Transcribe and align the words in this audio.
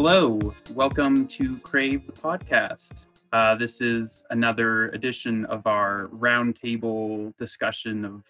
Hello, 0.00 0.38
welcome 0.76 1.26
to 1.26 1.58
Crave 1.58 2.06
the 2.06 2.12
podcast. 2.12 2.92
Uh, 3.32 3.56
this 3.56 3.80
is 3.80 4.22
another 4.30 4.90
edition 4.90 5.44
of 5.46 5.66
our 5.66 6.06
roundtable 6.16 7.36
discussion 7.36 8.04
of 8.04 8.22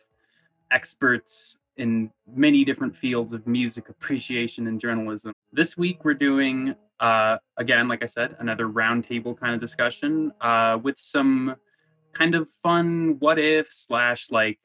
experts 0.71 1.59
in 1.77 2.11
many 2.35 2.65
different 2.65 2.97
fields 2.97 3.35
of 3.35 3.47
music 3.47 3.91
appreciation 3.91 4.67
and 4.67 4.81
journalism. 4.81 5.35
This 5.53 5.77
week 5.77 6.07
we're 6.07 6.15
doing, 6.15 6.75
uh, 7.01 7.37
again, 7.59 7.87
like 7.87 8.03
I 8.03 8.07
said, 8.07 8.37
another 8.39 8.67
roundtable 8.67 9.39
kind 9.39 9.53
of 9.55 9.61
discussion 9.61 10.33
uh, 10.41 10.79
with 10.83 10.99
some 10.99 11.55
kind 12.15 12.35
of 12.35 12.49
fun 12.63 13.17
what 13.19 13.39
if 13.39 13.71
slash 13.71 14.31
like 14.31 14.59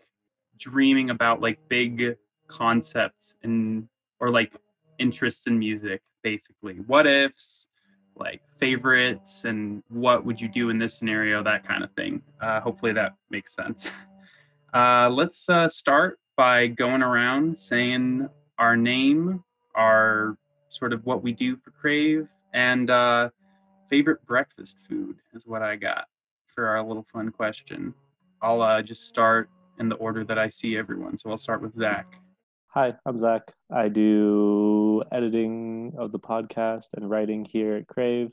dreaming 0.58 1.10
about 1.10 1.42
like 1.42 1.60
big 1.68 2.16
concepts 2.48 3.36
and 3.44 3.90
or 4.22 4.30
like 4.30 4.54
interests 5.00 5.48
in 5.48 5.60
music 5.60 6.02
basically 6.24 6.76
what 6.88 7.06
ifs 7.06 7.68
like 8.16 8.42
favorites 8.60 9.46
and 9.46 9.84
what 9.90 10.26
would 10.26 10.40
you 10.40 10.48
do 10.48 10.70
in 10.70 10.78
this 10.78 10.94
scenario 10.94 11.44
that 11.44 11.68
kind 11.68 11.84
of 11.84 11.92
thing. 11.94 12.22
Uh, 12.42 12.60
hopefully 12.60 12.94
that 12.94 13.14
makes 13.30 13.54
sense. 13.54 13.90
Uh, 14.74 15.08
let's 15.08 15.48
uh, 15.50 15.70
start 15.70 16.18
by 16.36 16.66
going 16.66 17.04
around 17.04 17.56
saying 17.60 18.28
our 18.58 18.76
name 18.76 19.44
our 19.76 20.36
sort 20.70 20.94
of 20.94 21.06
what 21.06 21.22
we 21.22 21.32
do 21.32 21.56
for 21.56 21.70
crave 21.70 22.28
and 22.56 22.90
uh, 22.90 23.30
favorite 23.88 24.26
breakfast 24.26 24.78
food 24.90 25.16
is 25.36 25.46
what 25.46 25.62
i 25.62 25.76
got 25.76 26.06
for 26.48 26.66
our 26.66 26.82
little 26.82 27.06
fun 27.14 27.32
question. 27.32 27.94
I'll 28.42 28.64
uh, 28.64 28.82
just 28.82 29.08
start 29.08 29.48
in 29.78 29.90
the 29.90 29.96
order 29.98 30.24
that 30.24 30.40
i 30.40 30.48
see 30.48 30.76
everyone. 30.76 31.20
So 31.20 31.30
i'll 31.30 31.38
start 31.38 31.62
with 31.62 31.76
zach 31.76 32.16
Hi, 32.76 32.96
I'm 33.06 33.20
Zach. 33.20 33.54
I 33.72 33.88
do 33.88 35.04
editing 35.12 35.94
of 35.96 36.12
the 36.12 36.18
podcast 36.18 36.88
and 36.98 37.08
writing 37.08 37.46
here 37.46 37.76
at 37.76 37.86
Crave. 37.86 38.32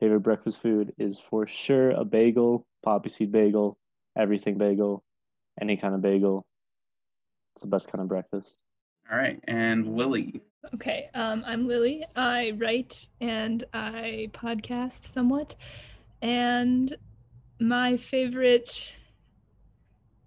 Favorite 0.00 0.20
breakfast 0.20 0.62
food 0.62 0.94
is 0.96 1.18
for 1.18 1.46
sure 1.46 1.90
a 1.90 2.02
bagel, 2.02 2.66
poppy 2.82 3.10
seed 3.10 3.30
bagel, 3.30 3.76
everything 4.16 4.56
bagel, 4.56 5.04
any 5.60 5.76
kind 5.76 5.94
of 5.94 6.00
bagel. 6.00 6.46
It's 7.54 7.64
the 7.64 7.68
best 7.68 7.92
kind 7.92 8.00
of 8.00 8.08
breakfast. 8.08 8.62
All 9.12 9.18
right, 9.18 9.38
and 9.46 9.94
Lily. 9.94 10.40
Okay, 10.76 11.10
um, 11.12 11.44
I'm 11.46 11.68
Lily. 11.68 12.02
I 12.16 12.54
write 12.56 13.06
and 13.20 13.62
I 13.74 14.30
podcast 14.32 15.12
somewhat. 15.12 15.54
And 16.22 16.96
my 17.60 17.98
favorite 17.98 18.90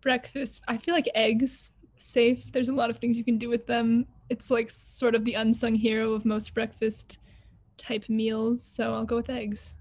breakfast, 0.01 0.61
I 0.67 0.77
feel 0.77 0.93
like 0.93 1.09
eggs 1.15 1.71
safe. 2.01 2.43
There's 2.51 2.69
a 2.69 2.73
lot 2.73 2.89
of 2.89 2.97
things 2.97 3.17
you 3.17 3.23
can 3.23 3.37
do 3.37 3.49
with 3.49 3.67
them. 3.67 4.05
It's 4.29 4.49
like 4.49 4.69
sort 4.71 5.15
of 5.15 5.25
the 5.25 5.33
unsung 5.33 5.75
hero 5.75 6.13
of 6.13 6.25
most 6.25 6.53
breakfast 6.53 7.17
type 7.77 8.07
meals. 8.09 8.63
So 8.63 8.93
I'll 8.93 9.05
go 9.05 9.17
with 9.17 9.29
eggs. 9.29 9.75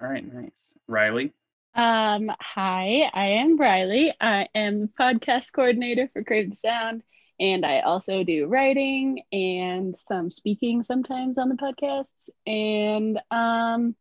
All 0.00 0.08
right, 0.08 0.32
nice. 0.32 0.74
Riley. 0.86 1.32
Um, 1.74 2.30
hi, 2.40 3.08
I 3.12 3.26
am 3.26 3.56
Riley. 3.56 4.12
I 4.20 4.48
am 4.54 4.80
the 4.80 4.90
podcast 5.00 5.52
coordinator 5.52 6.08
for 6.12 6.24
Crave 6.24 6.50
the 6.50 6.56
Sound, 6.56 7.02
and 7.38 7.64
I 7.64 7.80
also 7.80 8.24
do 8.24 8.46
writing 8.46 9.22
and 9.32 9.94
some 10.08 10.30
speaking 10.30 10.82
sometimes 10.82 11.38
on 11.38 11.48
the 11.48 11.54
podcasts. 11.54 12.30
And 12.46 13.20
um, 13.30 13.94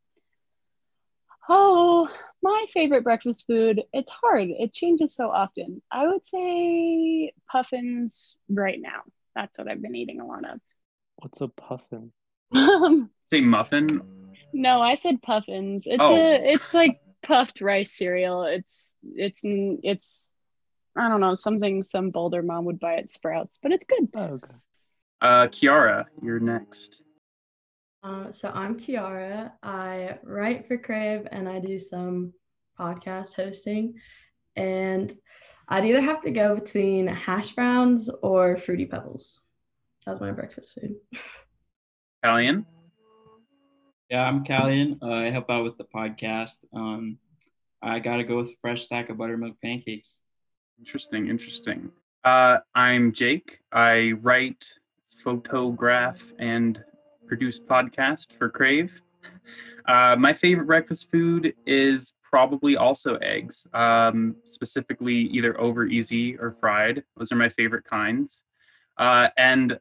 oh, 1.47 2.09
my 2.41 2.66
favorite 2.73 3.03
breakfast 3.03 3.45
food, 3.47 3.83
it's 3.93 4.11
hard. 4.11 4.49
It 4.49 4.73
changes 4.73 5.16
so 5.16 5.30
often. 5.30 5.81
I 5.91 6.07
would 6.07 6.25
say 6.25 7.33
puffins 7.52 8.38
right 8.49 8.80
now. 8.80 9.02
That's 9.35 9.57
what 9.57 9.67
I've 9.67 9.81
been 9.81 9.95
eating 9.95 10.19
a 10.19 10.25
lot 10.25 10.45
of. 10.49 10.59
What's 11.17 11.41
a 11.41 11.47
puffin? 11.47 12.11
Say 13.31 13.41
muffin. 13.41 14.02
No, 14.53 14.81
I 14.81 14.95
said 14.95 15.21
puffins. 15.21 15.83
It's 15.85 16.02
Oh. 16.02 16.15
a 16.15 16.53
it's 16.53 16.73
like 16.73 16.99
puffed 17.23 17.61
rice 17.61 17.95
cereal. 17.97 18.43
It's 18.43 18.93
it's 19.15 19.42
it's 19.43 20.27
I 20.95 21.09
don't 21.09 21.21
know, 21.21 21.36
something 21.36 21.83
some 21.83 22.09
Boulder 22.11 22.42
mom 22.42 22.65
would 22.65 22.80
buy 22.80 22.95
at 22.95 23.11
Sprouts, 23.11 23.59
but 23.61 23.71
it's 23.71 23.86
good. 23.87 24.09
Oh, 24.15 24.21
okay. 24.21 24.53
Uh, 25.21 25.47
Kiara, 25.47 26.05
you're 26.23 26.39
next. 26.39 27.02
Uh, 28.03 28.31
so 28.31 28.49
I'm 28.49 28.80
Kiara. 28.80 29.52
I 29.63 30.17
write 30.23 30.67
for 30.67 30.77
Crave 30.77 31.27
and 31.31 31.49
I 31.49 31.59
do 31.59 31.80
some 31.80 32.33
podcast 32.80 33.33
hosting. 33.33 33.95
And 34.55 35.13
I'd 35.67 35.85
either 35.85 36.02
have 36.02 36.21
to 36.21 36.31
go 36.31 36.55
between 36.55 37.08
hash 37.08 37.53
browns 37.53 38.09
or 38.21 38.58
fruity 38.58 38.85
pebbles. 38.85 39.39
That's 40.05 40.21
my 40.21 40.31
breakfast 40.31 40.73
food. 40.73 40.95
Callian. 42.23 42.65
Yeah, 44.09 44.25
I'm 44.25 44.45
Callian. 44.45 44.99
Uh, 45.02 45.11
I 45.11 45.29
help 45.29 45.49
out 45.49 45.65
with 45.65 45.77
the 45.77 45.83
podcast. 45.83 46.55
Um, 46.73 47.17
I 47.81 47.99
gotta 47.99 48.23
go 48.23 48.37
with 48.37 48.49
a 48.49 48.55
fresh 48.61 48.85
stack 48.85 49.09
of 49.09 49.17
buttermilk 49.17 49.59
pancakes. 49.61 50.21
Interesting, 50.79 51.27
interesting. 51.27 51.91
Uh, 52.23 52.59
I'm 52.73 53.11
Jake. 53.11 53.59
I 53.71 54.14
write, 54.21 54.65
photograph, 55.11 56.23
and 56.39 56.81
produce 57.27 57.60
podcast 57.60 58.32
for 58.32 58.49
Crave. 58.49 58.92
Uh, 59.88 60.17
my 60.17 60.33
favorite 60.33 60.65
breakfast 60.65 61.10
food 61.10 61.54
is 61.65 62.11
probably 62.21 62.76
also 62.76 63.15
eggs, 63.21 63.65
um, 63.73 64.36
specifically 64.43 65.15
either 65.15 65.58
over 65.61 65.86
easy 65.86 66.38
or 66.38 66.58
fried. 66.60 67.05
Those 67.15 67.32
are 67.32 67.38
my 67.38 67.48
favorite 67.48 67.86
kinds. 67.86 68.43
Uh, 68.98 69.30
and 69.38 69.80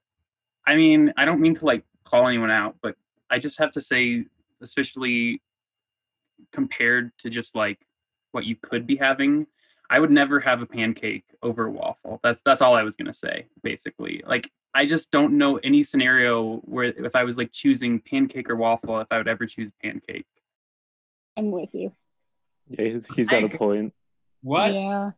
I 0.65 0.77
mean, 0.77 1.13
I 1.17 1.25
don't 1.25 1.41
mean 1.41 1.57
to 1.57 1.65
like 1.65 1.83
call 2.05 2.29
anyone 2.29 2.53
out, 2.53 2.77
but 2.83 2.95
I 3.31 3.41
just 3.41 3.59
have 3.59 3.73
to 3.73 3.81
say, 3.81 4.27
especially 4.63 5.43
compared 6.53 7.11
to 7.19 7.29
just 7.29 7.57
like 7.57 7.81
what 8.31 8.45
you 8.45 8.55
could 8.55 8.87
be 8.87 8.95
having, 8.95 9.47
I 9.91 9.99
would 9.99 10.11
never 10.11 10.41
have 10.41 10.63
a 10.63 10.67
pancake 10.67 11.25
over 11.43 11.67
a 11.67 11.71
waffle. 11.71 12.21
That's 12.23 12.41
that's 12.45 12.63
all 12.63 12.75
I 12.75 12.83
was 12.83 12.97
gonna 12.97 13.15
say, 13.15 13.47
basically. 13.63 14.23
Like 14.27 14.51
I 14.75 14.85
just 14.87 15.11
don't 15.11 15.35
know 15.39 15.57
any 15.59 15.83
scenario 15.83 16.57
where 16.59 16.85
if 16.85 17.15
I 17.17 17.25
was 17.25 17.37
like 17.37 17.51
choosing 17.53 17.99
pancake 18.01 18.51
or 18.51 18.57
waffle, 18.57 19.01
if 19.01 19.07
I 19.11 19.19
would 19.19 19.29
ever 19.29 19.47
choose 19.47 19.71
pancake. 19.83 20.27
I'm 21.37 21.51
with 21.51 21.71
you. 21.73 21.93
Yeah, 22.69 22.85
he's, 22.85 23.07
he's 23.15 23.29
got 23.29 23.43
a 23.45 23.47
I- 23.47 23.57
point. 23.57 23.95
What? 24.43 24.75
Yeah. 24.75 25.11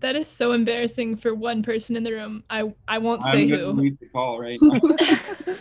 That 0.00 0.16
is 0.16 0.28
so 0.28 0.52
embarrassing 0.52 1.18
for 1.18 1.34
one 1.34 1.62
person 1.62 1.94
in 1.94 2.02
the 2.02 2.12
room. 2.12 2.42
I 2.50 2.72
I 2.88 2.98
won't 2.98 3.22
say 3.22 3.42
I'm 3.42 3.48
who. 3.48 3.72
leave 3.72 3.98
call 4.12 4.40
right 4.40 4.58
now. 4.62 4.80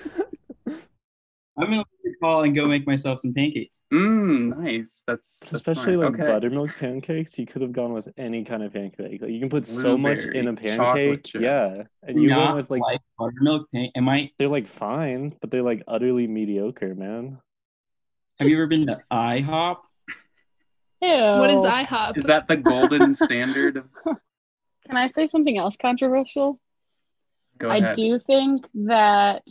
I'm 1.58 1.66
gonna 1.66 1.78
leave 1.78 1.86
the 2.04 2.16
call 2.20 2.44
and 2.44 2.56
go 2.56 2.66
make 2.66 2.88
myself 2.88 3.20
some 3.20 3.34
pancakes. 3.34 3.82
Mmm, 3.94 4.58
nice. 4.58 5.04
That's, 5.06 5.38
that's 5.42 5.54
Especially 5.54 5.94
smart. 5.94 6.14
like 6.14 6.22
okay. 6.22 6.32
buttermilk 6.32 6.72
pancakes, 6.80 7.38
you 7.38 7.46
could 7.46 7.62
have 7.62 7.74
gone 7.74 7.94
with 7.94 8.10
any 8.18 8.44
kind 8.44 8.64
of 8.64 8.74
pancake. 8.74 9.22
Like 9.22 9.30
you 9.30 9.40
can 9.40 9.50
put 9.50 9.68
so 9.68 9.96
much 9.96 10.24
in 10.24 10.48
a 10.48 10.54
pancake. 10.56 11.32
Yeah. 11.36 11.84
And 12.02 12.22
you 12.22 12.30
Not 12.30 12.56
went 12.56 12.70
with 12.70 12.82
like 12.82 13.00
buttermilk 13.20 13.70
pan. 13.72 13.90
Am 13.96 14.10
I? 14.10 14.32
they're 14.40 14.48
like 14.48 14.68
fine, 14.68 15.36
but 15.42 15.52
they're 15.52 15.62
like 15.62 15.84
utterly 15.88 16.26
mediocre, 16.26 16.96
man. 16.96 17.40
Have 18.40 18.50
you 18.50 18.58
ever 18.58 18.68
been 18.68 18.88
to 18.88 19.00
IHOP? 19.12 19.78
Ew. 21.02 21.10
What 21.10 21.52
is 21.52 21.58
IHOP? 21.58 22.18
Is 22.18 22.24
that 22.24 22.48
the 22.48 22.58
golden 22.58 23.14
standard? 23.14 23.84
Can 24.88 24.98
I 24.98 25.08
say 25.08 25.28
something 25.28 25.58
else 25.58 25.78
controversial? 25.78 26.60
Go 27.60 27.70
I 27.70 27.94
do 27.94 28.20
think 28.20 28.66
that 28.74 29.44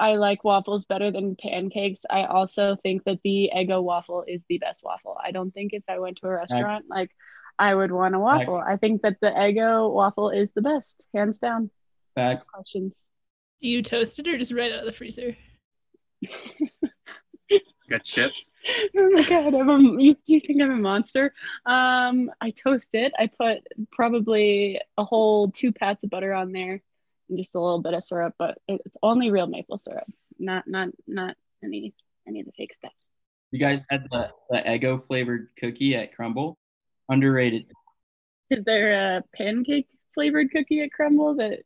I 0.00 0.16
like 0.16 0.42
waffles 0.44 0.86
better 0.86 1.10
than 1.10 1.36
pancakes. 1.36 2.00
I 2.08 2.24
also 2.24 2.76
think 2.82 3.04
that 3.04 3.20
the 3.22 3.50
Eggo 3.54 3.82
waffle 3.82 4.24
is 4.26 4.42
the 4.48 4.58
best 4.58 4.80
waffle. 4.82 5.18
I 5.22 5.30
don't 5.30 5.52
think 5.52 5.74
if 5.74 5.84
I 5.88 5.98
went 5.98 6.16
to 6.18 6.26
a 6.26 6.30
restaurant, 6.30 6.86
like 6.88 7.10
I 7.58 7.74
would 7.74 7.92
want 7.92 8.14
a 8.14 8.18
waffle. 8.18 8.56
I 8.56 8.76
think 8.78 9.02
that 9.02 9.18
the 9.20 9.28
Eggo 9.28 9.92
waffle 9.92 10.30
is 10.30 10.50
the 10.54 10.62
best, 10.62 11.04
hands 11.14 11.38
down. 11.38 11.70
Facts. 12.14 12.46
Questions. 12.46 13.10
Do 13.60 13.68
you 13.68 13.82
toast 13.82 14.18
it 14.18 14.26
or 14.26 14.38
just 14.38 14.52
right 14.52 14.72
out 14.72 14.80
of 14.80 14.86
the 14.86 14.92
freezer? 14.92 15.36
Got 17.90 18.04
chip. 18.04 18.32
oh 18.96 19.10
my 19.10 19.22
god, 19.22 19.54
I'm 19.54 19.68
a, 19.68 20.02
you, 20.02 20.16
you 20.26 20.40
think 20.40 20.62
I'm 20.62 20.70
a 20.70 20.76
monster? 20.76 21.34
Um, 21.66 22.30
I 22.40 22.50
toast 22.50 22.94
it. 22.94 23.12
I 23.18 23.26
put 23.26 23.58
probably 23.92 24.80
a 24.96 25.04
whole 25.04 25.50
two 25.50 25.72
pats 25.72 26.04
of 26.04 26.10
butter 26.10 26.32
on 26.32 26.52
there 26.52 26.82
and 27.30 27.38
just 27.38 27.54
a 27.54 27.60
little 27.60 27.80
bit 27.80 27.94
of 27.94 28.04
syrup, 28.04 28.34
but 28.38 28.58
it's 28.68 28.96
only 29.02 29.30
real 29.30 29.46
maple 29.46 29.78
syrup, 29.78 30.06
not 30.38 30.66
not 30.66 30.88
not 31.06 31.36
any 31.64 31.94
any 32.26 32.40
of 32.40 32.46
the 32.46 32.52
fake 32.52 32.74
stuff. 32.74 32.92
You 33.52 33.58
guys 33.58 33.80
had 33.88 34.04
the, 34.10 34.28
the 34.50 34.58
Eggo 34.58 35.04
flavored 35.06 35.48
cookie 35.58 35.96
at 35.96 36.16
Crumbl. 36.16 36.56
Underrated. 37.08 37.66
Is 38.50 38.62
there 38.64 38.92
a 38.92 39.24
pancake 39.34 39.88
flavored 40.14 40.50
cookie 40.52 40.82
at 40.82 40.90
Crumbl 40.98 41.38
that 41.38 41.60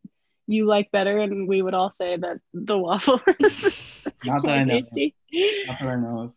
you 0.47 0.67
like 0.67 0.91
better? 0.93 1.19
And 1.19 1.47
we 1.49 1.61
would 1.61 1.75
all 1.75 1.91
say 1.91 2.17
that 2.17 2.39
the 2.55 2.79
waffle 2.79 3.21
is 3.41 3.63
Not 4.25 4.43
that 4.43 4.51
I 4.51 4.65
know. 4.65 4.81
tasty. 4.81 5.15
Not 5.67 5.79
that 5.81 5.89
I 5.89 5.97
know 5.97 6.21
of. 6.23 6.35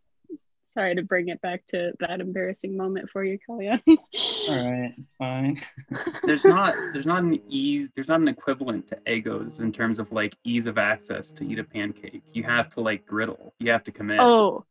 Sorry 0.77 0.93
to 0.93 1.01
bring 1.01 1.29
it 1.29 1.41
back 1.41 1.65
to 1.69 1.91
that 2.01 2.21
embarrassing 2.21 2.77
moment 2.77 3.09
for 3.09 3.23
you, 3.23 3.39
Kellyanne. 3.49 3.81
All 3.87 4.71
right, 4.71 4.93
it's 4.95 5.11
fine. 5.17 5.59
there's 6.23 6.45
not 6.45 6.75
there's 6.93 7.07
not 7.07 7.23
an 7.23 7.41
ease 7.49 7.89
there's 7.95 8.07
not 8.07 8.19
an 8.21 8.27
equivalent 8.27 8.87
to 8.89 8.95
Eggos 9.07 9.59
in 9.59 9.71
terms 9.71 9.97
of 9.97 10.11
like 10.11 10.37
ease 10.43 10.67
of 10.67 10.77
access 10.77 11.31
to 11.31 11.47
eat 11.47 11.57
a 11.57 11.63
pancake. 11.63 12.21
You 12.31 12.43
have 12.43 12.69
to 12.75 12.81
like 12.81 13.07
griddle. 13.07 13.55
You 13.59 13.71
have 13.71 13.85
to 13.85 13.91
commit. 13.91 14.19
oh, 14.19 14.65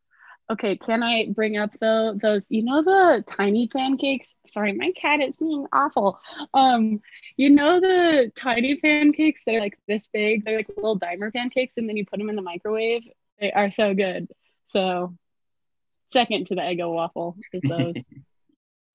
okay. 0.48 0.76
Can 0.76 1.02
I 1.02 1.26
bring 1.34 1.56
up 1.56 1.70
though 1.80 2.16
those? 2.22 2.46
You 2.50 2.62
know 2.62 2.84
the 2.84 3.24
tiny 3.26 3.66
pancakes. 3.66 4.32
Sorry, 4.46 4.74
my 4.74 4.92
cat 4.92 5.20
is 5.20 5.34
being 5.34 5.66
awful. 5.72 6.20
Um, 6.54 7.00
you 7.36 7.50
know 7.50 7.80
the 7.80 8.30
tiny 8.36 8.76
pancakes 8.76 9.42
that 9.44 9.56
are 9.56 9.60
like 9.60 9.76
this 9.88 10.06
big. 10.06 10.44
They're 10.44 10.58
like 10.58 10.68
little 10.76 11.00
dimer 11.00 11.32
pancakes, 11.32 11.78
and 11.78 11.88
then 11.88 11.96
you 11.96 12.06
put 12.06 12.20
them 12.20 12.30
in 12.30 12.36
the 12.36 12.42
microwave. 12.42 13.02
They 13.40 13.50
are 13.50 13.72
so 13.72 13.92
good. 13.92 14.28
So, 14.68 15.16
second 16.08 16.46
to 16.48 16.54
the 16.54 16.60
Eggo 16.60 16.92
waffle 16.92 17.36
is 17.52 17.62
those. 17.68 18.04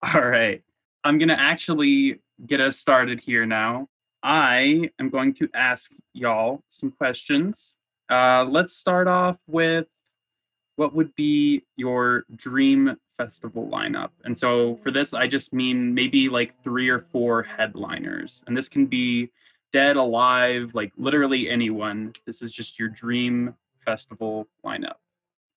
All 0.13 0.21
right. 0.21 0.61
I'm 1.03 1.17
going 1.17 1.29
to 1.29 1.39
actually 1.39 2.19
get 2.45 2.59
us 2.59 2.77
started 2.77 3.19
here 3.19 3.45
now. 3.45 3.87
I 4.23 4.89
am 4.99 5.09
going 5.09 5.33
to 5.35 5.49
ask 5.53 5.91
y'all 6.13 6.63
some 6.69 6.91
questions. 6.91 7.75
Uh, 8.09 8.45
let's 8.45 8.75
start 8.75 9.07
off 9.07 9.37
with 9.47 9.87
what 10.75 10.93
would 10.93 11.13
be 11.15 11.63
your 11.75 12.25
dream 12.35 12.97
festival 13.17 13.67
lineup? 13.71 14.09
And 14.25 14.37
so 14.37 14.79
for 14.83 14.91
this, 14.91 15.13
I 15.13 15.27
just 15.27 15.53
mean 15.53 15.93
maybe 15.93 16.29
like 16.29 16.53
three 16.63 16.89
or 16.89 17.05
four 17.11 17.43
headliners. 17.43 18.43
And 18.47 18.55
this 18.55 18.69
can 18.69 18.85
be 18.85 19.29
dead, 19.73 19.95
alive, 19.95 20.71
like 20.73 20.91
literally 20.97 21.49
anyone. 21.49 22.13
This 22.25 22.41
is 22.41 22.51
just 22.51 22.79
your 22.79 22.89
dream 22.89 23.55
festival 23.85 24.47
lineup. 24.65 24.95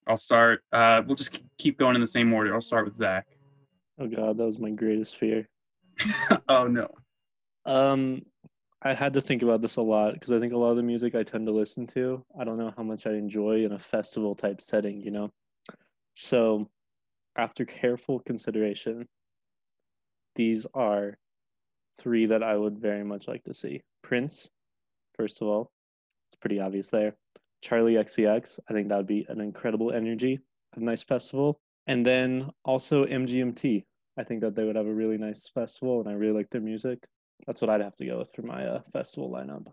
I'll 0.07 0.17
start. 0.17 0.63
Uh, 0.73 1.03
we'll 1.07 1.17
just 1.17 1.41
keep 1.59 1.79
going 1.79 1.95
in 1.95 2.01
the 2.01 2.07
same 2.07 2.33
order. 2.33 2.55
I'll 2.55 2.61
start 2.61 2.85
with 2.85 2.97
Zach. 2.97 3.27
Oh 3.99 4.09
god, 4.09 4.37
that 4.39 4.45
was 4.45 4.59
my 4.59 4.71
greatest 4.71 5.17
fear. 5.17 5.49
oh 6.49 6.67
no. 6.67 6.89
Um, 7.65 8.23
I 8.83 8.93
had 8.93 9.15
to 9.15 9.23
think 9.23 9.43
about 9.43 9.63
this 9.63 9.77
a 9.77 9.83
lot 9.83 10.15
because 10.15 10.33
I 10.33 10.39
think 10.39 10.53
a 10.53 10.59
lot 10.59 10.71
of 10.71 10.77
the 10.77 10.83
music 10.83 11.15
I 11.15 11.23
tend 11.23 11.47
to 11.47 11.53
listen 11.53 11.87
to, 11.89 12.23
I 12.39 12.45
don't 12.45 12.59
know 12.59 12.75
how 12.77 12.83
much 12.83 13.07
I 13.07 13.13
enjoy 13.13 13.65
in 13.65 13.73
a 13.73 13.79
festival 13.79 14.35
type 14.35 14.61
setting, 14.61 15.01
you 15.01 15.11
know. 15.11 15.31
So, 16.17 16.69
after 17.37 17.65
careful 17.65 18.21
consideration, 18.21 19.09
these 20.37 20.67
are 20.75 21.17
three 21.99 22.27
that 22.27 22.43
I 22.43 22.57
would 22.57 22.79
very 22.79 23.05
much 23.05 23.27
like 23.27 23.45
to 23.45 23.55
see. 23.55 23.81
Prince, 24.03 24.49
first 25.17 25.41
of 25.41 25.49
all, 25.49 25.71
it's 26.29 26.39
pretty 26.39 26.61
obvious 26.61 26.89
there. 26.89 27.17
Charli 27.65 27.99
XCX, 27.99 28.59
I 28.69 28.73
think 28.73 28.89
that 28.89 28.97
would 28.97 29.07
be 29.07 29.25
an 29.29 29.41
incredible 29.41 29.93
energy, 29.93 30.41
a 30.77 30.81
nice 30.81 31.03
festival. 31.03 31.61
And 31.87 32.05
then 32.05 32.51
also 32.65 33.05
MGMT. 33.07 33.85
I 34.17 34.25
think 34.25 34.43
that 34.43 34.55
they 34.55 34.65
would 34.65 34.77
have 34.77 34.87
a 34.87 34.95
really 34.95 35.19
nice 35.19 35.49
festival 35.53 36.01
and 36.01 36.09
I 36.09 36.13
really 36.13 36.35
like 36.35 36.51
their 36.51 36.61
music. 36.61 36.99
That's 37.47 37.61
what 37.61 37.71
I'd 37.71 37.81
have 37.81 37.97
to 37.97 38.07
go 38.07 38.19
with 38.19 38.33
for 38.35 38.43
my 38.43 38.65
uh, 38.67 38.81
festival 38.93 39.31
lineup. 39.31 39.67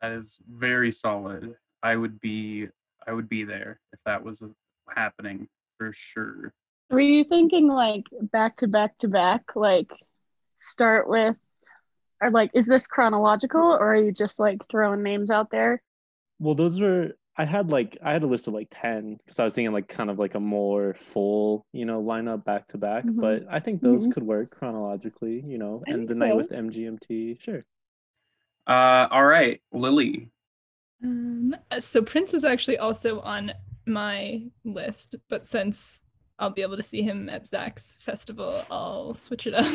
That 0.00 0.12
is 0.12 0.38
very 0.48 0.92
solid. 0.92 1.54
I 1.82 1.96
would 1.96 2.20
be 2.20 2.68
I 3.06 3.12
would 3.12 3.28
be 3.28 3.44
there 3.44 3.80
if 3.92 3.98
that 4.06 4.22
was 4.22 4.42
uh, 4.42 4.46
happening 4.94 5.48
for 5.76 5.92
sure. 5.92 6.54
Were 6.90 7.00
you 7.00 7.24
thinking 7.24 7.68
like 7.68 8.04
back 8.32 8.58
to 8.58 8.68
back 8.68 8.96
to 8.98 9.08
back? 9.08 9.56
Like 9.56 9.90
start 10.56 11.08
with, 11.08 11.36
or 12.22 12.30
like, 12.30 12.50
is 12.54 12.66
this 12.66 12.86
chronological 12.86 13.60
or 13.60 13.92
are 13.92 13.96
you 13.96 14.12
just 14.12 14.38
like 14.38 14.60
throwing 14.70 15.02
names 15.02 15.30
out 15.30 15.50
there? 15.50 15.82
Well, 16.44 16.54
those 16.54 16.80
were 16.80 17.12
I 17.36 17.44
had 17.44 17.70
like 17.70 17.96
I 18.02 18.12
had 18.12 18.22
a 18.22 18.26
list 18.26 18.46
of 18.46 18.54
like 18.54 18.68
ten 18.70 19.16
because 19.16 19.38
I 19.40 19.44
was 19.44 19.54
thinking 19.54 19.72
like 19.72 19.88
kind 19.88 20.10
of 20.10 20.18
like 20.18 20.34
a 20.34 20.40
more 20.40 20.94
full 20.94 21.66
you 21.72 21.84
know 21.86 22.02
lineup 22.02 22.44
back 22.44 22.68
to 22.68 22.78
back. 22.78 23.04
Mhm. 23.04 23.20
But 23.20 23.44
I 23.50 23.60
think 23.60 23.80
those 23.82 24.06
Mhm. 24.06 24.12
could 24.12 24.22
work 24.24 24.50
chronologically, 24.50 25.42
you 25.46 25.58
know, 25.58 25.82
I 25.86 25.90
and 25.92 26.00
think 26.00 26.08
the 26.10 26.14
night 26.16 26.32
so. 26.32 26.36
with 26.36 26.52
MGMT, 26.52 27.38
sure. 27.40 27.64
Uh, 28.66 29.08
all 29.10 29.24
right, 29.24 29.60
Lily. 29.72 30.30
Um, 31.02 31.54
uh, 31.70 31.80
so 31.80 32.02
Prince 32.02 32.32
was 32.32 32.44
actually 32.44 32.78
also 32.78 33.20
on 33.20 33.52
my 33.86 34.42
list, 34.64 35.16
but 35.28 35.46
since 35.46 36.02
I'll 36.38 36.50
be 36.50 36.62
able 36.62 36.76
to 36.76 36.82
see 36.82 37.02
him 37.02 37.28
at 37.28 37.46
Zach's 37.46 37.98
festival, 38.00 38.64
I'll 38.70 39.14
switch 39.16 39.46
it 39.46 39.54
up. 39.54 39.66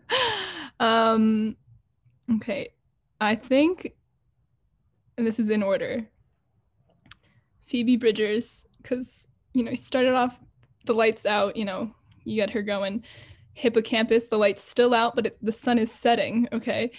um, 0.80 1.56
okay, 2.36 2.72
I 3.20 3.34
think, 3.34 3.94
and 5.18 5.26
this 5.26 5.38
is 5.38 5.50
in 5.50 5.62
order. 5.62 6.06
Phoebe 7.66 7.96
Bridgers, 7.96 8.66
because 8.80 9.26
you 9.52 9.62
know, 9.62 9.74
started 9.74 10.14
off 10.14 10.34
the 10.86 10.94
lights 10.94 11.26
out. 11.26 11.56
You 11.56 11.66
know, 11.66 11.90
you 12.24 12.36
get 12.36 12.50
her 12.50 12.62
going. 12.62 13.02
Hippo 13.52 13.82
Campus, 13.82 14.28
the 14.28 14.38
light's 14.38 14.62
still 14.62 14.94
out, 14.94 15.16
but 15.16 15.26
it, 15.26 15.36
the 15.42 15.52
sun 15.52 15.78
is 15.78 15.92
setting. 15.92 16.48
Okay, 16.52 16.90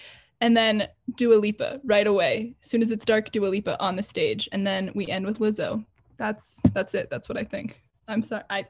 and 0.41 0.55
then 0.55 0.87
Dua 1.15 1.35
Lipa 1.35 1.79
right 1.85 2.05
away. 2.05 2.55
As 2.63 2.69
soon 2.69 2.81
as 2.81 2.91
it's 2.91 3.05
dark, 3.05 3.31
Dua 3.31 3.47
Lipa 3.47 3.79
on 3.79 3.95
the 3.95 4.03
stage, 4.03 4.47
and 4.51 4.67
then 4.67 4.91
we 4.93 5.07
end 5.07 5.25
with 5.25 5.39
Lizzo. 5.39 5.85
That's 6.17 6.57
that's 6.73 6.93
it. 6.93 7.07
That's 7.09 7.29
what 7.29 7.37
I 7.37 7.45
think. 7.45 7.81
I'm 8.07 8.21
sorry. 8.21 8.43
I 8.49 8.65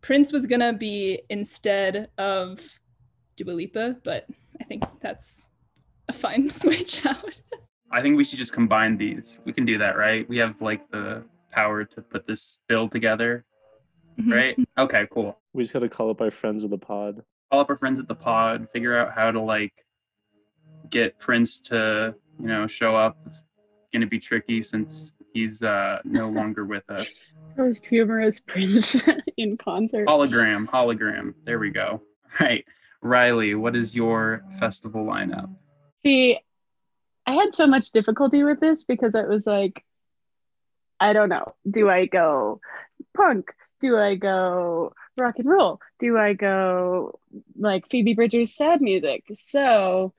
Prince 0.00 0.32
was 0.32 0.46
gonna 0.46 0.72
be 0.72 1.22
instead 1.28 2.08
of 2.18 2.60
Dua 3.36 3.52
Lipa, 3.52 3.96
but 4.02 4.26
I 4.60 4.64
think 4.64 4.82
that's 5.00 5.48
a 6.08 6.12
fine 6.12 6.48
switch 6.60 7.04
out. 7.04 7.40
I 7.90 8.02
think 8.02 8.16
we 8.16 8.24
should 8.24 8.38
just 8.38 8.52
combine 8.52 8.96
these. 8.96 9.38
We 9.44 9.52
can 9.52 9.64
do 9.64 9.78
that, 9.78 9.96
right? 9.96 10.28
We 10.28 10.38
have 10.38 10.60
like 10.60 10.90
the 10.90 11.24
power 11.52 11.84
to 11.84 12.02
put 12.02 12.26
this 12.26 12.58
bill 12.68 12.88
together, 12.88 13.44
Mhm. 14.18 14.32
right? 14.32 14.68
Okay, 14.78 15.06
cool. 15.10 15.38
We 15.52 15.62
just 15.62 15.72
gotta 15.72 15.88
call 15.88 16.10
up 16.10 16.20
our 16.20 16.30
friends 16.30 16.64
of 16.64 16.70
the 16.70 16.78
pod. 16.78 17.22
Call 17.50 17.60
up 17.60 17.70
our 17.70 17.76
friends 17.76 18.00
at 18.00 18.08
the 18.08 18.14
pod, 18.14 18.68
figure 18.72 18.96
out 18.96 19.12
how 19.12 19.30
to 19.30 19.40
like 19.40 19.72
get 20.90 21.18
Prince 21.18 21.60
to, 21.60 22.14
you 22.40 22.46
know, 22.46 22.66
show 22.66 22.96
up. 22.96 23.16
It's 23.26 23.44
gonna 23.92 24.06
be 24.06 24.18
tricky 24.18 24.60
since 24.62 25.12
he's 25.32 25.62
uh 25.62 26.00
no 26.04 26.28
longer 26.40 26.64
with 26.64 26.88
us. 26.90 27.06
Most 27.56 27.86
humorous 27.86 28.40
Prince 28.40 28.96
in 29.36 29.56
concert. 29.56 30.08
Hologram, 30.08 30.66
hologram. 30.66 31.34
There 31.44 31.58
we 31.60 31.70
go. 31.70 32.02
Right. 32.40 32.64
Riley, 33.00 33.54
what 33.54 33.76
is 33.76 33.94
your 33.94 34.42
festival 34.58 35.04
lineup? 35.04 35.54
See, 36.04 36.38
I 37.26 37.32
had 37.32 37.54
so 37.54 37.66
much 37.66 37.90
difficulty 37.90 38.44
with 38.44 38.60
this 38.60 38.82
because 38.84 39.14
it 39.14 39.28
was 39.28 39.46
like, 39.46 39.84
I 41.00 41.12
don't 41.12 41.28
know. 41.28 41.54
Do 41.68 41.88
I 41.88 42.06
go 42.06 42.60
punk? 43.16 43.52
Do 43.80 43.98
I 43.98 44.14
go 44.14 44.92
rock 45.16 45.38
and 45.38 45.48
roll? 45.48 45.80
Do 45.98 46.18
I 46.18 46.34
go 46.34 47.18
like 47.58 47.88
Phoebe 47.90 48.14
Bridgers' 48.14 48.56
sad 48.56 48.80
music? 48.80 49.24
So 49.36 50.12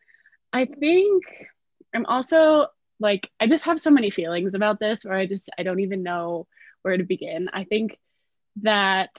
I 0.52 0.66
think 0.66 1.24
I'm 1.94 2.06
also 2.06 2.68
like, 3.00 3.30
I 3.40 3.48
just 3.48 3.66
have 3.66 3.80
so 3.80 3.92
many 3.92 4.10
feelings 4.10 4.54
about 4.54 4.80
this 4.80 5.04
where 5.04 5.16
I 5.16 5.26
just, 5.26 5.50
I 5.58 5.64
don't 5.64 5.80
even 5.82 6.04
know 6.04 6.48
where 6.82 6.98
to 6.98 7.04
begin. 7.04 7.50
I 7.54 7.64
think 7.64 7.98
that 8.62 9.10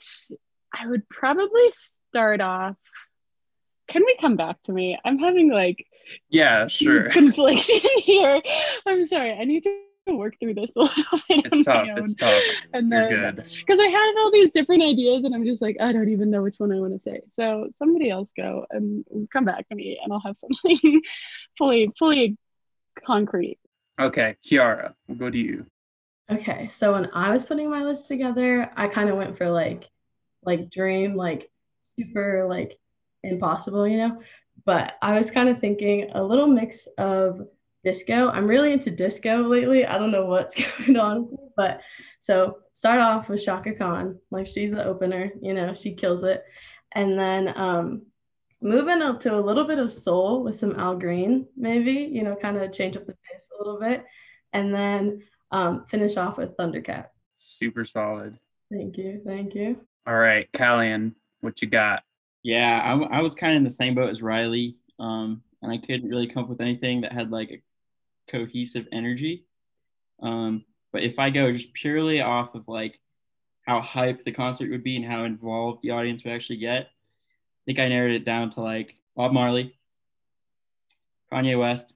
I 0.72 0.86
would 0.86 1.08
probably 1.08 1.72
start 2.10 2.40
off. 2.40 2.76
Can 3.88 4.02
we 4.04 4.16
come 4.20 4.36
back 4.36 4.62
to 4.64 4.72
me? 4.72 4.98
I'm 5.04 5.18
having 5.18 5.50
like 5.50 5.86
Yeah, 6.28 6.66
sure. 6.68 7.08
confliction 7.10 7.80
here. 7.96 8.42
I'm 8.86 9.06
sorry. 9.06 9.32
I 9.32 9.44
need 9.44 9.64
to 9.64 9.70
work 10.08 10.34
through 10.38 10.54
this 10.54 10.70
a 10.76 10.80
little 10.82 11.18
bit. 11.28 11.46
It's 11.46 11.62
tough. 11.66 11.88
It's 11.96 12.14
tough. 12.14 12.42
And 12.72 12.90
You're 12.92 13.08
then, 13.08 13.34
good. 13.34 13.44
because 13.66 13.80
I 13.80 13.86
had 13.88 14.14
all 14.18 14.30
these 14.30 14.52
different 14.52 14.82
ideas, 14.82 15.24
and 15.24 15.34
I'm 15.34 15.44
just 15.44 15.60
like, 15.60 15.76
I 15.80 15.92
don't 15.92 16.08
even 16.08 16.30
know 16.30 16.42
which 16.42 16.56
one 16.58 16.70
I 16.72 16.78
want 16.78 16.94
to 16.94 17.00
say. 17.10 17.22
So 17.34 17.68
somebody 17.76 18.08
else 18.10 18.30
go 18.36 18.66
and 18.70 19.04
come 19.32 19.44
back 19.44 19.68
to 19.68 19.74
me, 19.74 19.98
and 20.02 20.12
I'll 20.12 20.20
have 20.20 20.36
something 20.38 21.02
fully, 21.58 21.92
fully 21.98 22.36
concrete. 23.04 23.58
Okay, 24.00 24.36
Kiara, 24.46 24.94
we'll 25.08 25.18
go 25.18 25.28
to 25.30 25.38
you. 25.38 25.66
Okay, 26.30 26.70
so 26.72 26.92
when 26.92 27.08
I 27.12 27.32
was 27.32 27.44
putting 27.44 27.70
my 27.70 27.82
list 27.82 28.08
together, 28.08 28.70
I 28.76 28.88
kind 28.88 29.10
of 29.10 29.16
went 29.16 29.38
for 29.38 29.48
like 29.50 29.88
like 30.44 30.70
dream, 30.70 31.16
like 31.16 31.50
super 31.98 32.46
like 32.48 32.78
impossible, 33.22 33.86
you 33.86 33.98
know? 33.98 34.20
But 34.64 34.94
I 35.02 35.18
was 35.18 35.30
kind 35.30 35.48
of 35.48 35.60
thinking 35.60 36.10
a 36.14 36.22
little 36.22 36.46
mix 36.46 36.88
of 36.98 37.46
disco. 37.84 38.30
I'm 38.30 38.46
really 38.46 38.72
into 38.72 38.90
disco 38.90 39.42
lately. 39.42 39.86
I 39.86 39.98
don't 39.98 40.10
know 40.10 40.26
what's 40.26 40.54
going 40.78 40.96
on, 40.96 41.36
but 41.56 41.80
so 42.20 42.58
start 42.72 43.00
off 43.00 43.28
with 43.28 43.44
Chaka 43.44 43.74
Khan, 43.74 44.18
like 44.30 44.46
she's 44.46 44.72
the 44.72 44.84
opener, 44.84 45.30
you 45.40 45.54
know, 45.54 45.74
she 45.74 45.94
kills 45.94 46.24
it. 46.24 46.42
And 46.92 47.18
then 47.18 47.56
um 47.56 48.02
moving 48.60 49.02
up 49.02 49.20
to 49.20 49.34
a 49.34 49.40
little 49.40 49.64
bit 49.66 49.78
of 49.78 49.92
soul 49.92 50.42
with 50.42 50.58
some 50.58 50.78
Al 50.78 50.96
Green, 50.96 51.46
maybe, 51.56 51.92
you 51.92 52.22
know, 52.22 52.34
kind 52.34 52.56
of 52.56 52.72
change 52.72 52.96
up 52.96 53.06
the 53.06 53.12
pace 53.12 53.46
a 53.54 53.62
little 53.62 53.78
bit. 53.78 54.04
And 54.52 54.74
then 54.74 55.22
um, 55.50 55.84
finish 55.90 56.16
off 56.16 56.38
with 56.38 56.56
Thundercat. 56.56 57.06
Super 57.38 57.84
solid. 57.84 58.38
Thank 58.70 58.96
you. 58.96 59.20
Thank 59.24 59.54
you. 59.54 59.76
All 60.06 60.16
right, 60.16 60.50
Callian, 60.52 61.12
what 61.40 61.60
you 61.62 61.68
got? 61.68 62.02
Yeah, 62.46 62.80
I 63.10 63.22
was 63.22 63.34
kind 63.34 63.54
of 63.54 63.56
in 63.56 63.64
the 63.64 63.72
same 63.72 63.96
boat 63.96 64.08
as 64.08 64.22
Riley, 64.22 64.76
um, 65.00 65.42
and 65.62 65.72
I 65.72 65.78
couldn't 65.78 66.08
really 66.08 66.28
come 66.28 66.44
up 66.44 66.48
with 66.48 66.60
anything 66.60 67.00
that 67.00 67.12
had 67.12 67.32
like 67.32 67.50
a 67.50 68.30
cohesive 68.30 68.86
energy. 68.92 69.46
Um, 70.22 70.64
but 70.92 71.02
if 71.02 71.18
I 71.18 71.30
go 71.30 71.52
just 71.52 71.72
purely 71.72 72.20
off 72.20 72.54
of 72.54 72.68
like 72.68 73.00
how 73.62 73.80
hype 73.80 74.24
the 74.24 74.30
concert 74.30 74.70
would 74.70 74.84
be 74.84 74.94
and 74.94 75.04
how 75.04 75.24
involved 75.24 75.80
the 75.82 75.90
audience 75.90 76.22
would 76.22 76.34
actually 76.34 76.58
get, 76.58 76.82
I 76.82 77.62
think 77.64 77.80
I 77.80 77.88
narrowed 77.88 78.14
it 78.14 78.24
down 78.24 78.50
to 78.50 78.60
like 78.60 78.94
Bob 79.16 79.32
Marley, 79.32 79.76
Kanye 81.32 81.58
West, 81.58 81.94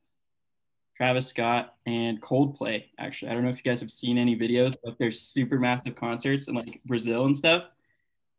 Travis 0.96 1.28
Scott, 1.28 1.76
and 1.86 2.20
Coldplay. 2.20 2.86
Actually, 2.98 3.30
I 3.30 3.34
don't 3.34 3.44
know 3.44 3.50
if 3.50 3.64
you 3.64 3.70
guys 3.70 3.78
have 3.82 3.92
seen 3.92 4.18
any 4.18 4.36
videos, 4.36 4.74
but 4.82 4.98
there's 4.98 5.22
super 5.22 5.60
massive 5.60 5.94
concerts 5.94 6.48
in 6.48 6.56
like 6.56 6.80
Brazil 6.86 7.26
and 7.26 7.36
stuff. 7.36 7.66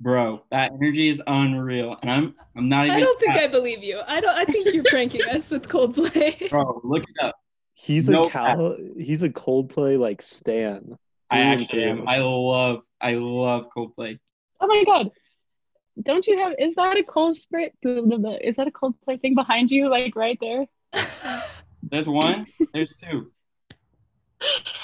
Bro, 0.02 0.46
that 0.50 0.72
energy 0.74 1.10
is 1.10 1.22
unreal, 1.28 1.96
and 2.02 2.10
I'm 2.10 2.36
I'm 2.56 2.68
not 2.68 2.88
even. 2.88 2.98
I 2.98 3.00
don't 3.02 3.20
think 3.20 3.36
I 3.36 3.46
believe 3.46 3.84
you. 3.84 4.02
I 4.08 4.20
don't. 4.20 4.36
I 4.36 4.46
think 4.46 4.74
you're 4.74 4.84
pranking 4.84 5.22
us 5.30 5.52
with 5.52 5.68
Coldplay. 5.68 6.50
Bro, 6.50 6.82
look 6.84 7.04
it 7.04 7.24
up. 7.24 7.36
He's 7.76 8.10
No 8.10 8.24
a 8.24 8.30
Cal. 8.30 8.78
He's 8.98 9.22
a 9.22 9.30
Coldplay 9.30 10.00
like 10.00 10.24
stan. 10.24 10.98
I 11.30 11.38
through 11.38 11.64
actually 11.64 11.84
am. 11.84 12.08
I 12.08 12.18
love 12.18 12.82
I 13.00 13.14
love 13.14 13.68
Coldplay. 13.78 14.18
Oh 14.60 14.66
my 14.66 14.84
god. 14.86 15.12
Don't 16.02 16.26
you 16.26 16.40
have 16.40 16.54
is 16.58 16.74
that 16.76 16.98
a 16.98 17.04
cold 17.04 17.38
spray 17.38 17.72
is 17.84 18.56
that 18.56 18.68
a 18.68 18.72
Coldplay 18.72 19.22
thing 19.22 19.36
behind 19.36 19.70
you, 19.70 19.88
like 19.88 20.16
right 20.16 20.40
there? 20.42 20.66
There's 21.84 22.08
one. 22.08 22.48
There's 22.74 22.96
two. 22.96 23.32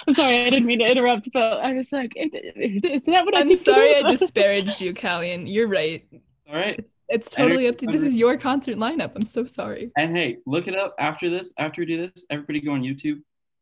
I'm 0.08 0.14
sorry, 0.14 0.46
I 0.46 0.50
didn't 0.50 0.66
mean 0.66 0.80
to 0.80 0.86
interrupt, 0.86 1.30
but 1.34 1.60
I 1.60 1.74
was 1.74 1.92
like, 1.92 2.14
is, 2.16 2.32
is, 2.56 2.82
is 2.84 3.04
that 3.04 3.26
what 3.26 3.36
I 3.36 3.42
I'm 3.42 3.48
think 3.48 3.62
sorry? 3.62 3.96
I 3.96 4.10
disparaged 4.18 4.80
you, 4.80 4.94
Callian. 4.94 5.52
You're 5.52 5.68
right. 5.68 6.06
All 6.50 6.56
right. 6.56 6.84
It's 7.10 7.30
totally 7.30 7.68
up 7.68 7.78
to. 7.80 7.86
This 7.86 8.04
is 8.04 8.16
your 8.16 8.38
concert 8.38 8.76
lineup. 8.76 9.14
I'm 9.16 9.26
so 9.26 9.46
sorry. 9.46 9.92
And 9.98 10.16
hey, 10.16 10.38
look 10.46 10.68
it 10.68 10.76
up 10.76 10.94
after 11.00 11.30
this. 11.30 11.54
After 11.58 11.82
we 11.82 11.86
do 11.86 12.10
this, 12.14 12.26
everybody 12.30 12.60
go 12.60 12.72
on 12.72 12.82
YouTube. 12.82 13.22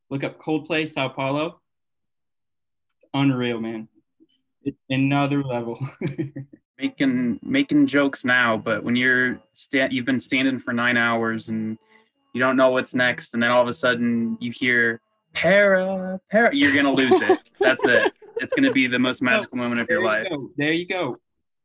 Look 0.10 0.24
up 0.24 0.40
Coldplay 0.40 0.90
Sao 0.90 1.10
Paulo. 1.10 1.62
It's 2.98 3.10
unreal, 3.14 3.60
man. 3.60 3.88
It's 4.64 4.80
another 4.90 5.44
level. 5.44 5.80
making 6.80 7.40
making 7.44 7.88
jokes 7.88 8.26
now, 8.26 8.58
but 8.58 8.84
when 8.84 8.96
you're 8.96 9.40
sta- 9.54 9.90
you've 9.92 10.06
been 10.06 10.20
standing 10.20 10.60
for 10.60 10.74
nine 10.74 10.98
hours 10.98 11.50
and 11.50 11.78
you 12.34 12.42
don't 12.42 12.58
know 12.58 12.72
what's 12.72 12.94
next, 12.94 13.34
and 13.34 13.42
then 13.42 13.52
all 13.52 13.62
of 13.62 13.68
a 13.68 13.74
sudden 13.74 14.38
you 14.42 14.52
hear 14.52 15.00
para 15.36 16.20
para, 16.32 16.56
you're 16.56 16.74
gonna 16.74 16.92
lose 16.92 17.14
it. 17.22 17.40
That's 17.60 17.84
it. 17.84 18.12
It's 18.38 18.54
gonna 18.54 18.74
be 18.74 18.86
the 18.88 19.00
most 19.00 19.22
magical 19.22 19.58
moment 19.58 19.80
of 19.80 19.88
there 19.88 20.02
your 20.02 20.04
you 20.04 20.10
life. 20.10 20.28
go. 20.30 20.50
There 20.58 20.74
you 20.74 20.86
go. 20.86 21.18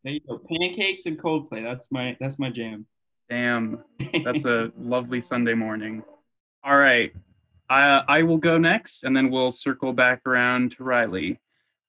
There 0.04 0.12
you 0.12 0.20
go. 0.20 0.38
Pancakes 0.48 1.04
and 1.06 1.18
Coldplay. 1.18 1.64
That's 1.64 1.88
my 1.90 2.16
that's 2.20 2.38
my 2.38 2.48
jam. 2.48 2.86
Damn, 3.28 3.82
that's 4.24 4.44
a 4.44 4.70
lovely 4.78 5.20
Sunday 5.20 5.54
morning. 5.54 6.04
All 6.62 6.76
right, 6.76 7.12
I 7.68 8.02
I 8.06 8.22
will 8.22 8.36
go 8.36 8.56
next, 8.56 9.02
and 9.02 9.16
then 9.16 9.32
we'll 9.32 9.50
circle 9.50 9.92
back 9.92 10.20
around 10.26 10.76
to 10.76 10.84
Riley. 10.84 11.40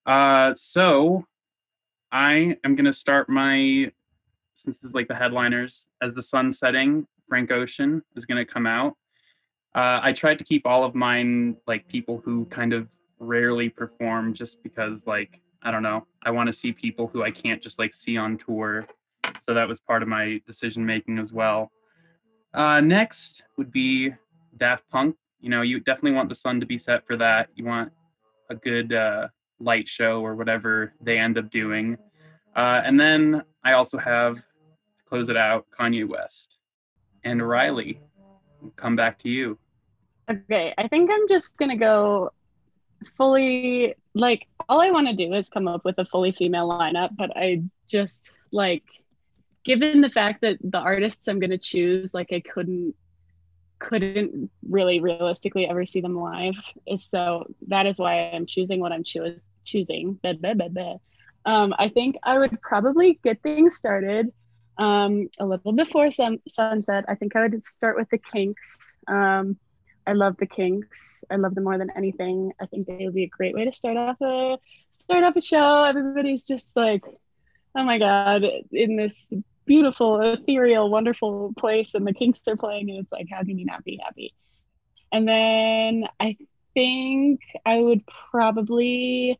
Uh, 0.03 0.55
so 0.55 1.25
I 2.11 2.57
am 2.63 2.75
gonna 2.75 2.91
start 2.91 3.29
my 3.29 3.91
since 4.55 4.79
this 4.79 4.89
is 4.89 4.95
like 4.95 5.07
the 5.07 5.15
headliners 5.15 5.85
as 6.01 6.15
the 6.15 6.23
sun's 6.23 6.57
setting. 6.57 7.05
Frank 7.29 7.51
Ocean 7.51 8.01
is 8.15 8.25
gonna 8.25 8.45
come 8.45 8.65
out. 8.65 8.97
Uh, 9.73 9.99
I 10.01 10.11
tried 10.11 10.37
to 10.39 10.43
keep 10.43 10.65
all 10.65 10.83
of 10.83 10.95
mine 10.95 11.55
like 11.67 11.87
people 11.87 12.21
who 12.23 12.45
kind 12.45 12.73
of 12.73 12.87
rarely 13.19 13.69
perform, 13.69 14.33
just 14.33 14.61
because 14.63 15.07
like 15.07 15.39
I 15.63 15.71
don't 15.71 15.83
know. 15.83 16.07
I 16.23 16.31
want 16.31 16.47
to 16.47 16.53
see 16.53 16.71
people 16.71 17.07
who 17.07 17.23
I 17.23 17.31
can't 17.31 17.61
just 17.61 17.79
like 17.79 17.93
see 17.93 18.17
on 18.17 18.37
tour 18.37 18.87
so 19.41 19.53
that 19.53 19.67
was 19.67 19.79
part 19.79 20.03
of 20.03 20.07
my 20.07 20.41
decision 20.45 20.85
making 20.85 21.19
as 21.19 21.33
well. 21.33 21.71
Uh, 22.53 22.81
next 22.81 23.43
would 23.57 23.71
be 23.71 24.13
Daft 24.57 24.87
Punk. 24.89 25.15
You 25.39 25.49
know, 25.49 25.61
you 25.61 25.79
definitely 25.79 26.11
want 26.11 26.29
the 26.29 26.35
sun 26.35 26.59
to 26.59 26.65
be 26.65 26.77
set 26.77 27.05
for 27.07 27.17
that. 27.17 27.49
You 27.55 27.65
want 27.65 27.91
a 28.49 28.55
good 28.55 28.93
uh, 28.93 29.29
light 29.59 29.87
show 29.87 30.21
or 30.21 30.35
whatever 30.35 30.93
they 31.01 31.17
end 31.17 31.37
up 31.37 31.49
doing. 31.49 31.97
Uh, 32.55 32.81
and 32.85 32.99
then 32.99 33.43
I 33.63 33.73
also 33.73 33.97
have 33.97 34.37
close 35.07 35.29
it 35.29 35.37
out 35.37 35.65
Kanye 35.77 36.07
West 36.07 36.57
and 37.23 37.47
Riley. 37.47 37.99
Come 38.75 38.95
back 38.95 39.17
to 39.19 39.29
you. 39.29 39.57
Okay, 40.31 40.73
I 40.77 40.87
think 40.87 41.09
I'm 41.11 41.27
just 41.27 41.57
gonna 41.57 41.77
go 41.77 42.31
fully 43.17 43.95
like 44.13 44.47
all 44.69 44.81
I 44.81 44.91
want 44.91 45.07
to 45.07 45.15
do 45.15 45.33
is 45.33 45.49
come 45.49 45.67
up 45.67 45.83
with 45.83 45.97
a 45.97 46.05
fully 46.05 46.31
female 46.31 46.69
lineup, 46.69 47.15
but 47.17 47.35
I 47.35 47.63
just 47.87 48.31
like 48.51 48.83
given 49.65 50.01
the 50.01 50.09
fact 50.09 50.41
that 50.41 50.57
the 50.63 50.77
artists 50.77 51.27
I'm 51.27 51.39
gonna 51.39 51.57
choose, 51.57 52.13
like 52.13 52.31
I 52.31 52.41
couldn't 52.41 52.95
couldn't 53.79 54.49
really 54.69 54.99
realistically 54.99 55.67
ever 55.67 55.85
see 55.85 56.01
them 56.01 56.15
live. 56.15 56.55
So 56.99 57.45
that 57.67 57.85
is 57.87 57.99
why 57.99 58.31
I'm 58.31 58.45
choosing 58.45 58.79
what 58.79 58.91
I'm 58.91 59.03
choos- 59.03 59.47
choosing. 59.65 60.19
Blah. 60.23 60.97
Um, 61.45 61.73
I 61.77 61.89
think 61.89 62.15
I 62.23 62.37
would 62.37 62.61
probably 62.61 63.19
get 63.23 63.41
things 63.41 63.75
started 63.75 64.31
um, 64.77 65.29
a 65.39 65.45
little 65.45 65.73
before 65.73 66.11
sun- 66.11 66.41
sunset. 66.47 67.05
I 67.07 67.15
think 67.15 67.35
I 67.35 67.41
would 67.41 67.63
start 67.63 67.97
with 67.97 68.09
the 68.09 68.19
Kinks. 68.19 68.93
Um, 69.07 69.57
I 70.11 70.13
love 70.13 70.35
the 70.37 70.47
Kinks. 70.47 71.23
I 71.31 71.37
love 71.37 71.55
them 71.55 71.63
more 71.65 71.77
than 71.77 71.91
anything. 71.95 72.51
I 72.61 72.65
think 72.67 72.87
they 72.87 73.05
would 73.05 73.15
be 73.15 73.23
a 73.25 73.29
great 73.29 73.55
way 73.55 73.65
to 73.65 73.73
start 73.73 73.97
off 73.97 74.21
a 74.21 74.57
start 74.93 75.23
off 75.23 75.37
a 75.37 75.41
show. 75.41 75.83
Everybody's 75.83 76.43
just 76.43 76.75
like, 76.75 77.03
oh 77.75 77.83
my 77.85 77.99
god, 77.99 78.43
in 78.71 78.97
this 78.97 79.33
beautiful, 79.65 80.19
ethereal, 80.21 80.89
wonderful 80.89 81.53
place, 81.57 81.95
and 81.95 82.05
the 82.07 82.13
Kinks 82.13 82.41
are 82.47 82.57
playing, 82.57 82.89
and 82.89 82.99
it's 82.99 83.11
like, 83.11 83.27
how 83.31 83.43
can 83.43 83.57
you 83.59 83.65
not 83.65 83.83
be 83.83 83.99
happy? 84.03 84.33
And 85.11 85.27
then 85.27 86.05
I 86.19 86.37
think 86.73 87.41
I 87.65 87.79
would 87.79 88.03
probably. 88.31 89.39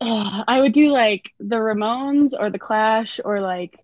uh, 0.00 0.44
I 0.46 0.60
would 0.60 0.72
do 0.72 0.90
like 0.90 1.30
the 1.40 1.56
Ramones 1.56 2.32
or 2.38 2.50
the 2.50 2.58
Clash 2.58 3.20
or 3.24 3.40
like 3.40 3.78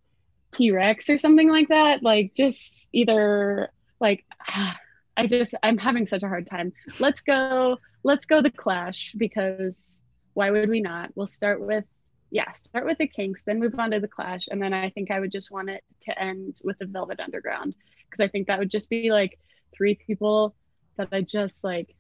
T 0.53 0.71
Rex 0.71 1.11
or 1.11 1.19
something 1.19 1.49
like 1.51 1.69
that. 1.69 2.03
Like 2.03 2.35
just 2.37 2.89
either 2.93 3.71
like 4.01 4.25
I 5.17 5.27
just 5.27 5.55
I'm 5.63 5.79
having 5.79 6.07
such 6.07 6.23
a 6.23 6.29
hard 6.29 6.49
time. 6.49 6.73
Let's 6.99 7.21
go 7.21 7.79
let's 8.03 8.27
go 8.27 8.43
the 8.43 8.51
Clash 8.51 9.15
because 9.17 10.03
why 10.35 10.51
would 10.51 10.69
we 10.69 10.81
not? 10.81 11.11
We'll 11.15 11.27
start 11.27 11.61
with 11.61 11.85
yeah, 12.31 12.51
start 12.53 12.85
with 12.85 12.99
the 12.99 13.07
Kinks, 13.07 13.43
then 13.47 13.61
move 13.61 13.79
on 13.79 13.93
to 13.93 14.01
the 14.01 14.09
Clash, 14.09 14.49
and 14.51 14.61
then 14.61 14.75
I 14.75 14.91
think 14.91 15.11
I 15.11 15.21
would 15.21 15.31
just 15.31 15.53
want 15.53 15.71
it 15.71 15.85
to 16.03 16.21
end 16.21 16.59
with 16.65 16.77
the 16.79 16.87
Velvet 16.87 17.21
Underground 17.21 17.75
because 18.11 18.25
I 18.25 18.29
think 18.29 18.49
that 18.49 18.59
would 18.59 18.71
just 18.71 18.91
be 18.91 19.11
like 19.11 19.39
three 19.73 19.95
people 19.95 20.55
that 20.97 21.09
I 21.13 21.21
just 21.21 21.63
like 21.63 21.95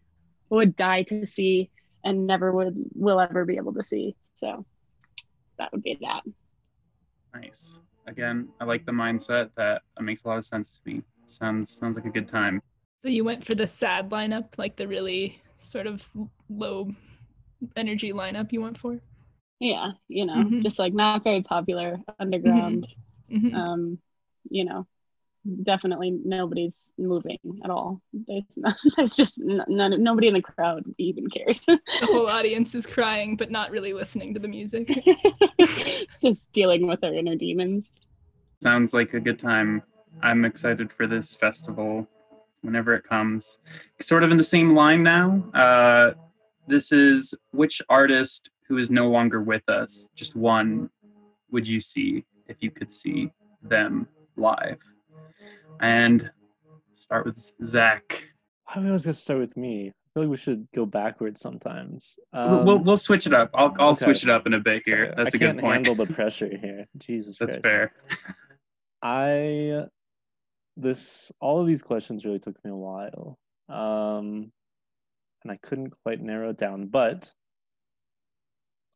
would 0.51 0.77
die 0.77 1.03
to 1.05 1.27
see 1.27 1.71
and 2.05 2.27
never 2.27 2.53
would 2.53 2.75
will 2.95 3.21
ever 3.21 3.45
be 3.45 3.57
able 3.57 3.75
to 3.75 3.85
see. 3.85 4.17
So 4.41 4.67
that 5.59 5.73
would 5.73 5.83
be 5.83 5.99
that. 6.01 6.23
Nice. 7.33 7.79
Again, 8.07 8.49
I 8.61 8.65
like 8.65 8.85
the 8.85 8.93
mindset. 8.93 9.51
That, 9.57 9.83
makes 10.01 10.25
a 10.25 10.29
lot 10.29 10.39
of 10.39 10.45
sense 10.45 10.81
to 10.85 10.91
me. 10.91 11.03
Sounds 11.27 11.71
sounds 11.71 11.97
like 11.97 12.05
a 12.05 12.11
good 12.11 12.29
time. 12.29 12.61
So 13.05 13.11
you 13.11 13.25
went 13.25 13.45
for 13.47 13.55
the 13.55 13.67
sad 13.67 14.11
lineup, 14.11 14.47
like 14.57 14.77
the 14.77 14.89
really 14.89 15.43
sort 15.59 15.87
of 15.87 16.09
low 16.49 16.91
energy 17.77 18.13
lineup 18.15 18.53
you 18.53 18.63
went 18.63 18.79
for. 18.79 18.99
Yeah, 19.61 19.93
you 20.09 20.27
know, 20.27 20.43
Mhm. 20.43 20.63
just 20.63 20.79
like 20.79 20.95
not 20.95 21.23
very 21.23 21.43
popular 21.43 21.99
underground. 22.19 22.87
Mhm. 23.31 23.55
Um, 23.55 23.99
you 24.51 24.65
know, 24.65 24.87
definitely 25.65 26.13
nobody's 26.25 26.87
moving 26.99 27.39
at 27.63 27.71
all. 27.71 28.01
There's 28.15 28.45
not, 28.57 28.77
there's 28.97 29.15
just 29.15 29.39
n- 29.41 29.65
none, 29.69 30.03
nobody 30.03 30.29
in 30.29 30.35
the 30.35 30.43
crowd 30.43 30.85
even 30.99 31.29
cares. 31.29 31.61
the 31.67 32.07
whole 32.07 32.29
audience 32.29 32.75
is 32.75 32.87
crying, 32.87 33.37
but 33.37 33.51
not 33.51 33.71
really 33.71 33.93
listening 33.93 34.35
to 34.35 34.41
the 34.41 34.49
music. 34.49 34.89
it's 35.59 36.19
just 36.21 36.53
dealing 36.53 36.87
with 36.87 37.03
their 37.03 37.15
inner 37.15 37.37
demons. 37.37 37.93
Sounds 38.63 38.95
like 38.95 39.13
a 39.15 39.21
good 39.21 39.39
time. 39.39 39.83
I'm 40.23 40.47
excited 40.47 40.91
for 40.93 41.07
this 41.07 41.35
festival 41.35 42.09
whenever 42.65 42.95
it 42.95 43.05
comes. 43.05 43.59
Sort 44.01 44.25
of 44.25 44.31
in 44.31 44.39
the 44.39 44.43
same 44.45 44.75
line 44.75 45.03
now. 45.03 45.45
Uh, 45.55 46.13
this 46.67 46.91
is 46.93 47.35
which 47.53 47.81
artist 47.89 48.51
who 48.69 48.79
is 48.79 48.91
no 48.91 49.09
longer 49.09 49.43
with 49.43 49.69
us, 49.69 50.09
just 50.15 50.35
one, 50.35 50.89
would 51.51 51.69
you 51.69 51.81
see 51.81 52.25
if 52.49 52.57
you 52.61 52.71
could 52.71 52.91
see 52.91 53.31
them 53.63 54.09
live? 54.37 54.79
And 55.81 56.31
start 56.95 57.27
with 57.27 57.53
Zach. 57.63 58.25
I 58.75 58.79
was 58.81 59.05
gonna 59.05 59.13
start 59.15 59.41
with 59.41 59.57
me. 59.57 59.89
I 59.89 59.93
feel 60.15 60.23
like 60.23 60.31
we 60.31 60.37
should 60.39 60.67
go 60.75 60.87
backwards 60.87 61.41
sometimes. 61.41 62.17
We'll- 62.33 62.65
we'll, 62.65 62.77
Um, 62.79 62.85
we'll 62.85 62.97
switch 62.97 63.27
it 63.27 63.35
up. 63.35 63.51
I'll, 63.53 63.75
I'll 63.79 63.91
okay. 63.91 64.05
switch 64.07 64.23
it 64.23 64.31
up 64.31 64.47
in 64.47 64.55
a 64.55 64.61
bit 64.61 64.83
here. 64.87 65.13
That's 65.17 65.35
I 65.35 65.37
a 65.37 65.39
good 65.39 65.47
point. 65.59 65.59
I 65.59 65.61
can't 65.63 65.87
handle 65.87 66.07
the 66.07 66.13
pressure 66.15 66.49
here. 66.57 66.87
Jesus 66.97 67.37
That's 67.39 67.59
Christ. 67.59 67.63
fair. 67.63 67.93
I 69.03 69.85
this 70.77 71.31
all 71.41 71.61
of 71.61 71.67
these 71.67 71.83
questions 71.83 72.25
really 72.25 72.39
took 72.39 72.63
me 72.65 72.71
a 72.71 72.77
while. 72.77 73.39
Um 73.69 74.53
and 75.43 75.53
I 75.53 75.59
couldn't 75.63 75.93
quite 76.03 76.21
narrow 76.21 76.51
it 76.51 76.57
down, 76.57 76.87
but 76.87 77.31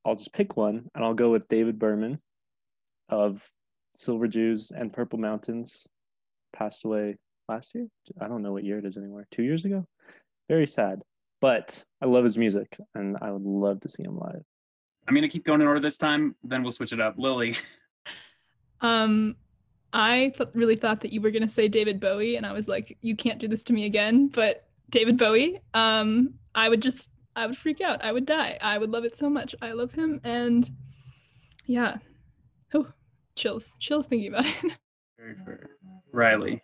I'll 0.04 0.16
just 0.16 0.32
pick 0.32 0.56
one 0.56 0.88
and 0.94 1.04
I'll 1.04 1.14
go 1.14 1.30
with 1.30 1.49
David 1.49 1.78
Berman 1.78 2.20
of 3.08 3.47
Silver 3.94 4.28
Jews 4.28 4.73
and 4.75 4.92
Purple 4.92 5.18
Mountains. 5.18 5.87
Passed 6.54 6.85
away 6.85 7.16
last 7.49 7.75
year. 7.75 7.87
I 8.20 8.28
don't 8.28 8.42
know 8.42 8.52
what 8.52 8.64
year 8.64 8.78
it 8.78 8.87
is 8.87 8.97
anymore. 8.97 9.26
2 9.32 9.42
years 9.42 9.66
ago. 9.66 9.87
Very 10.49 10.66
sad. 10.66 11.02
But 11.40 11.85
I 12.00 12.06
love 12.06 12.25
his 12.25 12.38
music 12.38 12.78
and 12.94 13.16
I 13.20 13.30
would 13.30 13.42
love 13.42 13.80
to 13.80 13.88
see 13.88 14.02
him 14.02 14.16
live. 14.18 14.42
I'm 15.06 15.14
gonna 15.14 15.28
keep 15.28 15.44
going 15.44 15.61
in 15.61 15.66
order 15.66 15.80
this 15.80 15.99
time. 15.99 16.35
Then 16.42 16.62
we'll 16.62 16.73
switch 16.73 16.92
it 16.92 17.00
up. 17.00 17.14
Lily. 17.18 17.56
Um, 18.80 19.35
I 19.92 20.33
th- 20.37 20.50
really 20.54 20.76
thought 20.76 21.00
that 21.00 21.12
you 21.12 21.21
were 21.21 21.30
gonna 21.30 21.49
say 21.49 21.68
David 21.68 22.00
Bowie, 22.00 22.37
and 22.37 22.47
I 22.47 22.52
was 22.52 22.68
like, 22.68 22.97
you 23.00 23.16
can't 23.16 23.38
do 23.38 23.49
this 23.49 23.62
to 23.64 23.73
me 23.73 23.87
again. 23.87 24.28
But 24.28 24.66
David 24.90 25.18
Bowie, 25.18 25.61
um, 25.75 26.35
I 26.54 26.68
would 26.68 26.83
just, 26.83 27.11
I 27.37 27.47
would 27.47 27.57
freak 27.57 27.80
out. 27.80 28.04
I 28.04 28.12
would 28.12 28.26
die. 28.26 28.59
I 28.61 28.78
would 28.78 28.90
love 28.90 29.04
it 29.04 29.16
so 29.16 29.30
much. 29.30 29.54
I 29.62 29.73
love 29.73 29.92
him, 29.92 30.21
and 30.25 30.71
yeah, 31.66 31.99
oh, 32.75 32.87
chills, 33.37 33.73
chills 33.78 34.07
thinking 34.07 34.28
about 34.28 34.47
it. 34.47 34.73
Very 35.18 35.35
fair. 35.45 35.71
Riley. 36.12 36.62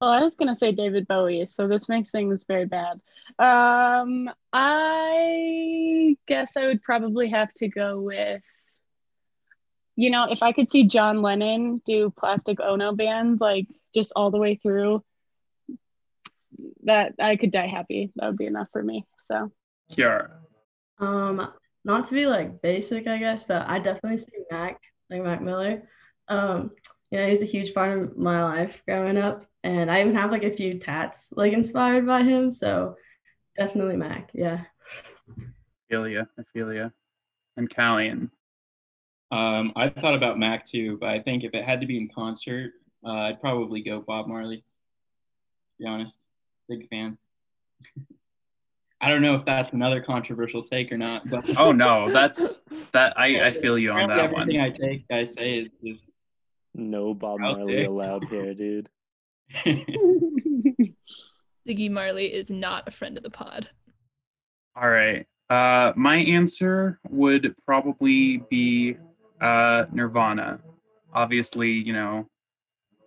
Well, 0.00 0.10
I 0.10 0.22
was 0.22 0.36
gonna 0.36 0.54
say 0.54 0.70
David 0.70 1.08
Bowie, 1.08 1.46
so 1.46 1.66
this 1.66 1.88
makes 1.88 2.10
things 2.10 2.44
very 2.46 2.66
bad. 2.66 3.00
Um, 3.40 4.30
I 4.52 6.16
guess 6.28 6.56
I 6.56 6.66
would 6.66 6.82
probably 6.82 7.28
have 7.30 7.52
to 7.54 7.68
go 7.68 8.00
with, 8.00 8.42
you 9.98 10.10
know, 10.10 10.28
if 10.30 10.44
I 10.44 10.52
could 10.52 10.70
see 10.70 10.84
John 10.84 11.22
Lennon 11.22 11.82
do 11.84 12.14
Plastic 12.16 12.60
Ono 12.60 12.92
Band 12.92 13.40
like 13.40 13.66
just 13.92 14.12
all 14.14 14.30
the 14.30 14.38
way 14.38 14.54
through, 14.54 15.02
that 16.84 17.14
I 17.18 17.34
could 17.34 17.50
die 17.50 17.66
happy. 17.66 18.12
That 18.14 18.28
would 18.28 18.38
be 18.38 18.46
enough 18.46 18.68
for 18.72 18.80
me. 18.80 19.04
So 19.24 19.50
Kiara. 19.90 20.30
Um, 21.00 21.48
not 21.84 22.06
to 22.06 22.14
be 22.14 22.26
like 22.26 22.62
basic, 22.62 23.08
I 23.08 23.18
guess, 23.18 23.42
but 23.42 23.68
I 23.68 23.80
definitely 23.80 24.18
say 24.18 24.44
Mac, 24.52 24.80
like 25.10 25.24
Mac 25.24 25.42
Miller. 25.42 25.82
Um, 26.28 26.70
you 27.10 27.18
know, 27.18 27.28
he's 27.28 27.42
a 27.42 27.46
huge 27.46 27.74
part 27.74 27.98
of 27.98 28.16
my 28.16 28.44
life 28.44 28.80
growing 28.86 29.16
up, 29.16 29.46
and 29.64 29.90
I 29.90 30.00
even 30.00 30.14
have 30.14 30.30
like 30.30 30.44
a 30.44 30.54
few 30.54 30.78
tats 30.78 31.32
like 31.32 31.52
inspired 31.52 32.06
by 32.06 32.22
him. 32.22 32.52
So 32.52 32.94
definitely 33.56 33.96
Mac, 33.96 34.30
yeah. 34.32 34.60
feel 35.90 36.06
ya. 36.06 36.22
I 36.38 36.42
feel 36.52 36.72
ya. 36.72 36.90
And 37.56 37.68
Callian. 37.68 38.30
Um, 39.30 39.72
I 39.76 39.90
thought 39.90 40.14
about 40.14 40.38
Mac 40.38 40.66
too, 40.66 40.96
but 41.00 41.10
I 41.10 41.20
think 41.20 41.44
if 41.44 41.54
it 41.54 41.64
had 41.64 41.80
to 41.82 41.86
be 41.86 41.98
in 41.98 42.08
concert, 42.14 42.72
uh, 43.04 43.10
I'd 43.10 43.40
probably 43.40 43.82
go 43.82 44.00
Bob 44.00 44.26
Marley. 44.26 44.58
To 44.58 44.64
be 45.80 45.86
honest, 45.86 46.16
big 46.68 46.88
fan. 46.88 47.18
I 49.00 49.08
don't 49.08 49.22
know 49.22 49.36
if 49.36 49.44
that's 49.44 49.72
another 49.72 50.00
controversial 50.02 50.64
take 50.64 50.90
or 50.90 50.98
not, 50.98 51.28
but 51.30 51.56
Oh 51.56 51.70
no, 51.70 52.10
that's 52.10 52.60
that. 52.92 53.16
I 53.16 53.46
I 53.46 53.50
feel 53.52 53.78
you 53.78 53.92
on 53.92 54.10
apparently 54.10 54.26
that 54.26 54.32
one. 54.32 54.42
everything 54.42 54.60
I 54.60 54.70
take, 54.70 55.04
I 55.10 55.24
say 55.32 55.58
is 55.58 55.68
just. 55.84 56.10
No 56.74 57.12
Bob 57.14 57.40
Marley 57.40 57.76
there. 57.76 57.86
allowed 57.86 58.24
here, 58.30 58.54
dude. 58.54 58.88
Ziggy 61.66 61.90
Marley 61.90 62.26
is 62.26 62.50
not 62.50 62.86
a 62.86 62.90
friend 62.90 63.16
of 63.16 63.22
the 63.22 63.30
pod. 63.30 63.68
All 64.76 64.88
right. 64.88 65.26
Uh, 65.50 65.92
my 65.96 66.16
answer 66.16 67.00
would 67.08 67.54
probably 67.64 68.42
be 68.50 68.96
uh, 69.40 69.84
Nirvana. 69.92 70.60
Obviously, 71.12 71.70
you 71.70 71.92
know, 71.92 72.26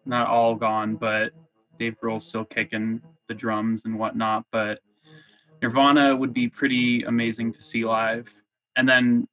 not 0.06 0.28
all 0.28 0.56
gone, 0.56 0.96
but 0.96 1.32
Dave 1.80 1.96
Grohl's 2.02 2.28
still 2.28 2.46
kicking 2.46 3.02
the 3.28 3.34
drums 3.34 3.86
and 3.86 3.98
whatnot. 3.98 4.46
But 4.52 4.80
Nirvana 5.62 6.16
would 6.16 6.34
be 6.34 6.48
pretty 6.48 7.04
amazing 7.04 7.54
to 7.54 7.62
see 7.62 7.86
live. 7.86 8.28
And 8.76 8.88
then, 8.88 9.28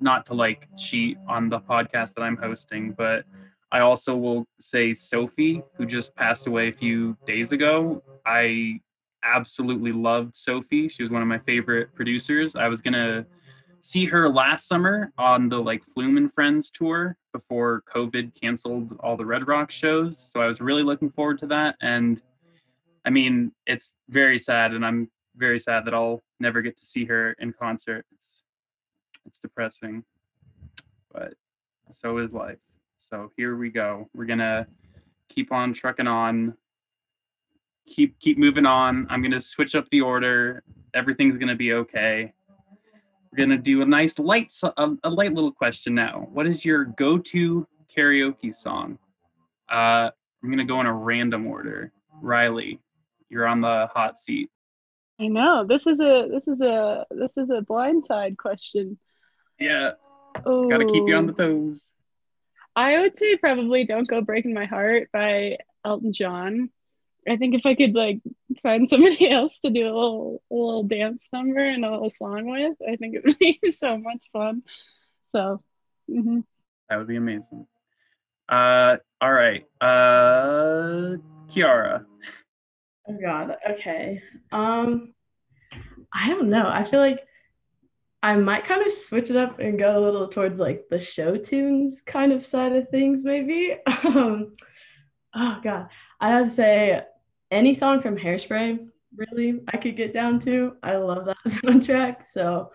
not 0.00 0.26
to 0.26 0.34
like 0.34 0.68
cheat 0.76 1.16
on 1.28 1.48
the 1.48 1.60
podcast 1.60 2.14
that 2.14 2.22
I'm 2.22 2.36
hosting, 2.36 2.92
but 2.92 3.24
I 3.70 3.80
also 3.80 4.16
will 4.16 4.46
say 4.60 4.94
Sophie, 4.94 5.62
who 5.76 5.86
just 5.86 6.14
passed 6.14 6.46
away 6.46 6.68
a 6.68 6.72
few 6.72 7.16
days 7.26 7.52
ago. 7.52 8.02
I 8.24 8.80
absolutely 9.22 9.92
loved 9.92 10.36
Sophie. 10.36 10.88
She 10.88 11.02
was 11.02 11.10
one 11.10 11.22
of 11.22 11.28
my 11.28 11.38
favorite 11.38 11.94
producers. 11.94 12.56
I 12.56 12.68
was 12.68 12.80
gonna 12.80 13.26
see 13.86 14.04
her 14.04 14.28
last 14.28 14.66
summer 14.66 15.12
on 15.16 15.48
the 15.48 15.56
like 15.56 15.84
Flume 15.84 16.16
and 16.16 16.32
Friends 16.32 16.70
tour 16.70 17.16
before 17.32 17.82
COVID 17.94 18.38
canceled 18.40 18.96
all 19.00 19.16
the 19.16 19.24
Red 19.24 19.46
Rock 19.46 19.70
shows. 19.70 20.18
So 20.32 20.40
I 20.40 20.46
was 20.46 20.60
really 20.60 20.82
looking 20.82 21.10
forward 21.10 21.38
to 21.40 21.46
that. 21.48 21.76
And 21.80 22.20
I 23.04 23.10
mean, 23.10 23.52
it's 23.66 23.94
very 24.08 24.38
sad, 24.38 24.72
and 24.72 24.84
I'm 24.84 25.08
very 25.36 25.60
sad 25.60 25.84
that 25.84 25.94
I'll 25.94 26.24
never 26.40 26.62
get 26.62 26.76
to 26.78 26.84
see 26.84 27.04
her 27.04 27.36
in 27.38 27.52
concert. 27.52 28.04
It's 28.12 28.42
it's 29.24 29.38
depressing, 29.38 30.04
but 31.12 31.34
so 31.88 32.18
is 32.18 32.32
life. 32.32 32.58
So 32.98 33.30
here 33.36 33.56
we 33.56 33.70
go. 33.70 34.08
We're 34.14 34.24
gonna 34.24 34.66
keep 35.28 35.52
on 35.52 35.72
trucking 35.72 36.08
on 36.08 36.56
keep 37.86 38.18
keep 38.18 38.36
moving 38.38 38.66
on. 38.66 39.06
I'm 39.08 39.22
gonna 39.22 39.40
switch 39.40 39.76
up 39.76 39.88
the 39.90 40.00
order. 40.00 40.64
Everything's 40.94 41.36
gonna 41.36 41.54
be 41.54 41.72
okay. 41.74 42.32
We're 43.36 43.44
gonna 43.44 43.58
do 43.58 43.82
a 43.82 43.84
nice 43.84 44.18
light 44.18 44.50
a, 44.62 44.92
a 45.04 45.10
light 45.10 45.34
little 45.34 45.52
question 45.52 45.94
now. 45.94 46.26
What 46.32 46.46
is 46.46 46.64
your 46.64 46.86
go-to 46.86 47.66
karaoke 47.94 48.54
song? 48.54 48.98
Uh, 49.68 50.10
I'm 50.42 50.50
gonna 50.50 50.64
go 50.64 50.80
in 50.80 50.86
a 50.86 50.92
random 50.94 51.46
order. 51.46 51.92
Riley, 52.22 52.80
you're 53.28 53.46
on 53.46 53.60
the 53.60 53.88
hot 53.92 54.18
seat. 54.18 54.50
I 55.20 55.26
know 55.26 55.66
this 55.68 55.86
is 55.86 56.00
a 56.00 56.28
this 56.30 56.48
is 56.48 56.60
a 56.62 57.04
this 57.10 57.30
is 57.36 57.50
a 57.50 57.60
blindside 57.60 58.38
question. 58.38 58.98
Yeah, 59.60 59.92
gotta 60.44 60.86
keep 60.86 61.06
you 61.06 61.14
on 61.16 61.26
the 61.26 61.32
Oh. 61.34 61.36
toes. 61.36 61.90
I 62.74 62.98
would 63.00 63.18
say 63.18 63.36
probably 63.36 63.84
"Don't 63.84 64.08
Go 64.08 64.22
Breaking 64.22 64.54
My 64.54 64.64
Heart" 64.64 65.10
by 65.12 65.58
Elton 65.84 66.14
John. 66.14 66.70
I 67.28 67.36
think 67.36 67.54
if 67.54 67.66
I 67.66 67.74
could 67.74 67.94
like 67.94 68.20
find 68.62 68.88
somebody 68.88 69.30
else 69.30 69.58
to 69.60 69.70
do 69.70 69.84
a 69.84 69.86
little 69.86 70.42
a 70.50 70.54
little 70.54 70.82
dance 70.84 71.28
number 71.32 71.60
and 71.60 71.84
a 71.84 71.90
little 71.90 72.10
song 72.10 72.50
with, 72.50 72.76
I 72.88 72.96
think 72.96 73.14
it 73.14 73.24
would 73.24 73.38
be 73.38 73.60
so 73.76 73.98
much 73.98 74.22
fun. 74.32 74.62
So, 75.32 75.62
mhm. 76.10 76.44
That 76.88 76.98
would 76.98 77.08
be 77.08 77.16
amazing. 77.16 77.66
Uh, 78.48 78.96
all 79.20 79.32
right. 79.32 79.66
Uh, 79.80 81.16
Kiara. 81.48 82.04
Oh 83.08 83.18
God. 83.20 83.56
Okay. 83.70 84.22
Um, 84.52 85.14
I 86.12 86.28
don't 86.28 86.50
know. 86.50 86.68
I 86.68 86.88
feel 86.88 87.00
like 87.00 87.20
I 88.22 88.36
might 88.36 88.64
kind 88.64 88.86
of 88.86 88.92
switch 88.92 89.30
it 89.30 89.36
up 89.36 89.58
and 89.58 89.78
go 89.78 89.98
a 89.98 90.02
little 90.04 90.28
towards 90.28 90.58
like 90.58 90.86
the 90.90 90.98
show 90.98 91.36
tunes 91.36 92.02
kind 92.02 92.32
of 92.32 92.46
side 92.46 92.74
of 92.74 92.88
things, 92.88 93.24
maybe. 93.24 93.76
Um, 94.04 94.56
oh 95.34 95.60
God. 95.62 95.88
I 96.20 96.30
have 96.30 96.48
to 96.48 96.54
say 96.54 97.02
any 97.50 97.74
song 97.74 98.02
from 98.02 98.16
Hairspray, 98.16 98.88
really, 99.16 99.60
I 99.72 99.76
could 99.76 99.96
get 99.96 100.12
down 100.12 100.40
to. 100.40 100.76
I 100.82 100.96
love 100.96 101.26
that 101.26 101.36
soundtrack. 101.46 102.26
So 102.32 102.72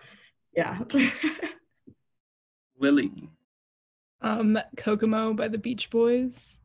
yeah. 0.56 0.80
Lily. 2.78 3.30
Um, 4.20 4.58
Kokomo 4.76 5.34
by 5.34 5.48
the 5.48 5.58
Beach 5.58 5.90
Boys. 5.90 6.56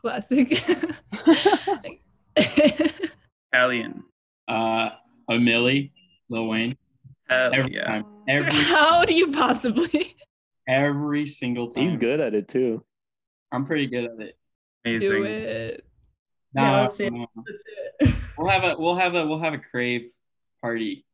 Classic. 0.00 0.48
Callian. 3.54 4.02
uh, 4.48 4.90
a 5.28 5.32
Milli, 5.32 5.92
Lil 6.28 6.48
Wayne. 6.48 6.76
Hell 7.28 7.50
Every 7.54 7.74
yeah. 7.74 7.84
time, 7.84 8.04
every 8.28 8.52
How 8.52 9.04
do 9.06 9.14
you 9.14 9.32
possibly 9.32 10.14
every 10.68 11.26
single 11.26 11.70
time. 11.70 11.84
He's 11.84 11.96
good 11.96 12.20
at 12.20 12.34
it 12.34 12.48
too. 12.48 12.84
I'm 13.52 13.66
pretty 13.66 13.86
good 13.86 14.04
at 14.04 14.20
it. 14.20 14.36
Amazing. 14.84 15.10
do 15.10 15.24
it? 15.24 15.84
Yeah, 16.54 16.62
Nah, 16.62 16.82
let's 16.82 16.96
see. 16.96 17.10
nah. 17.10 17.26
That's 17.36 17.62
it. 18.00 18.14
We'll 18.38 18.48
have 18.50 18.64
a 18.64 18.74
we'll 18.76 18.96
have 18.96 19.14
a 19.14 19.24
we'll 19.26 19.38
have 19.38 19.54
a 19.54 19.58
crave 19.58 20.10
party. 20.60 21.04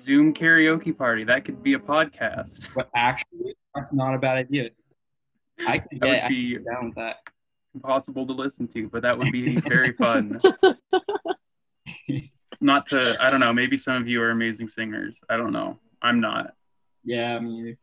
Zoom 0.00 0.32
karaoke 0.32 0.96
party. 0.96 1.24
That 1.24 1.44
could 1.44 1.62
be 1.62 1.74
a 1.74 1.78
podcast. 1.78 2.68
But 2.74 2.88
actually, 2.94 3.56
that's 3.74 3.92
not 3.92 4.14
a 4.14 4.18
bad 4.18 4.36
idea. 4.38 4.70
I 5.66 5.78
could 5.78 5.98
That 6.00 6.06
would 6.08 6.12
get, 6.12 6.24
I 6.24 6.28
could 6.28 6.34
be 6.34 6.50
get 6.54 6.64
down 6.64 6.86
with 6.86 6.94
that. 6.96 7.16
impossible 7.74 8.26
to 8.26 8.32
listen 8.32 8.68
to, 8.68 8.88
but 8.88 9.02
that 9.02 9.18
would 9.18 9.32
be 9.32 9.56
very 9.56 9.92
fun. 9.92 10.40
Not 12.60 12.86
to, 12.88 13.16
I 13.20 13.28
don't 13.30 13.40
know, 13.40 13.52
maybe 13.52 13.76
some 13.76 14.00
of 14.00 14.08
you 14.08 14.22
are 14.22 14.30
amazing 14.30 14.68
singers. 14.70 15.14
I 15.28 15.36
don't 15.36 15.52
know. 15.52 15.78
I'm 16.00 16.20
not. 16.20 16.54
Yeah, 17.04 17.38
me 17.38 17.60
either. 17.60 17.78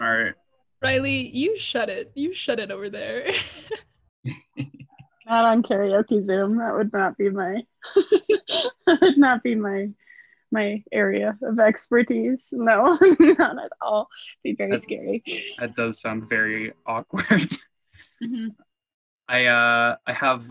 All 0.00 0.16
right. 0.24 0.34
Riley, 0.82 1.28
you 1.34 1.58
shut 1.58 1.88
it. 1.90 2.12
You 2.14 2.32
shut 2.32 2.60
it 2.60 2.70
over 2.70 2.88
there. 2.88 3.32
Not 5.30 5.44
on 5.44 5.62
karaoke 5.62 6.22
Zoom. 6.24 6.56
That 6.58 6.74
would 6.74 6.92
not 6.92 7.16
be 7.16 7.30
my 7.30 7.62
that 8.86 8.98
would 9.00 9.18
not 9.18 9.42
be 9.42 9.54
my 9.54 9.88
my 10.52 10.82
area 10.90 11.38
of 11.42 11.58
expertise. 11.60 12.48
No, 12.52 12.98
not 13.20 13.56
at 13.64 13.70
all. 13.80 14.08
Be 14.42 14.54
very 14.54 14.70
That's- 14.70 14.82
scary. 14.82 15.22
That 15.60 15.76
does 15.76 16.00
sound 16.00 16.28
very 16.28 16.72
awkward. 16.86 17.56
Mhm. 18.22 18.54
I 19.30 19.46
uh 19.46 19.96
I 20.06 20.12
have 20.12 20.42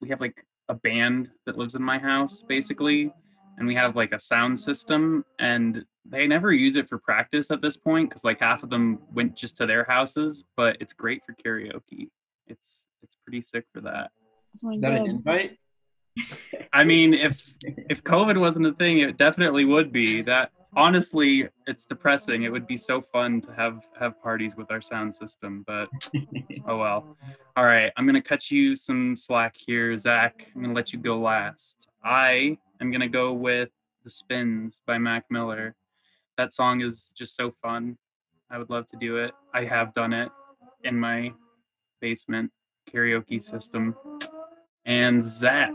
we 0.00 0.08
have 0.10 0.20
like 0.20 0.36
a 0.68 0.74
band 0.74 1.30
that 1.46 1.58
lives 1.58 1.74
in 1.74 1.82
my 1.82 1.98
house 1.98 2.44
basically 2.48 3.12
and 3.58 3.66
we 3.66 3.74
have 3.74 3.96
like 3.96 4.12
a 4.12 4.20
sound 4.20 4.60
system 4.60 5.24
and 5.40 5.84
they 6.08 6.28
never 6.28 6.52
use 6.52 6.76
it 6.76 6.88
for 6.88 6.98
practice 6.98 7.50
at 7.50 7.60
this 7.60 7.76
point 7.76 8.12
cuz 8.12 8.22
like 8.22 8.38
half 8.38 8.62
of 8.62 8.70
them 8.70 9.00
went 9.12 9.34
just 9.34 9.56
to 9.56 9.66
their 9.66 9.82
houses 9.82 10.44
but 10.56 10.76
it's 10.78 10.92
great 10.92 11.22
for 11.26 11.34
karaoke. 11.34 12.08
It's 12.46 12.86
it's 13.02 13.16
pretty 13.24 13.42
sick 13.42 13.66
for 13.72 13.80
that. 13.82 14.10
Oh 14.64 14.70
Is 14.70 14.80
that 14.80 14.92
an 14.92 15.06
invite? 15.06 15.58
I 16.72 16.84
mean 16.84 17.14
if 17.14 17.54
if 17.64 18.02
COVID 18.04 18.38
wasn't 18.38 18.66
a 18.66 18.72
thing 18.74 18.98
it 18.98 19.16
definitely 19.16 19.64
would 19.64 19.92
be. 19.92 20.22
That 20.22 20.50
honestly, 20.74 21.48
it's 21.66 21.86
depressing. 21.86 22.42
It 22.42 22.52
would 22.52 22.66
be 22.66 22.76
so 22.76 23.00
fun 23.00 23.40
to 23.42 23.52
have 23.52 23.82
have 23.98 24.20
parties 24.22 24.56
with 24.56 24.70
our 24.70 24.80
sound 24.80 25.14
system, 25.14 25.64
but 25.66 25.88
oh 26.66 26.78
well. 26.78 27.16
All 27.56 27.64
right, 27.64 27.92
I'm 27.96 28.06
gonna 28.06 28.22
cut 28.22 28.50
you 28.50 28.76
some 28.76 29.16
slack 29.16 29.56
here, 29.56 29.96
Zach. 29.96 30.46
I'm 30.54 30.62
gonna 30.62 30.74
let 30.74 30.92
you 30.92 30.98
go 30.98 31.18
last. 31.18 31.88
I 32.04 32.58
am 32.80 32.90
gonna 32.90 33.08
go 33.08 33.32
with 33.32 33.70
"The 34.04 34.10
Spins" 34.10 34.80
by 34.86 34.98
Mac 34.98 35.24
Miller. 35.30 35.74
That 36.38 36.52
song 36.52 36.80
is 36.80 37.12
just 37.16 37.36
so 37.36 37.54
fun. 37.62 37.96
I 38.50 38.58
would 38.58 38.70
love 38.70 38.88
to 38.90 38.96
do 38.96 39.18
it. 39.18 39.32
I 39.54 39.64
have 39.64 39.94
done 39.94 40.12
it 40.12 40.30
in 40.84 40.98
my 40.98 41.32
basement 42.00 42.50
karaoke 42.92 43.42
system. 43.42 43.94
And 44.84 45.24
Zach. 45.24 45.72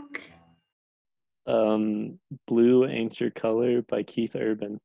Um, 1.46 2.18
Blue 2.46 2.86
Ain't 2.86 3.18
Your 3.20 3.30
Color 3.30 3.82
by 3.82 4.02
Keith 4.02 4.36
Urban. 4.36 4.78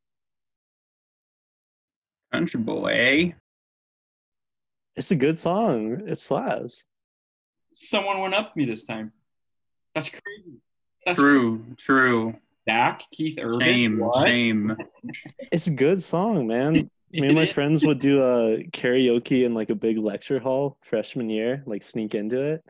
Country 2.31 2.59
boy? 2.61 3.35
It's 4.95 5.11
a 5.11 5.15
good 5.15 5.37
song. 5.39 6.03
It 6.07 6.19
slaps. 6.19 6.83
Someone 7.73 8.19
went 8.21 8.33
up 8.33 8.53
to 8.53 8.57
me 8.59 8.65
this 8.65 8.85
time. 8.85 9.11
That's 9.93 10.07
crazy. 10.09 10.59
That's 11.05 11.19
True, 11.19 11.65
true. 11.77 12.35
Zach, 12.69 13.03
Keith 13.11 13.37
Urban. 13.41 13.59
Shame, 13.59 13.99
What? 13.99 14.25
shame. 14.25 14.77
It's 15.51 15.67
a 15.67 15.71
good 15.71 16.01
song, 16.01 16.47
man. 16.47 16.89
Me 17.13 17.27
and 17.27 17.35
my 17.35 17.45
friends 17.53 17.85
would 17.85 17.99
do 17.99 18.21
a 18.21 18.63
karaoke 18.71 19.45
in 19.45 19.53
like 19.53 19.69
a 19.69 19.75
big 19.75 19.97
lecture 19.97 20.39
hall 20.39 20.77
freshman 20.81 21.29
year, 21.29 21.63
like 21.65 21.83
sneak 21.83 22.15
into 22.15 22.41
it. 22.41 22.65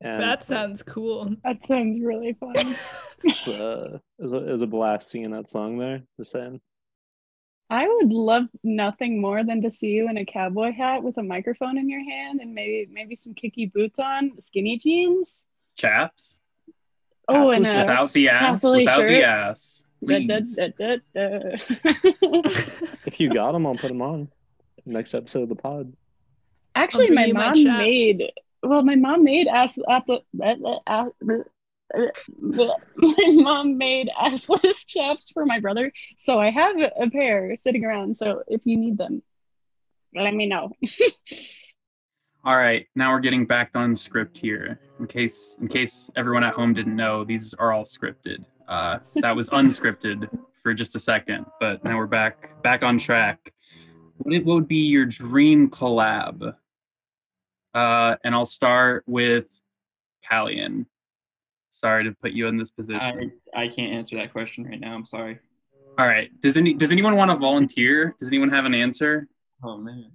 And 0.00 0.22
That 0.22 0.44
sounds 0.44 0.82
cool. 0.82 1.34
That 1.44 1.64
sounds 1.64 2.00
really 2.02 2.34
fun. 2.34 2.56
uh, 2.56 2.74
it, 3.24 4.00
was 4.18 4.32
a, 4.32 4.36
it 4.36 4.52
was 4.52 4.62
a 4.62 4.66
blast 4.66 5.10
singing 5.10 5.30
that 5.30 5.48
song 5.48 5.78
there. 5.78 6.02
Just 6.18 6.32
saying. 6.32 6.60
I 7.70 7.88
would 7.88 8.12
love 8.12 8.44
nothing 8.62 9.20
more 9.20 9.42
than 9.42 9.62
to 9.62 9.70
see 9.70 9.88
you 9.88 10.10
in 10.10 10.18
a 10.18 10.26
cowboy 10.26 10.72
hat 10.72 11.02
with 11.02 11.16
a 11.16 11.22
microphone 11.22 11.78
in 11.78 11.88
your 11.88 12.04
hand 12.04 12.40
and 12.40 12.54
maybe 12.54 12.86
maybe 12.92 13.16
some 13.16 13.32
kicky 13.32 13.66
boots 13.66 13.98
on, 13.98 14.32
skinny 14.42 14.78
jeans. 14.78 15.44
Chaps. 15.76 16.38
Oh, 17.26 17.50
and 17.50 17.66
a 17.66 17.78
Without 17.78 18.12
the 18.12 18.28
ass. 18.28 18.40
tassel-y 18.40 18.80
Without 18.80 19.06
the 19.06 19.24
ass. 19.24 19.83
Da, 20.06 20.18
da, 20.26 20.38
Please. 20.38 20.56
da, 20.56 20.68
da, 20.78 20.96
da. 21.14 22.50
If 23.06 23.20
you 23.20 23.28
got 23.28 23.52
them, 23.52 23.66
I'll 23.66 23.76
put 23.76 23.88
them 23.88 24.02
on. 24.02 24.28
Next 24.86 25.14
episode 25.14 25.44
of 25.44 25.48
the 25.48 25.54
pod. 25.56 25.92
Actually, 26.74 27.10
my 27.10 27.26
you 27.26 27.34
my 27.34 27.52
mom 27.52 27.78
made. 27.78 28.32
Well, 28.62 28.82
my 28.82 28.96
mom 28.96 29.24
made 29.24 29.46
ass. 29.46 29.78
apple- 29.88 30.24
ass- 30.86 31.12
my 32.96 33.30
mom 33.32 33.78
made 33.78 34.10
assless 34.20 34.86
chaps 34.86 35.30
for 35.30 35.46
my 35.46 35.60
brother, 35.60 35.92
so 36.18 36.38
I 36.38 36.50
have 36.50 36.76
a 36.78 37.08
pair 37.10 37.56
sitting 37.56 37.84
around. 37.84 38.16
So 38.16 38.42
if 38.48 38.60
you 38.64 38.76
need 38.76 38.98
them, 38.98 39.22
let 40.14 40.34
me 40.34 40.46
know. 40.46 40.72
All 42.44 42.56
right, 42.56 42.86
now 42.94 43.10
we're 43.12 43.20
getting 43.20 43.46
back 43.46 43.70
on 43.74 43.96
script 43.96 44.36
here. 44.36 44.78
In 45.00 45.06
case 45.06 45.56
in 45.60 45.68
case 45.68 46.10
everyone 46.14 46.44
at 46.44 46.52
home 46.54 46.74
didn't 46.74 46.94
know, 46.94 47.24
these 47.24 47.54
are 47.54 47.72
all 47.72 47.84
scripted. 47.84 48.44
Uh, 48.68 48.98
that 49.16 49.34
was 49.36 49.48
unscripted 49.50 50.28
for 50.62 50.72
just 50.74 50.96
a 50.96 51.00
second, 51.00 51.44
but 51.60 51.84
now 51.84 51.96
we're 51.98 52.06
back 52.06 52.62
back 52.62 52.82
on 52.82 52.98
track. 52.98 53.52
What, 54.18 54.34
it- 54.34 54.44
what 54.44 54.54
would 54.54 54.68
be 54.68 54.86
your 54.86 55.04
dream 55.06 55.68
collab? 55.70 56.54
Uh, 57.74 58.16
and 58.24 58.34
I'll 58.34 58.46
start 58.46 59.02
with 59.06 59.46
Callian. 60.30 60.86
Sorry 61.70 62.04
to 62.04 62.12
put 62.12 62.32
you 62.32 62.46
in 62.46 62.56
this 62.56 62.70
position. 62.70 63.32
I, 63.54 63.64
I 63.64 63.68
can't 63.68 63.92
answer 63.92 64.16
that 64.16 64.32
question 64.32 64.64
right 64.64 64.78
now. 64.78 64.94
I'm 64.94 65.04
sorry. 65.06 65.40
All 65.98 66.06
right. 66.06 66.30
Does 66.40 66.56
any 66.56 66.72
does 66.74 66.92
anyone 66.92 67.16
want 67.16 67.30
to 67.30 67.36
volunteer? 67.36 68.14
Does 68.20 68.28
anyone 68.28 68.48
have 68.50 68.64
an 68.64 68.74
answer? 68.74 69.28
Oh 69.62 69.76
man. 69.76 70.12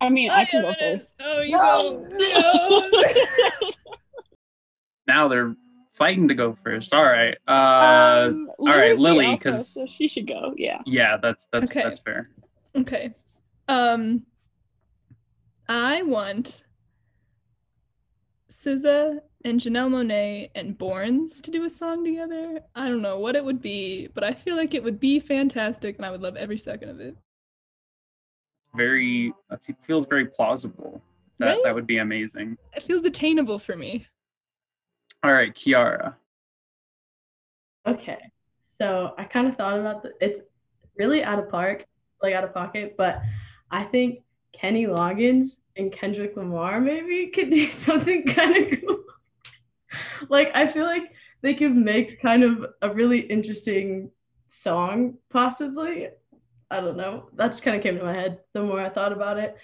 I 0.00 0.08
mean, 0.08 0.30
I 0.30 0.44
can 0.44 0.62
go 0.62 0.72
first. 0.78 1.12
Oh, 1.20 1.40
you 1.40 1.52
go. 1.52 2.06
No. 2.18 3.70
Now 5.08 5.26
they're 5.28 5.54
fighting 5.98 6.28
to 6.28 6.34
go 6.34 6.56
first. 6.64 6.94
All 6.94 7.04
right. 7.04 7.36
Uh, 7.46 8.28
Um, 8.30 8.50
all 8.58 8.68
right, 8.68 8.96
Lily, 8.96 9.34
because 9.36 9.74
so 9.74 9.86
she 9.86 10.08
should 10.08 10.26
go. 10.28 10.54
Yeah. 10.56 10.80
yeah, 10.86 11.16
that's 11.20 11.48
that's 11.52 11.70
Okay. 11.70 11.82
that's 11.82 11.98
fair. 11.98 12.30
Okay. 12.76 13.12
Um 13.68 14.24
I 15.68 16.02
want 16.02 16.62
SZA 18.50 19.20
and 19.44 19.60
Janelle 19.60 19.90
Monáe 19.90 20.50
and 20.54 20.78
Borns 20.78 21.42
to 21.42 21.50
do 21.50 21.64
a 21.64 21.70
song 21.70 22.04
together. 22.04 22.60
I 22.74 22.88
don't 22.88 23.02
know 23.02 23.18
what 23.18 23.36
it 23.36 23.44
would 23.44 23.60
be, 23.60 24.08
but 24.14 24.24
I 24.24 24.32
feel 24.32 24.56
like 24.56 24.74
it 24.74 24.82
would 24.82 24.98
be 24.98 25.20
fantastic 25.20 25.96
and 25.96 26.06
I 26.06 26.10
would 26.10 26.22
love 26.22 26.36
every 26.36 26.58
second 26.58 26.88
of 26.90 27.00
it. 27.00 27.16
Very. 28.74 29.32
It 29.50 29.76
feels 29.86 30.06
very 30.06 30.26
plausible. 30.26 31.02
That 31.38 31.46
Right? 31.50 31.60
that 31.64 31.74
would 31.74 31.86
be 31.86 31.98
amazing. 31.98 32.56
It 32.74 32.82
feels 32.82 33.04
attainable 33.04 33.58
for 33.58 33.76
me. 33.76 34.06
All 35.22 35.32
right, 35.32 35.52
Kiara. 35.52 36.14
Okay. 37.86 38.18
So 38.78 39.14
I 39.18 39.24
kind 39.24 39.48
of 39.48 39.56
thought 39.56 39.78
about 39.78 40.02
the, 40.02 40.12
it's 40.20 40.40
really 40.96 41.24
out 41.24 41.38
of 41.38 41.50
park, 41.50 41.84
like 42.22 42.34
out 42.34 42.44
of 42.44 42.54
pocket, 42.54 42.94
but 42.96 43.20
I 43.70 43.84
think 43.84 44.20
Kenny 44.52 44.86
Loggins 44.86 45.56
and 45.76 45.92
Kendrick 45.92 46.36
Lamar 46.36 46.80
maybe 46.80 47.26
could 47.34 47.50
do 47.50 47.70
something 47.70 48.26
kind 48.26 48.56
of 48.56 48.80
cool. 48.80 48.98
like 50.28 50.50
I 50.54 50.70
feel 50.72 50.84
like 50.84 51.12
they 51.42 51.54
could 51.54 51.74
make 51.74 52.20
kind 52.20 52.42
of 52.42 52.66
a 52.82 52.92
really 52.92 53.20
interesting 53.20 54.10
song, 54.48 55.14
possibly. 55.30 56.08
I 56.70 56.80
don't 56.80 56.96
know. 56.96 57.30
That 57.34 57.48
just 57.48 57.62
kind 57.62 57.76
of 57.76 57.82
came 57.82 57.96
to 57.96 58.04
my 58.04 58.12
head 58.12 58.40
the 58.52 58.62
more 58.62 58.80
I 58.80 58.90
thought 58.90 59.12
about 59.12 59.38
it. 59.38 59.56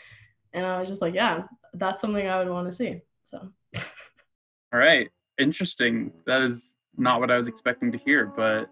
And 0.53 0.65
I 0.65 0.81
was 0.81 0.89
just 0.89 1.03
like, 1.03 1.15
yeah, 1.15 1.43
that's 1.75 2.01
something 2.01 2.27
I 2.27 2.39
would 2.39 2.49
want 2.49 2.69
to 2.69 2.75
see. 2.75 3.01
So 3.25 3.51
All 4.73 4.81
right, 4.81 5.11
interesting. 5.39 6.13
That 6.27 6.43
is 6.43 6.75
not 6.97 7.21
what 7.21 7.31
I 7.31 7.37
was 7.37 7.49
expecting 7.49 7.93
to 7.93 7.99
hear, 7.99 8.27
but 8.27 8.69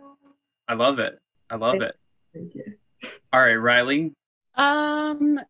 I 0.69 0.75
love 0.75 0.99
it. 0.99 1.19
I 1.51 1.57
love 1.57 1.81
it. 1.81 1.95
thank 2.35 2.55
you. 2.55 2.65
All 3.33 3.41
right, 3.41 3.55
Riley. 3.55 4.13
Um, 4.55 5.41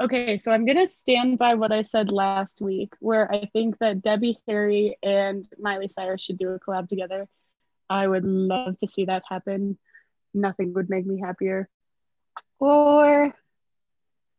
okay, 0.00 0.38
so 0.38 0.52
I'm 0.52 0.64
gonna 0.64 0.86
stand 0.86 1.38
by 1.38 1.54
what 1.54 1.72
I 1.72 1.82
said 1.82 2.10
last 2.10 2.60
week, 2.60 2.92
where 3.00 3.32
I 3.32 3.46
think 3.52 3.78
that 3.78 4.02
Debbie 4.02 4.38
Harry 4.48 4.96
and 5.02 5.46
Miley 5.58 5.88
Cyrus 5.88 6.22
should 6.22 6.38
do 6.38 6.50
a 6.50 6.60
collab 6.60 6.88
together. 6.88 7.28
I 7.90 8.06
would 8.06 8.24
love 8.24 8.78
to 8.80 8.88
see 8.88 9.04
that 9.06 9.22
happen. 9.28 9.78
Nothing 10.32 10.72
would 10.74 10.88
make 10.88 11.06
me 11.06 11.20
happier. 11.20 11.68
Or 12.58 13.34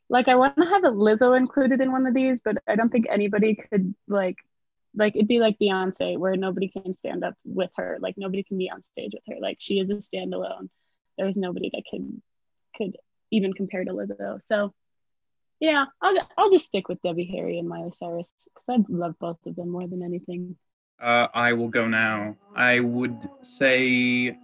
like 0.10 0.28
I 0.28 0.36
want 0.36 0.58
to 0.58 0.66
have 0.66 0.84
a 0.84 0.92
Lizzo 0.92 1.38
included 1.38 1.82
in 1.82 1.92
one 1.92 2.06
of 2.08 2.14
these, 2.14 2.42
but 2.44 2.58
I 2.68 2.76
don't 2.76 2.92
think 2.92 3.06
anybody 3.10 3.56
could 3.56 3.94
like 4.08 4.38
like 4.96 5.16
it'd 5.16 5.28
be 5.28 5.40
like 5.40 5.58
Beyonce 5.60 6.18
where 6.18 6.36
nobody 6.36 6.68
can 6.70 6.94
stand 6.94 7.24
up 7.24 7.36
with 7.44 7.72
her. 7.76 7.98
Like 8.00 8.16
nobody 8.18 8.44
can 8.44 8.58
be 8.58 8.70
on 8.70 8.84
stage 8.84 9.12
with 9.14 9.24
her. 9.28 9.40
Like 9.40 9.58
she 9.60 9.80
is 9.80 9.90
a 9.90 9.96
standalone. 9.96 10.70
There's 11.18 11.38
nobody 11.38 11.70
that 11.74 11.84
could 11.90 12.22
could 12.76 12.98
even 13.32 13.54
compare 13.54 13.84
to 13.84 13.92
Lizzo. 13.92 14.40
So 14.48 14.74
yeah, 15.60 15.86
I'll 16.02 16.18
I'll 16.38 16.52
just 16.52 16.68
stick 16.68 16.88
with 16.90 17.02
Debbie 17.02 17.32
Harry 17.34 17.60
and 17.60 17.68
Miley 17.68 17.94
Cyrus 18.00 18.30
because 18.46 18.84
I 18.90 18.94
love 18.94 19.16
both 19.20 19.38
of 19.46 19.56
them 19.56 19.70
more 19.70 19.88
than 19.88 20.04
anything. 20.04 20.58
Uh, 21.02 21.28
I 21.34 21.54
will 21.54 21.68
go 21.68 21.88
now. 21.88 22.36
I 22.56 22.80
would 22.80 23.30
say 23.42 24.38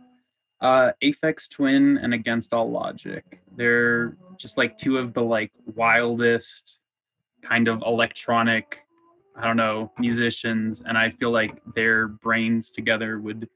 uh, 0.59 0.91
Aphex 1.03 1.49
Twin 1.49 1.97
and 1.97 2.13
Against 2.13 2.53
All 2.53 2.69
Logic. 2.69 3.23
They're 3.55 4.17
just 4.37 4.57
like 4.57 4.77
two 4.77 4.97
of 4.97 5.13
the 5.13 5.21
like 5.21 5.51
wildest 5.75 6.79
kind 7.41 7.67
of 7.67 7.81
electronic, 7.85 8.85
I 9.35 9.47
don't 9.47 9.57
know, 9.57 9.91
musicians, 9.97 10.81
and 10.85 10.97
I 10.97 11.09
feel 11.09 11.31
like 11.31 11.61
their 11.73 12.07
brains 12.07 12.69
together 12.69 13.19
would 13.19 13.47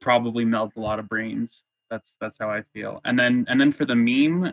probably 0.00 0.44
melt 0.44 0.72
a 0.76 0.80
lot 0.80 0.98
of 0.98 1.08
brains. 1.08 1.62
That's 1.90 2.16
that's 2.20 2.36
how 2.38 2.50
I 2.50 2.62
feel. 2.74 3.00
And 3.04 3.18
then 3.18 3.46
and 3.48 3.60
then 3.60 3.72
for 3.72 3.84
the 3.84 3.94
meme, 3.94 4.52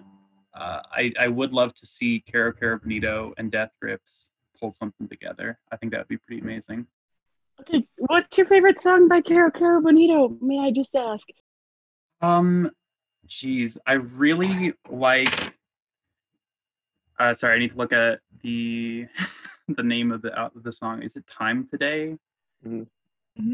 uh, 0.53 0.79
I 0.91 1.11
I 1.19 1.27
would 1.27 1.53
love 1.53 1.73
to 1.75 1.85
see 1.85 2.23
Kero 2.31 2.53
Kero 2.53 2.81
Bonito 2.81 3.33
and 3.37 3.51
Death 3.51 3.71
Grips 3.81 4.27
pull 4.59 4.71
something 4.71 5.07
together. 5.07 5.59
I 5.71 5.77
think 5.77 5.91
that 5.91 5.99
would 5.99 6.07
be 6.07 6.17
pretty 6.17 6.41
amazing. 6.41 6.87
Okay, 7.61 7.87
what's 7.97 8.37
your 8.37 8.47
favorite 8.47 8.81
song 8.81 9.07
by 9.07 9.21
Kero 9.21 9.51
Kero 9.51 9.81
Bonito? 9.81 10.37
May 10.41 10.59
I 10.59 10.71
just 10.71 10.95
ask? 10.95 11.27
Um, 12.21 12.71
geez, 13.27 13.77
I 13.85 13.93
really 13.93 14.73
like. 14.89 15.53
Uh, 17.17 17.33
sorry, 17.33 17.55
I 17.55 17.59
need 17.59 17.71
to 17.71 17.77
look 17.77 17.93
at 17.93 18.19
the 18.41 19.07
the 19.67 19.83
name 19.83 20.11
of 20.11 20.21
the 20.21 20.37
out 20.37 20.55
of 20.55 20.63
the 20.63 20.71
song. 20.71 21.01
Is 21.01 21.15
it 21.15 21.25
"Time 21.27 21.67
Today"? 21.67 22.17
Mhm. 22.65 22.87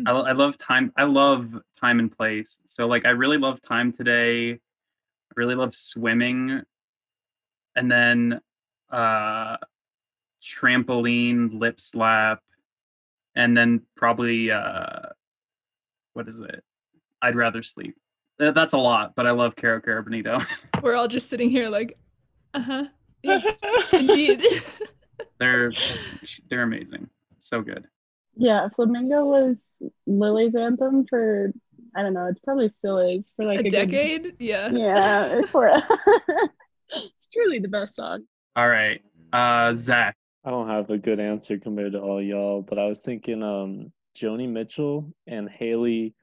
I, 0.06 0.12
lo- 0.12 0.26
I 0.26 0.32
love 0.34 0.58
time. 0.58 0.92
I 0.96 1.04
love 1.06 1.58
time 1.80 2.00
and 2.00 2.16
place. 2.16 2.60
So 2.66 2.86
like, 2.88 3.06
I 3.06 3.12
really 3.12 3.38
love 3.38 3.62
"Time 3.62 3.92
Today." 3.92 4.52
I 4.54 5.34
really 5.38 5.56
love 5.56 5.74
swimming, 5.74 6.62
and 7.76 7.90
then 7.92 8.42
uh, 8.90 9.56
trampoline, 10.44 11.58
lip 11.58 11.80
slap, 11.80 12.42
and 13.36 13.56
then 13.56 13.82
probably 13.96 14.52
uh, 14.52 15.08
what 16.14 16.28
is 16.28 16.40
it? 16.42 16.64
I'd 17.22 17.36
rather 17.36 17.64
sleep. 17.64 17.96
That's 18.40 18.74
a 18.74 18.78
lot, 18.78 19.14
but 19.16 19.26
I 19.28 19.32
love 19.32 19.56
Kero 19.56 19.82
Kero 19.84 20.04
Bonito. 20.04 20.40
We're 20.82 20.96
all 20.96 21.08
just 21.08 21.30
sitting 21.30 21.50
here 21.50 21.70
like, 21.70 21.98
uh 22.54 22.60
huh. 22.62 22.84
Yes, 23.24 23.56
indeed. 23.94 24.44
they're 25.40 25.72
they're 26.50 26.64
amazing. 26.64 27.10
So 27.38 27.62
good. 27.62 27.86
Yeah, 28.36 28.68
Flamingo 28.76 29.26
was 29.26 29.58
Lily's 30.08 30.56
anthem 30.56 31.06
for 31.10 31.52
I 31.96 32.02
don't 32.04 32.14
know, 32.14 32.28
it's 32.28 32.40
probably 32.40 32.70
still 32.70 33.00
is 33.00 33.34
for 33.36 33.44
like 33.46 33.58
a 33.58 33.62
a, 33.62 33.64
good- 33.64 33.70
decade? 33.72 34.36
Yeah. 34.40 34.70
yeah, 34.72 35.42
for 35.52 35.68
it's 36.90 37.28
truly 37.34 37.60
the 37.60 37.68
best 37.68 37.96
song. 37.96 38.24
All 38.56 38.68
right. 38.70 39.02
Uh 39.34 39.76
Zach. 39.76 40.16
I 40.44 40.50
don't 40.50 40.68
have 40.68 40.90
a 40.90 40.98
good 40.98 41.20
answer 41.20 41.58
compared 41.58 41.92
to 41.94 42.00
all 42.00 42.22
y'all, 42.22 42.62
but 42.62 42.80
I 42.80 42.86
was 42.86 43.00
thinking 43.00 43.44
um 43.44 43.92
Joni 44.18 44.48
Mitchell 44.50 45.14
and 45.28 45.50
Haley 45.50 46.14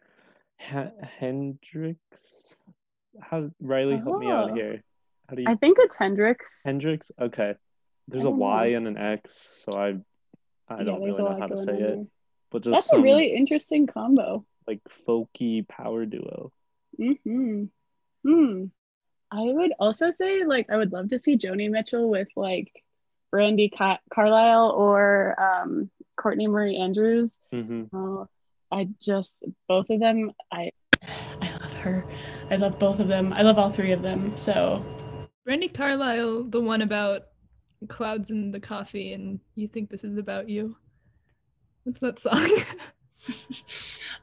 ha- 0.61 0.91
Hendricks. 1.19 2.57
How 3.21 3.51
Riley 3.61 3.97
help 3.97 4.21
me 4.21 4.29
out 4.31 4.51
Oh. 4.51 4.55
here? 4.55 4.83
How 5.29 5.37
do 5.37 5.43
you 5.43 5.49
I 5.49 5.55
think 5.57 5.79
it's 5.81 5.97
Hendrix. 5.97 6.61
Hendricks? 6.65 7.11
Okay. 7.21 7.55
There's 8.09 8.25
a 8.25 8.31
Y 8.31 8.71
know. 8.71 8.77
And 8.77 8.87
an 8.89 8.97
X, 8.97 9.63
so 9.65 9.73
I 9.79 9.89
I 10.69 10.79
Yeah, 10.79 10.85
don't 10.85 11.01
there's 11.01 11.19
really 11.19 11.31
know 11.35 11.39
how 11.41 11.47
to 11.47 11.59
say 11.59 11.73
it. 11.75 11.97
there. 11.97 12.07
But 12.51 12.63
just 12.63 12.75
That's 12.75 12.87
some 12.89 13.01
a 13.01 13.03
really 13.03 13.35
interesting 13.35 13.87
combo. 13.87 14.45
like 14.67 14.81
folky 15.07 15.67
power 15.69 16.05
duo. 16.07 16.53
Hmm. 16.97 17.65
Hmm. 18.25 18.65
I 19.31 19.41
would 19.43 19.73
also 19.79 20.11
say 20.13 20.45
like 20.45 20.71
I 20.71 20.77
would 20.77 20.93
love 20.93 21.11
to 21.11 21.19
see 21.19 21.37
Joni 21.39 21.71
Mitchell 21.71 22.09
with 22.09 22.29
like 22.37 22.73
Brandi 23.35 23.71
Ca- 23.77 24.01
Carlile 24.13 24.71
or 24.71 25.37
um, 25.41 25.91
Courtney 26.17 26.49
Marie 26.49 26.77
Andrews. 26.77 27.37
hmm 27.53 27.85
Uh, 27.93 28.25
I 28.71 28.89
just 29.03 29.37
both 29.69 29.89
of 29.91 30.01
them. 30.01 30.33
I 30.53 30.73
I 31.43 31.51
love 31.61 31.73
her. 31.85 32.05
I 32.51 32.57
love 32.57 32.79
both 32.79 33.01
of 33.01 33.09
them. 33.09 33.33
I 33.33 33.43
love 33.43 33.59
all 33.59 33.71
three 33.71 33.93
of 33.93 34.03
them. 34.03 34.35
So 34.37 34.83
Brandi 35.47 35.73
Carlile, 35.73 36.45
the 36.45 36.61
one 36.61 36.83
about 36.83 37.29
clouds 37.87 38.31
in 38.31 38.51
the 38.51 38.61
coffee, 38.61 39.13
and 39.13 39.39
you 39.55 39.69
think 39.69 39.91
this 39.91 40.05
is 40.05 40.19
about 40.19 40.49
you. 40.49 40.77
What's 41.85 42.01
that 42.01 42.21
song? 42.21 42.51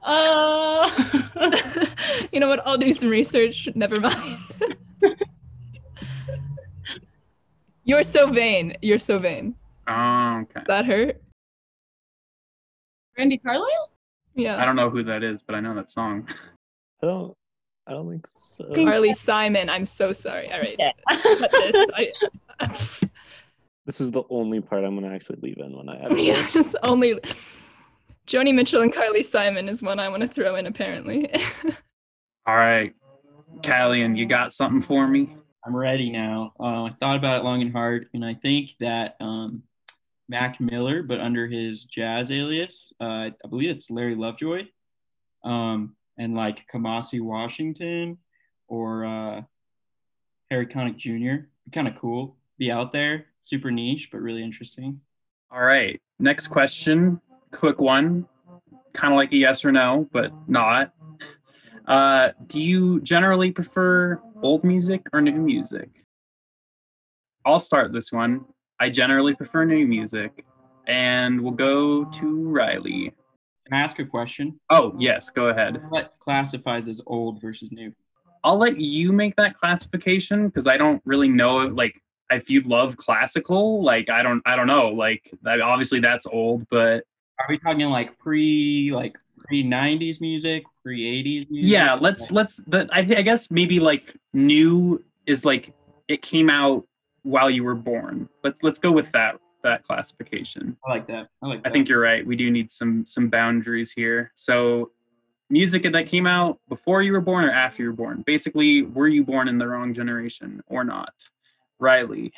uh 0.03 0.89
you 2.31 2.39
know 2.39 2.47
what? 2.47 2.65
I'll 2.65 2.77
do 2.77 2.91
some 2.93 3.09
research. 3.09 3.67
Never 3.75 3.99
mind. 3.99 4.39
You're 7.83 8.03
so 8.03 8.31
vain. 8.31 8.75
You're 8.81 8.99
so 8.99 9.19
vain. 9.19 9.55
Oh, 9.87 10.41
okay. 10.43 10.61
That 10.67 10.85
hurt? 10.85 11.21
Randy 13.17 13.37
Carlisle? 13.37 13.91
Yeah. 14.33 14.57
I 14.61 14.65
don't 14.65 14.75
know 14.75 14.89
who 14.89 15.03
that 15.03 15.23
is, 15.23 15.41
but 15.43 15.55
I 15.55 15.59
know 15.59 15.75
that 15.75 15.91
song. 15.91 16.27
I 17.01 17.05
don't 17.07 17.37
I 17.87 17.91
don't 17.91 18.09
think 18.09 18.27
so. 18.27 18.65
Carly 18.73 19.13
Simon. 19.13 19.69
I'm 19.69 19.85
so 19.85 20.11
sorry. 20.11 20.51
All 20.51 20.59
right. 20.59 20.75
Yeah. 20.79 20.91
Cut 21.07 21.51
this. 21.51 21.87
I, 21.93 22.11
This 23.85 24.01
is 24.01 24.11
the 24.11 24.23
only 24.29 24.61
part 24.61 24.83
I'm 24.83 24.95
gonna 24.95 25.13
actually 25.13 25.39
leave 25.41 25.57
in 25.57 25.75
when 25.75 25.89
I 25.89 25.97
edit. 25.97 26.17
it. 26.17 26.23
yeah, 26.23 26.47
it's 26.55 26.75
only 26.83 27.19
Joni 28.27 28.53
Mitchell 28.53 28.81
and 28.81 28.93
Carly 28.93 29.23
Simon 29.23 29.69
is 29.69 29.83
one 29.83 29.99
I 29.99 30.09
want 30.09 30.21
to 30.21 30.27
throw 30.27 30.55
in 30.55 30.65
apparently. 30.65 31.31
All 32.47 32.55
right. 32.55 32.93
Callian, 33.61 34.17
you 34.17 34.25
got 34.25 34.53
something 34.53 34.81
for 34.81 35.07
me? 35.07 35.35
I'm 35.65 35.75
ready 35.75 36.11
now. 36.11 36.53
Uh, 36.59 36.83
I 36.85 36.95
thought 36.99 37.15
about 37.15 37.39
it 37.39 37.43
long 37.43 37.61
and 37.61 37.71
hard, 37.71 38.07
and 38.13 38.23
I 38.23 38.35
think 38.35 38.71
that 38.79 39.15
um, 39.19 39.63
Mac 40.29 40.59
Miller, 40.59 41.01
but 41.01 41.19
under 41.19 41.47
his 41.47 41.83
jazz 41.85 42.31
alias, 42.31 42.91
uh, 42.99 43.03
I 43.03 43.47
believe 43.49 43.75
it's 43.75 43.89
Larry 43.89 44.15
Lovejoy, 44.15 44.67
um, 45.43 45.95
and 46.17 46.35
like 46.35 46.59
Kamasi 46.71 47.21
Washington 47.21 48.17
or 48.67 49.05
uh, 49.05 49.41
Harry 50.51 50.67
Connick 50.67 50.97
Jr. 50.97 51.47
Kind 51.71 51.87
of 51.87 51.95
cool. 51.99 52.37
Be 52.57 52.71
out 52.71 52.93
there, 52.93 53.25
super 53.45 53.71
niche, 53.71 54.09
but 54.11 54.21
really 54.21 54.43
interesting. 54.43 54.99
All 55.51 55.63
right. 55.63 56.01
Next 56.19 56.47
question. 56.47 57.21
Quick 57.51 57.79
one. 57.79 58.27
Kind 58.93 59.13
of 59.13 59.17
like 59.17 59.31
a 59.31 59.37
yes 59.37 59.63
or 59.63 59.71
no, 59.71 60.07
but 60.11 60.31
not. 60.47 60.91
Uh, 61.87 62.31
do 62.47 62.59
you 62.59 62.99
generally 63.01 63.51
prefer 63.51 64.19
old 64.41 64.63
music 64.63 65.03
or 65.13 65.21
new 65.21 65.33
music? 65.33 65.87
I'll 67.45 67.59
start 67.59 67.93
this 67.93 68.11
one. 68.11 68.43
I 68.79 68.89
generally 68.89 69.35
prefer 69.35 69.65
new 69.65 69.85
music. 69.85 70.45
And 70.87 71.39
we'll 71.39 71.51
go 71.51 72.05
to 72.05 72.49
Riley. 72.49 73.13
Can 73.67 73.73
I 73.73 73.81
ask 73.81 73.99
a 73.99 74.05
question? 74.05 74.59
Oh, 74.71 74.95
yes, 74.97 75.29
go 75.29 75.49
ahead. 75.49 75.79
What 75.89 76.15
classifies 76.19 76.87
as 76.87 77.01
old 77.05 77.39
versus 77.39 77.71
new? 77.71 77.93
I'll 78.43 78.57
let 78.57 78.79
you 78.79 79.11
make 79.11 79.35
that 79.35 79.55
classification 79.55 80.47
because 80.47 80.65
I 80.65 80.77
don't 80.77 81.03
really 81.05 81.29
know 81.29 81.57
like 81.57 82.01
if 82.29 82.49
you 82.49 82.61
love 82.61 82.97
classical, 82.97 83.83
like 83.83 84.09
I 84.09 84.23
don't 84.23 84.41
I 84.45 84.55
don't 84.55 84.67
know. 84.67 84.89
Like 84.89 85.31
that 85.43 85.61
obviously 85.61 85.99
that's 85.99 86.25
old, 86.25 86.67
but 86.69 87.03
Are 87.39 87.45
we 87.49 87.57
talking 87.57 87.87
like 87.87 88.17
pre 88.17 88.91
like 88.93 89.17
pre 89.37 89.63
'90s 89.63 90.21
music, 90.21 90.63
pre 90.83 91.01
'80s 91.01 91.49
music? 91.49 91.71
yeah, 91.71 91.93
let's 91.93 92.31
let's 92.31 92.59
but 92.67 92.89
I 92.91 92.99
I 92.99 93.21
guess 93.21 93.51
maybe 93.51 93.79
like 93.79 94.15
new 94.33 95.03
is 95.25 95.45
like 95.45 95.73
it 96.07 96.21
came 96.21 96.49
out 96.49 96.85
while 97.23 97.49
you 97.49 97.63
were 97.63 97.75
born. 97.75 98.29
Let's 98.43 98.63
let's 98.63 98.79
go 98.79 98.91
with 98.91 99.11
that 99.11 99.39
that 99.63 99.83
classification. 99.83 100.77
I 100.87 100.91
like 100.91 101.07
that. 101.07 101.27
I 101.41 101.47
like. 101.47 101.63
That. 101.63 101.69
I 101.69 101.71
think 101.71 101.89
you're 101.89 101.99
right. 101.99 102.25
We 102.25 102.35
do 102.35 102.49
need 102.49 102.71
some 102.71 103.05
some 103.05 103.29
boundaries 103.29 103.91
here. 103.91 104.31
So 104.35 104.91
music 105.49 105.83
that 105.83 106.07
came 106.07 106.25
out 106.25 106.59
before 106.69 107.01
you 107.01 107.11
were 107.11 107.21
born 107.21 107.45
or 107.45 107.51
after 107.51 107.83
you 107.83 107.89
were 107.89 107.95
born. 107.95 108.23
Basically, 108.25 108.83
were 108.83 109.07
you 109.07 109.23
born 109.23 109.47
in 109.47 109.57
the 109.57 109.67
wrong 109.67 109.93
generation 109.93 110.61
or 110.67 110.83
not? 110.83 111.13
Riley. 111.79 112.33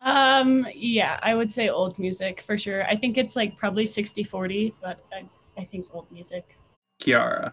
Um 0.00 0.66
yeah, 0.74 1.18
I 1.22 1.34
would 1.34 1.52
say 1.52 1.68
old 1.68 1.98
music 1.98 2.42
for 2.46 2.58
sure. 2.58 2.84
I 2.86 2.96
think 2.96 3.18
it's 3.18 3.36
like 3.36 3.56
probably 3.56 3.86
60-40, 3.86 4.74
but 4.82 5.04
I, 5.12 5.28
I 5.60 5.64
think 5.64 5.86
old 5.92 6.10
music. 6.12 6.56
Kiara. 7.00 7.52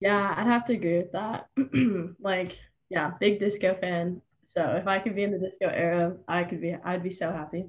Yeah, 0.00 0.34
I'd 0.36 0.46
have 0.46 0.66
to 0.66 0.74
agree 0.74 0.98
with 0.98 1.12
that. 1.12 1.48
like, 2.20 2.58
yeah, 2.90 3.12
big 3.20 3.38
disco 3.38 3.76
fan. 3.80 4.20
So 4.44 4.60
if 4.76 4.86
I 4.86 4.98
could 4.98 5.16
be 5.16 5.22
in 5.22 5.32
the 5.32 5.38
disco 5.38 5.66
era, 5.66 6.16
I 6.28 6.44
could 6.44 6.60
be. 6.60 6.74
I'd 6.84 7.02
be 7.02 7.12
so 7.12 7.32
happy. 7.32 7.66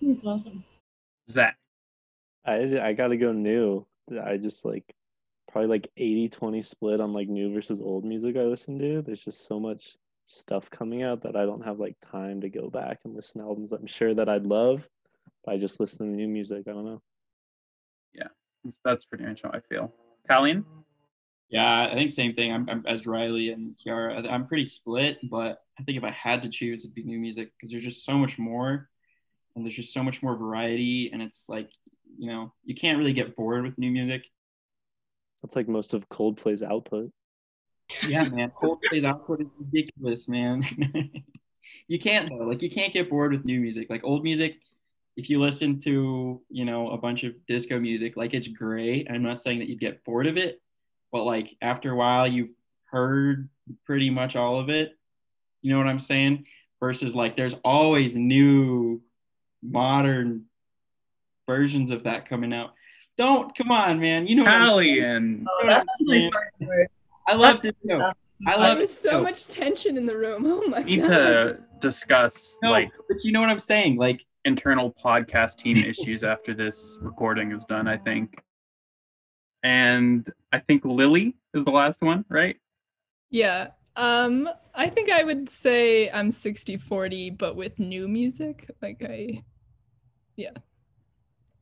It's 0.00 0.24
awesome. 0.24 0.64
Zach. 1.28 1.56
I 2.44 2.78
I 2.80 2.92
gotta 2.92 3.16
go 3.16 3.32
new. 3.32 3.84
I 4.24 4.36
just 4.36 4.64
like 4.64 4.84
probably 5.50 5.68
like 5.68 5.90
80-20 5.98 6.62
split 6.64 7.00
on 7.00 7.12
like 7.12 7.28
new 7.28 7.52
versus 7.52 7.80
old 7.80 8.04
music 8.04 8.36
I 8.36 8.42
listen 8.42 8.78
to. 8.78 9.02
There's 9.02 9.24
just 9.24 9.46
so 9.46 9.58
much 9.58 9.96
stuff 10.28 10.70
coming 10.70 11.02
out 11.02 11.22
that 11.22 11.36
I 11.36 11.44
don't 11.46 11.64
have 11.64 11.80
like 11.80 11.96
time 12.12 12.42
to 12.42 12.48
go 12.48 12.68
back 12.70 13.00
and 13.04 13.16
listen 13.16 13.40
to 13.40 13.46
albums 13.46 13.72
I'm 13.72 13.86
sure 13.86 14.14
that 14.14 14.28
I'd 14.28 14.46
love. 14.46 14.86
But 15.44 15.54
I 15.54 15.58
just 15.58 15.80
listen 15.80 16.06
to 16.06 16.12
new 16.12 16.28
music. 16.28 16.64
I 16.68 16.72
don't 16.72 16.84
know. 16.84 17.02
Yeah. 18.14 18.28
That's- 18.64 18.78
That's 18.84 19.04
pretty 19.06 19.24
much 19.24 19.42
how 19.42 19.50
I 19.50 19.60
feel. 19.60 19.92
Colleen? 20.28 20.64
Yeah, 21.48 21.88
I 21.90 21.94
think 21.94 22.12
same 22.12 22.34
thing. 22.34 22.52
I'm, 22.52 22.68
I'm 22.68 22.84
as 22.86 23.06
Riley 23.06 23.50
and 23.50 23.74
Kiara. 23.84 24.26
I- 24.26 24.28
I'm 24.28 24.46
pretty 24.46 24.66
split, 24.66 25.18
but 25.22 25.62
I 25.78 25.82
think 25.82 25.96
if 25.96 26.04
I 26.04 26.10
had 26.10 26.42
to 26.42 26.50
choose, 26.50 26.80
it'd 26.84 26.94
be 26.94 27.04
new 27.04 27.18
music 27.18 27.50
because 27.56 27.70
there's 27.72 27.84
just 27.84 28.04
so 28.04 28.18
much 28.18 28.38
more, 28.38 28.90
and 29.56 29.64
there's 29.64 29.74
just 29.76 29.94
so 29.94 30.02
much 30.02 30.22
more 30.22 30.36
variety, 30.36 31.10
and 31.10 31.22
it's 31.22 31.44
like, 31.48 31.70
you 32.18 32.28
know, 32.28 32.52
you 32.64 32.74
can't 32.74 32.98
really 32.98 33.14
get 33.14 33.34
bored 33.34 33.64
with 33.64 33.78
new 33.78 33.90
music. 33.90 34.26
That's 35.42 35.56
like 35.56 35.68
most 35.68 35.94
of 35.94 36.08
Coldplay's 36.10 36.62
output. 36.62 37.12
Yeah, 38.06 38.24
man, 38.28 38.50
Coldplay's 38.50 39.04
output 39.04 39.40
is 39.40 39.46
ridiculous, 39.58 40.28
man. 40.28 40.64
you 41.88 41.98
can't 41.98 42.28
though. 42.28 42.44
Like, 42.44 42.62
you 42.62 42.70
can't 42.70 42.92
get 42.92 43.08
bored 43.08 43.32
with 43.32 43.44
new 43.44 43.60
music. 43.60 43.88
Like 43.88 44.04
old 44.04 44.22
music, 44.22 44.56
if 45.16 45.28
you 45.30 45.40
listen 45.40 45.80
to, 45.80 46.40
you 46.50 46.64
know, 46.64 46.90
a 46.90 46.98
bunch 46.98 47.24
of 47.24 47.34
disco 47.46 47.78
music, 47.78 48.16
like 48.16 48.34
it's 48.34 48.48
great. 48.48 49.08
I'm 49.10 49.22
not 49.22 49.40
saying 49.40 49.58
that 49.60 49.68
you'd 49.68 49.80
get 49.80 50.04
bored 50.04 50.26
of 50.26 50.36
it, 50.36 50.60
but 51.10 51.24
like 51.24 51.56
after 51.62 51.92
a 51.92 51.96
while, 51.96 52.26
you've 52.26 52.50
heard 52.84 53.48
pretty 53.84 54.10
much 54.10 54.36
all 54.36 54.60
of 54.60 54.68
it. 54.68 54.96
You 55.62 55.72
know 55.72 55.78
what 55.78 55.88
I'm 55.88 55.98
saying? 55.98 56.44
Versus 56.80 57.14
like, 57.14 57.36
there's 57.36 57.54
always 57.64 58.14
new, 58.14 59.02
modern 59.62 60.44
versions 61.46 61.90
of 61.90 62.04
that 62.04 62.28
coming 62.28 62.52
out. 62.52 62.74
Don't 63.16 63.56
come 63.56 63.72
on, 63.72 63.98
man. 63.98 64.26
You 64.28 64.36
know 64.36 64.44
what 64.44 64.52
I'm 64.52 64.60
saying. 64.78 65.00
Colleen. 65.00 65.46
Oh, 65.50 65.60
Yeah, 65.64 65.68
that 65.70 65.78
sounds 65.80 66.08
like 66.08 66.18
man. 66.18 66.30
hardcore. 66.62 66.86
I 67.28 67.34
love 67.34 67.60
disco. 67.62 68.12
I 68.46 68.56
There 68.68 68.76
was 68.78 68.92
so 68.96 69.10
disco. 69.10 69.22
much 69.22 69.46
tension 69.46 69.96
in 69.96 70.06
the 70.06 70.16
room. 70.16 70.44
Oh 70.46 70.66
my 70.68 70.78
god. 70.78 70.86
need 70.86 71.02
god. 71.02 71.08
to 71.08 71.58
discuss 71.80 72.56
No, 72.62 72.70
like 72.70 72.90
but 73.08 73.18
you 73.24 73.30
know 73.32 73.40
what 73.40 73.50
I'm 73.50 73.60
saying? 73.60 73.96
Like, 73.96 74.20
internal 74.44 74.94
podcast 75.04 75.56
team 75.56 75.76
issues 75.92 76.22
after 76.22 76.54
this 76.54 76.98
recording 77.02 77.52
is 77.52 77.64
done, 77.66 77.86
I 77.86 77.96
think. 77.98 78.42
And 79.62 80.26
I 80.52 80.58
think 80.60 80.84
Lily 80.84 81.36
is 81.54 81.64
the 81.64 81.70
last 81.70 82.00
one, 82.00 82.24
right? 82.28 82.56
Yeah. 83.30 83.68
Um 83.96 84.48
I 84.74 84.88
think 84.88 85.10
I 85.10 85.24
would 85.24 85.50
say 85.50 86.08
I'm 86.10 86.30
60-40 86.30 87.36
but 87.36 87.56
with 87.56 87.78
new 87.78 88.06
music. 88.08 88.70
Like 88.80 89.02
I 89.04 89.42
yeah. 90.36 90.56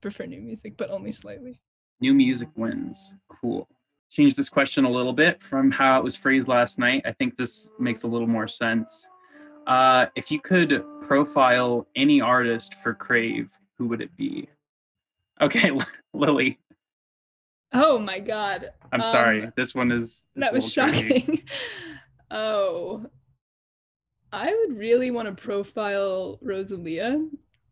Prefer 0.02 0.26
new 0.26 0.42
music 0.42 0.76
but 0.76 0.90
only 0.90 1.10
slightly. 1.12 1.58
New 2.00 2.12
music 2.12 2.50
wins. 2.56 3.14
Cool. 3.40 3.66
Change 4.10 4.34
this 4.34 4.48
question 4.48 4.84
a 4.84 4.90
little 4.90 5.12
bit 5.12 5.42
from 5.42 5.70
how 5.70 5.98
it 5.98 6.04
was 6.04 6.16
phrased 6.16 6.48
last 6.48 6.78
night. 6.78 7.02
I 7.04 7.12
think 7.12 7.36
this 7.36 7.68
makes 7.78 8.02
a 8.02 8.06
little 8.06 8.28
more 8.28 8.48
sense. 8.48 9.06
Uh, 9.66 10.06
if 10.14 10.30
you 10.30 10.40
could 10.40 10.84
profile 11.00 11.86
any 11.96 12.20
artist 12.20 12.74
for 12.82 12.94
Crave, 12.94 13.50
who 13.78 13.86
would 13.88 14.00
it 14.00 14.16
be? 14.16 14.48
Okay, 15.38 15.70
Lily. 16.14 16.58
Oh 17.70 17.98
my 17.98 18.20
god. 18.20 18.70
I'm 18.90 19.02
um, 19.02 19.12
sorry. 19.12 19.50
This 19.54 19.74
one 19.74 19.92
is. 19.92 20.22
That 20.34 20.50
was 20.50 20.72
shocking. 20.72 21.42
oh. 22.30 23.04
I 24.32 24.54
would 24.54 24.78
really 24.78 25.10
want 25.10 25.28
to 25.28 25.34
profile 25.34 26.38
Rosalia. 26.40 27.22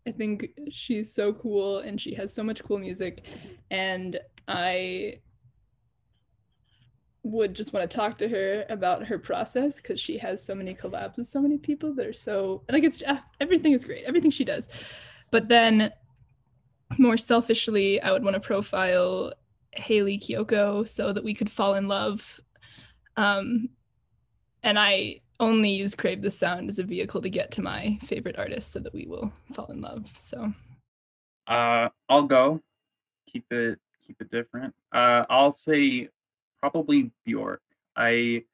I 0.06 0.12
think 0.12 0.50
she's 0.70 1.14
so 1.14 1.32
cool 1.32 1.78
and 1.78 1.98
she 1.98 2.14
has 2.16 2.34
so 2.34 2.42
much 2.42 2.62
cool 2.62 2.76
music. 2.78 3.24
And 3.70 4.20
I 4.46 5.20
would 7.24 7.54
just 7.54 7.72
want 7.72 7.90
to 7.90 7.96
talk 7.96 8.18
to 8.18 8.28
her 8.28 8.66
about 8.68 9.06
her 9.06 9.18
process 9.18 9.76
because 9.76 9.98
she 9.98 10.18
has 10.18 10.44
so 10.44 10.54
many 10.54 10.74
collabs 10.74 11.16
with 11.16 11.26
so 11.26 11.40
many 11.40 11.56
people 11.56 11.94
that 11.94 12.06
are 12.06 12.12
so 12.12 12.62
like 12.70 12.84
it's 12.84 13.02
uh, 13.02 13.18
everything 13.40 13.72
is 13.72 13.84
great 13.84 14.04
everything 14.04 14.30
she 14.30 14.44
does. 14.44 14.68
But 15.30 15.48
then 15.48 15.90
more 16.98 17.16
selfishly 17.16 18.00
i 18.02 18.12
would 18.12 18.22
want 18.22 18.34
to 18.34 18.40
profile 18.40 19.32
Hayley 19.72 20.18
Kiyoko 20.18 20.86
so 20.88 21.12
that 21.12 21.24
we 21.24 21.34
could 21.34 21.50
fall 21.50 21.74
in 21.74 21.88
love. 21.88 22.40
Um 23.16 23.70
and 24.62 24.78
i 24.78 25.20
only 25.40 25.70
use 25.70 25.94
crave 25.94 26.22
the 26.22 26.30
sound 26.30 26.68
as 26.68 26.78
a 26.78 26.84
vehicle 26.84 27.20
to 27.22 27.28
get 27.28 27.50
to 27.52 27.62
my 27.62 27.98
favorite 28.06 28.38
artist 28.38 28.70
so 28.70 28.78
that 28.78 28.92
we 28.94 29.06
will 29.06 29.32
fall 29.54 29.66
in 29.66 29.80
love 29.80 30.04
so. 30.18 30.52
Uh 31.46 31.88
i'll 32.10 32.22
go. 32.22 32.60
Keep 33.32 33.50
it 33.50 33.78
keep 34.06 34.20
it 34.20 34.30
different. 34.30 34.74
Uh 34.92 35.24
i'll 35.30 35.52
say 35.52 36.08
probably 36.64 37.10
Bjork. 37.26 37.60
I 37.94 38.44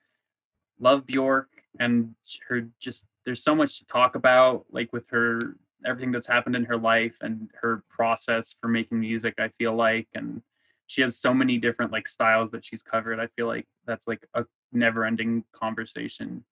love 0.80 1.06
Bjork 1.06 1.48
and 1.78 2.12
her 2.48 2.66
just 2.80 3.04
there's 3.24 3.44
so 3.44 3.54
much 3.54 3.78
to 3.78 3.86
talk 3.86 4.16
about 4.16 4.64
like 4.72 4.92
with 4.92 5.08
her 5.10 5.56
everything 5.86 6.10
that's 6.10 6.26
happened 6.26 6.56
in 6.56 6.64
her 6.64 6.76
life 6.76 7.14
and 7.20 7.48
her 7.60 7.84
process 7.88 8.56
for 8.60 8.66
making 8.66 8.98
music 8.98 9.34
I 9.38 9.50
feel 9.58 9.76
like 9.76 10.08
and 10.14 10.42
she 10.88 11.02
has 11.02 11.16
so 11.16 11.32
many 11.32 11.56
different 11.58 11.92
like 11.92 12.08
styles 12.08 12.50
that 12.50 12.64
she's 12.64 12.82
covered. 12.82 13.20
I 13.20 13.28
feel 13.36 13.46
like 13.46 13.68
that's 13.86 14.08
like 14.08 14.26
a 14.34 14.44
never 14.72 15.04
ending 15.04 15.44
conversation 15.52 16.42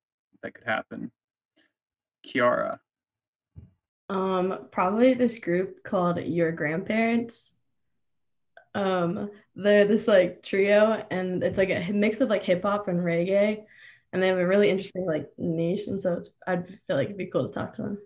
that 0.44 0.54
could 0.54 0.64
happen. 0.64 1.10
Kiara. 2.24 2.78
Um, 4.08 4.68
probably 4.70 5.14
this 5.14 5.40
group 5.40 5.82
called 5.82 6.18
Your 6.18 6.52
Grandparents. 6.52 7.50
Um, 8.78 9.30
they're 9.56 9.88
this 9.88 10.06
like 10.06 10.44
trio, 10.44 11.04
and 11.10 11.42
it's 11.42 11.58
like 11.58 11.70
a 11.70 11.90
mix 11.92 12.20
of 12.20 12.28
like 12.28 12.44
hip 12.44 12.62
hop 12.62 12.86
and 12.86 13.00
reggae, 13.00 13.64
and 14.12 14.22
they 14.22 14.28
have 14.28 14.38
a 14.38 14.46
really 14.46 14.70
interesting 14.70 15.04
like 15.04 15.28
niche, 15.36 15.88
and 15.88 16.00
so 16.00 16.12
it's 16.12 16.30
I 16.46 16.58
feel 16.58 16.96
like 16.96 17.06
it'd 17.06 17.16
be 17.16 17.26
cool 17.26 17.48
to 17.48 17.52
talk 17.52 17.74
to 17.74 17.82
them. 17.82 17.98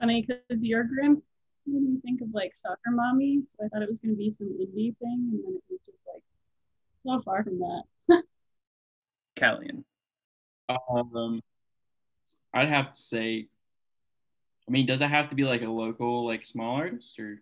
Funny 0.00 0.26
because 0.26 0.64
your 0.64 0.82
grandpa 0.82 1.20
made 1.66 1.82
me 1.82 2.00
think 2.02 2.20
of 2.20 2.30
like 2.32 2.56
soccer 2.56 2.90
mommy, 2.90 3.42
so 3.46 3.64
I 3.64 3.68
thought 3.68 3.82
it 3.82 3.88
was 3.88 4.00
gonna 4.00 4.14
be 4.14 4.32
some 4.32 4.48
indie 4.48 4.96
thing, 4.98 5.30
and 5.32 5.44
then 5.44 5.54
it 5.54 5.62
was 5.70 5.80
just 5.86 5.98
like 6.12 6.24
it's 6.96 7.04
not 7.04 7.22
far 7.22 7.44
from 7.44 7.60
that. 7.60 7.82
Callian. 9.36 9.84
Um, 10.68 11.40
I'd 12.52 12.68
have 12.68 12.92
to 12.92 13.00
say. 13.00 13.46
I 14.66 14.72
mean, 14.72 14.86
does 14.86 15.00
it 15.00 15.10
have 15.10 15.28
to 15.28 15.36
be 15.36 15.44
like 15.44 15.62
a 15.62 15.68
local, 15.68 16.26
like 16.26 16.44
small 16.44 16.74
artist, 16.74 17.20
or? 17.20 17.40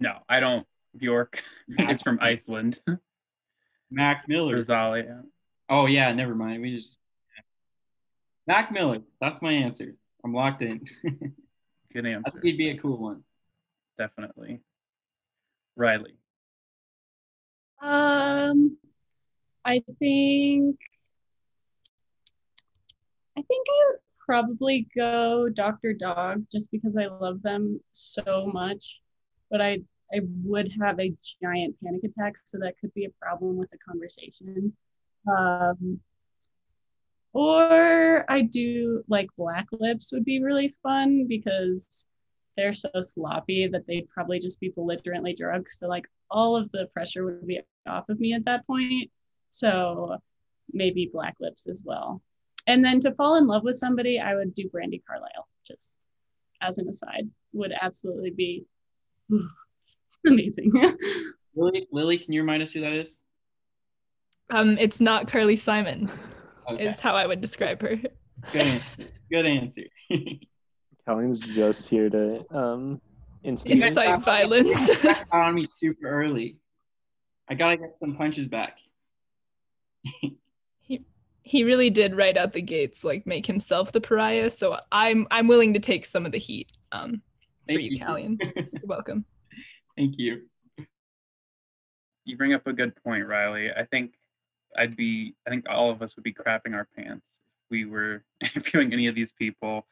No, 0.00 0.18
I 0.28 0.40
don't. 0.40 0.66
Bjork 0.96 1.42
is 1.78 2.02
from 2.02 2.18
Iceland. 2.20 2.80
Mac 3.90 4.24
Miller. 4.28 4.54
Rosalia. 4.54 5.22
Oh 5.68 5.86
yeah, 5.86 6.12
never 6.12 6.34
mind. 6.34 6.62
We 6.62 6.76
just 6.76 6.98
Mac 8.46 8.72
Miller. 8.72 8.98
That's 9.20 9.40
my 9.42 9.52
answer. 9.52 9.94
I'm 10.24 10.34
locked 10.34 10.62
in. 10.62 10.80
Good 11.92 12.06
answer. 12.06 12.22
I 12.26 12.30
think 12.30 12.44
he'd 12.44 12.58
be 12.58 12.70
a 12.70 12.78
cool 12.78 12.98
one. 12.98 13.22
Definitely. 13.98 14.60
Riley. 15.76 16.14
Um, 17.82 18.76
I 19.64 19.82
think 19.98 20.76
I 23.36 23.42
think 23.42 23.66
I 23.68 23.90
would 23.90 24.00
probably 24.24 24.88
go 24.96 25.48
Dr. 25.48 25.92
Dog 25.92 26.44
just 26.52 26.70
because 26.70 26.96
I 26.96 27.06
love 27.06 27.42
them 27.42 27.80
so 27.92 28.50
much. 28.52 29.00
But 29.50 29.60
I 29.60 29.80
I 30.12 30.20
would 30.44 30.70
have 30.80 30.98
a 30.98 31.14
giant 31.42 31.76
panic 31.82 32.02
attack, 32.04 32.36
so 32.44 32.58
that 32.58 32.74
could 32.80 32.92
be 32.94 33.04
a 33.04 33.10
problem 33.20 33.56
with 33.56 33.70
the 33.70 33.78
conversation. 33.78 34.72
Um, 35.28 36.00
or 37.32 38.24
I 38.28 38.42
do 38.42 39.04
like 39.08 39.28
black 39.36 39.66
lips 39.70 40.10
would 40.12 40.24
be 40.24 40.42
really 40.42 40.74
fun 40.82 41.26
because 41.28 42.06
they're 42.56 42.72
so 42.72 42.90
sloppy 43.00 43.68
that 43.68 43.86
they'd 43.86 44.08
probably 44.08 44.40
just 44.40 44.58
be 44.58 44.70
belligerently 44.70 45.34
drunk. 45.34 45.70
So 45.70 45.86
like 45.86 46.06
all 46.30 46.56
of 46.56 46.70
the 46.72 46.88
pressure 46.92 47.24
would 47.24 47.46
be 47.46 47.60
off 47.86 48.08
of 48.08 48.18
me 48.18 48.32
at 48.32 48.44
that 48.46 48.66
point. 48.66 49.10
So 49.50 50.16
maybe 50.72 51.10
black 51.12 51.36
lips 51.40 51.68
as 51.68 51.82
well. 51.84 52.20
And 52.66 52.84
then 52.84 53.00
to 53.00 53.12
fall 53.12 53.36
in 53.36 53.46
love 53.46 53.62
with 53.62 53.76
somebody, 53.76 54.18
I 54.18 54.34
would 54.34 54.54
do 54.54 54.68
Brandi 54.68 55.02
Carlile, 55.06 55.48
just 55.66 55.98
as 56.60 56.78
an 56.78 56.88
aside, 56.88 57.30
would 57.52 57.72
absolutely 57.80 58.30
be 58.30 58.64
amazing. 60.26 60.72
Lily, 61.56 61.86
Lily, 61.92 62.18
can 62.18 62.32
you 62.32 62.42
remind 62.42 62.62
us 62.62 62.72
who 62.72 62.80
that 62.80 62.92
is? 62.92 63.16
Um, 64.50 64.78
it's 64.78 65.00
not 65.00 65.30
Carly 65.30 65.56
Simon. 65.56 66.10
Okay. 66.70 66.88
Is 66.88 66.98
how 66.98 67.16
I 67.16 67.26
would 67.26 67.40
describe 67.40 67.82
her. 67.82 67.96
Good 68.52 68.66
answer. 68.66 68.84
Good 69.30 69.46
answer. 69.46 69.82
Colleen's 71.06 71.40
just 71.40 71.88
here 71.88 72.08
to 72.10 72.44
um 72.56 73.00
instigate 73.42 73.84
incite 73.84 74.22
violence. 74.22 74.90
on 75.32 75.54
me 75.54 75.66
super 75.70 76.08
early. 76.08 76.58
I 77.48 77.54
gotta 77.54 77.76
get 77.76 77.94
some 77.98 78.14
punches 78.16 78.46
back. 78.46 78.76
he 80.80 81.04
he 81.42 81.64
really 81.64 81.90
did 81.90 82.16
right 82.16 82.36
out 82.36 82.52
the 82.52 82.62
gates 82.62 83.02
like 83.02 83.26
make 83.26 83.46
himself 83.46 83.92
the 83.92 84.00
pariah. 84.00 84.50
So 84.50 84.78
I'm 84.92 85.26
I'm 85.30 85.48
willing 85.48 85.74
to 85.74 85.80
take 85.80 86.06
some 86.06 86.26
of 86.26 86.32
the 86.32 86.38
heat 86.38 86.70
um 86.92 87.22
for 87.74 87.80
you, 87.80 87.90
you. 87.90 88.04
Callian. 88.04 88.38
You're 88.56 88.82
welcome. 88.84 89.24
Thank 89.96 90.14
you. 90.18 90.42
You 92.24 92.36
bring 92.36 92.54
up 92.54 92.66
a 92.66 92.72
good 92.72 92.94
point, 93.02 93.26
Riley. 93.26 93.70
I 93.70 93.84
think 93.84 94.14
I'd 94.76 94.96
be, 94.96 95.34
I 95.46 95.50
think 95.50 95.66
all 95.68 95.90
of 95.90 96.02
us 96.02 96.16
would 96.16 96.22
be 96.22 96.32
crapping 96.32 96.74
our 96.74 96.86
pants 96.96 97.26
if 97.64 97.70
we 97.70 97.84
were 97.84 98.24
interviewing 98.40 98.92
any 98.92 99.06
of 99.06 99.14
these 99.14 99.32
people. 99.32 99.86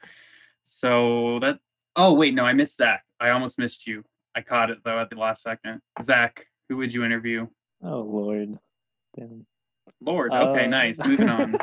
So 0.62 1.38
that, 1.40 1.58
oh, 1.96 2.12
wait, 2.14 2.34
no, 2.34 2.44
I 2.44 2.52
missed 2.52 2.76
Zach. 2.76 3.04
I 3.20 3.30
almost 3.30 3.58
missed 3.58 3.86
you. 3.86 4.04
I 4.34 4.42
caught 4.42 4.70
it 4.70 4.78
though 4.84 5.00
at 5.00 5.10
the 5.10 5.16
last 5.16 5.42
second. 5.42 5.80
Zach, 6.02 6.46
who 6.68 6.76
would 6.76 6.92
you 6.92 7.04
interview? 7.04 7.48
Oh, 7.82 8.00
Lord. 8.00 8.58
Damn. 9.16 9.46
Lord. 10.00 10.32
Okay, 10.32 10.64
uh, 10.64 10.68
nice. 10.68 10.98
Moving 11.04 11.28
on. 11.28 11.56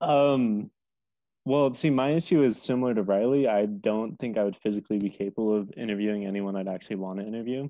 um, 0.00 0.70
well, 1.50 1.72
see, 1.72 1.90
my 1.90 2.10
issue 2.10 2.44
is 2.44 2.62
similar 2.62 2.94
to 2.94 3.02
Riley. 3.02 3.48
I 3.48 3.66
don't 3.66 4.16
think 4.18 4.38
I 4.38 4.44
would 4.44 4.56
physically 4.56 4.98
be 4.98 5.10
capable 5.10 5.56
of 5.56 5.72
interviewing 5.76 6.24
anyone 6.24 6.54
I'd 6.54 6.68
actually 6.68 6.96
want 6.96 7.18
to 7.18 7.26
interview. 7.26 7.68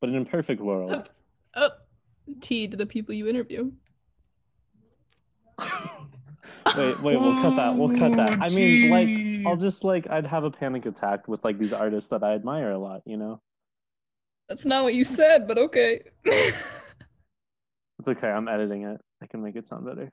But 0.00 0.10
in 0.10 0.16
a 0.16 0.24
perfect 0.24 0.62
world. 0.62 1.10
Oh, 1.54 1.62
oh. 1.62 1.70
T 2.40 2.68
to 2.68 2.76
the 2.76 2.86
people 2.86 3.14
you 3.14 3.28
interview. 3.28 3.70
wait, 6.76 7.02
wait, 7.02 7.20
we'll 7.20 7.42
cut 7.42 7.56
that. 7.56 7.76
We'll 7.76 7.96
cut 7.98 8.16
that. 8.16 8.40
I 8.40 8.48
mean, 8.48 8.90
like, 8.90 9.46
I'll 9.46 9.56
just 9.56 9.84
like, 9.84 10.08
I'd 10.08 10.26
have 10.26 10.44
a 10.44 10.50
panic 10.50 10.86
attack 10.86 11.28
with 11.28 11.44
like 11.44 11.58
these 11.58 11.72
artists 11.72 12.08
that 12.10 12.22
I 12.22 12.34
admire 12.34 12.70
a 12.70 12.78
lot, 12.78 13.02
you 13.04 13.16
know? 13.16 13.40
That's 14.48 14.64
not 14.64 14.84
what 14.84 14.94
you 14.94 15.04
said, 15.04 15.46
but 15.46 15.58
okay. 15.58 16.00
it's 16.24 16.54
okay. 18.06 18.28
I'm 18.28 18.48
editing 18.48 18.84
it. 18.84 19.00
I 19.22 19.26
can 19.26 19.42
make 19.42 19.56
it 19.56 19.66
sound 19.66 19.84
better. 19.84 20.10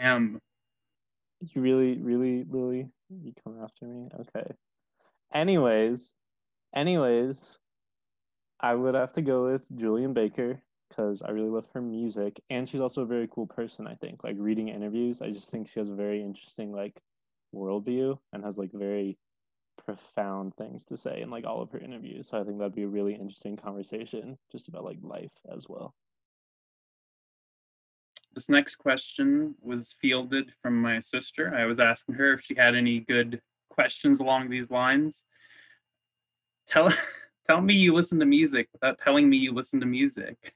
Um, 0.00 0.40
you 1.42 1.62
really, 1.62 1.98
really, 1.98 2.44
Lily, 2.48 2.88
you 3.10 3.32
come 3.44 3.58
after 3.62 3.84
me? 3.86 4.08
Okay. 4.20 4.52
Anyways, 5.34 6.10
anyways, 6.74 7.58
I 8.60 8.74
would 8.74 8.94
have 8.94 9.12
to 9.14 9.22
go 9.22 9.44
with 9.50 9.62
Julien 9.74 10.12
Baker 10.12 10.62
because 10.88 11.22
I 11.22 11.30
really 11.30 11.48
love 11.48 11.66
her 11.72 11.80
music, 11.80 12.40
and 12.50 12.68
she's 12.68 12.80
also 12.80 13.02
a 13.02 13.06
very 13.06 13.28
cool 13.30 13.46
person. 13.46 13.86
I 13.86 13.94
think, 13.94 14.22
like 14.22 14.36
reading 14.38 14.68
interviews, 14.68 15.22
I 15.22 15.30
just 15.30 15.50
think 15.50 15.68
she 15.68 15.80
has 15.80 15.90
a 15.90 15.94
very 15.94 16.22
interesting 16.22 16.72
like 16.72 17.00
worldview 17.54 18.18
and 18.32 18.44
has 18.44 18.56
like 18.58 18.72
very 18.72 19.18
profound 19.84 20.54
things 20.56 20.84
to 20.86 20.96
say 20.96 21.22
in 21.22 21.30
like 21.30 21.46
all 21.46 21.62
of 21.62 21.70
her 21.72 21.78
interviews. 21.78 22.28
So 22.28 22.40
I 22.40 22.44
think 22.44 22.58
that'd 22.58 22.74
be 22.74 22.82
a 22.82 22.88
really 22.88 23.14
interesting 23.14 23.56
conversation 23.56 24.38
just 24.50 24.68
about 24.68 24.84
like 24.84 24.98
life 25.02 25.32
as 25.54 25.66
well. 25.68 25.94
This 28.34 28.48
next 28.48 28.76
question 28.76 29.54
was 29.60 29.94
fielded 30.00 30.52
from 30.62 30.80
my 30.80 31.00
sister. 31.00 31.54
I 31.54 31.66
was 31.66 31.78
asking 31.78 32.14
her 32.14 32.32
if 32.32 32.40
she 32.40 32.54
had 32.54 32.74
any 32.74 33.00
good 33.00 33.40
questions 33.68 34.20
along 34.20 34.48
these 34.48 34.70
lines. 34.70 35.22
Tell 36.68 36.88
Tell 37.48 37.60
me 37.60 37.74
you 37.74 37.92
listen 37.92 38.20
to 38.20 38.24
music 38.26 38.68
without 38.72 39.00
telling 39.00 39.28
me 39.28 39.36
you 39.36 39.52
listen 39.52 39.80
to 39.80 39.86
music. 39.86 40.54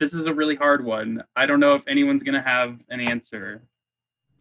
This 0.00 0.12
is 0.12 0.26
a 0.26 0.34
really 0.34 0.56
hard 0.56 0.84
one. 0.84 1.22
I 1.36 1.46
don't 1.46 1.60
know 1.60 1.74
if 1.74 1.82
anyone's 1.86 2.22
gonna 2.24 2.42
have 2.42 2.78
an 2.90 3.00
answer. 3.00 3.62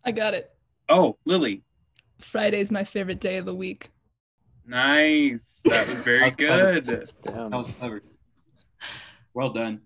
I 0.03 0.11
got 0.11 0.34
it. 0.34 0.51
Oh, 0.89 1.18
Lily. 1.26 1.61
Friday's 2.20 2.72
my 2.72 2.84
favorite 2.84 3.20
day 3.22 3.38
of 3.38 3.45
the 3.45 3.53
week. 3.55 3.89
Nice. 4.66 5.61
That 5.66 5.88
was 5.88 6.01
very 6.01 6.20
That 6.38 6.39
was 6.39 6.47
clever. 6.47 6.82
good. 6.82 7.09
Damn. 7.24 7.49
That 7.51 7.57
was 7.57 7.72
clever. 7.80 8.01
Well 9.34 9.52
done. 9.52 9.82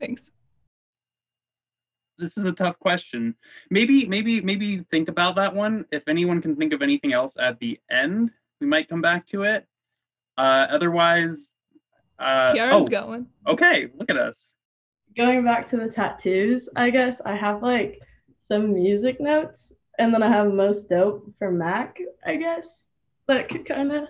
Thanks. 0.00 0.30
This 2.18 2.36
is 2.36 2.44
a 2.44 2.52
tough 2.52 2.78
question. 2.78 3.34
Maybe, 3.70 4.06
maybe, 4.06 4.40
maybe 4.40 4.84
think 4.90 5.08
about 5.08 5.36
that 5.36 5.54
one. 5.54 5.86
If 5.90 6.08
anyone 6.08 6.42
can 6.42 6.56
think 6.56 6.72
of 6.72 6.82
anything 6.82 7.12
else 7.12 7.36
at 7.38 7.58
the 7.58 7.80
end, 7.90 8.30
we 8.60 8.66
might 8.66 8.88
come 8.88 9.00
back 9.00 9.26
to 9.28 9.42
it. 9.42 9.66
Uh, 10.36 10.66
otherwise, 10.70 11.48
uh, 12.18 12.52
Kiara's 12.52 12.86
oh, 12.86 12.88
got 12.88 13.08
one. 13.08 13.26
okay. 13.46 13.88
Look 13.98 14.10
at 14.10 14.16
us. 14.16 14.50
Going 15.16 15.44
back 15.44 15.68
to 15.70 15.76
the 15.76 15.88
tattoos, 15.88 16.68
I 16.76 16.90
guess 16.90 17.20
I 17.24 17.34
have 17.34 17.62
like 17.62 18.00
some 18.40 18.72
music 18.72 19.20
notes, 19.20 19.72
and 19.98 20.12
then 20.12 20.22
I 20.22 20.28
have 20.28 20.52
most 20.52 20.88
dope 20.88 21.32
for 21.38 21.50
Mac. 21.50 21.98
I 22.24 22.36
guess 22.36 22.84
that 23.28 23.48
could 23.48 23.66
kind 23.66 23.92
of 23.92 24.08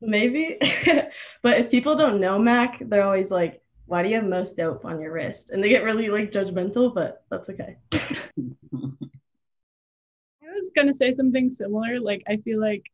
maybe. 0.00 0.58
but 1.42 1.58
if 1.58 1.70
people 1.70 1.96
don't 1.96 2.20
know 2.20 2.38
Mac, 2.38 2.78
they're 2.80 3.04
always 3.04 3.30
like, 3.30 3.62
"Why 3.86 4.02
do 4.02 4.08
you 4.08 4.16
have 4.16 4.24
most 4.24 4.56
dope 4.56 4.84
on 4.84 5.00
your 5.00 5.12
wrist?" 5.12 5.50
And 5.50 5.62
they 5.62 5.68
get 5.68 5.84
really 5.84 6.08
like 6.08 6.32
judgmental, 6.32 6.94
but 6.94 7.24
that's 7.30 7.48
okay. 7.50 7.76
I 7.92 7.98
was 10.54 10.70
gonna 10.76 10.94
say 10.94 11.12
something 11.12 11.50
similar. 11.50 12.00
Like 12.00 12.22
I 12.28 12.36
feel 12.38 12.60
like 12.60 12.84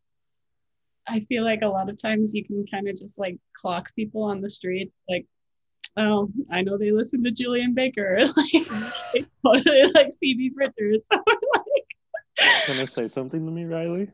I 1.06 1.20
feel 1.28 1.44
like 1.44 1.62
a 1.62 1.68
lot 1.68 1.90
of 1.90 2.00
times 2.00 2.34
you 2.34 2.44
can 2.44 2.64
kind 2.70 2.88
of 2.88 2.96
just 2.96 3.18
like 3.18 3.38
clock 3.54 3.94
people 3.96 4.22
on 4.22 4.40
the 4.40 4.50
street, 4.50 4.92
like, 5.08 5.26
oh, 5.96 6.30
I 6.50 6.62
know 6.62 6.78
they 6.78 6.92
listen 6.92 7.24
to 7.24 7.30
Julien 7.30 7.74
Baker, 7.74 8.26
like, 8.36 9.26
totally 9.44 9.90
like 9.94 10.14
Phoebe 10.20 10.50
Bridgers. 10.50 11.02
So, 11.10 11.22
like, 11.26 12.66
Gonna 12.66 12.86
say 12.86 13.08
something 13.08 13.44
to 13.44 13.50
me, 13.50 13.64
Riley? 13.64 14.10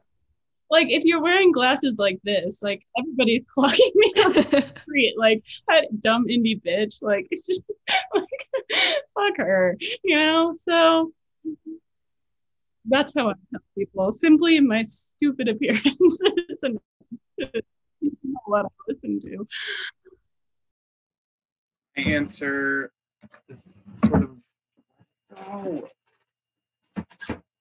Like 0.71 0.89
if 0.91 1.05
you're 1.05 1.23
wearing 1.23 1.53
glasses 1.53 1.97
like 1.99 2.21
this, 2.25 2.62
like 2.62 2.83
everybody's 2.99 3.45
clocking 3.57 3.95
me 3.95 4.12
on 4.25 4.33
the 4.33 4.73
street, 4.83 5.14
like 5.17 5.45
that 5.69 6.01
dumb 6.01 6.27
indie 6.27 6.61
bitch. 6.61 7.03
Like 7.03 7.29
it's 7.31 7.47
just 7.47 7.62
like 8.14 8.25
fuck 9.14 9.37
her, 9.39 9.77
you 10.03 10.17
know. 10.17 10.57
So 10.59 11.12
that's 12.89 13.14
how 13.14 13.31
I 13.31 13.35
tell 13.51 13.61
people, 13.77 14.12
simply 14.12 14.57
in 14.57 14.67
my 14.67 14.83
stupid 14.85 15.49
appearances 15.49 16.61
and 16.62 16.79
what 18.45 18.67
I 18.67 18.69
listen 18.89 19.21
to. 19.21 19.49
My 21.97 22.03
answer 22.03 22.93
is 23.49 23.57
sort 24.05 24.23
of 24.25 24.31
oh, 25.49 25.89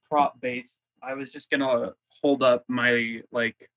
prop 0.10 0.40
based. 0.42 0.78
I 1.02 1.14
was 1.14 1.32
just 1.32 1.50
gonna 1.50 1.94
hold 2.22 2.44
up 2.44 2.64
my 2.68 3.22
like 3.32 3.70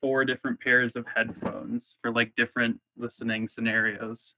four 0.00 0.24
different 0.24 0.60
pairs 0.60 0.96
of 0.96 1.04
headphones 1.12 1.96
for 2.02 2.10
like 2.12 2.32
different 2.36 2.80
listening 2.96 3.48
scenarios. 3.48 4.34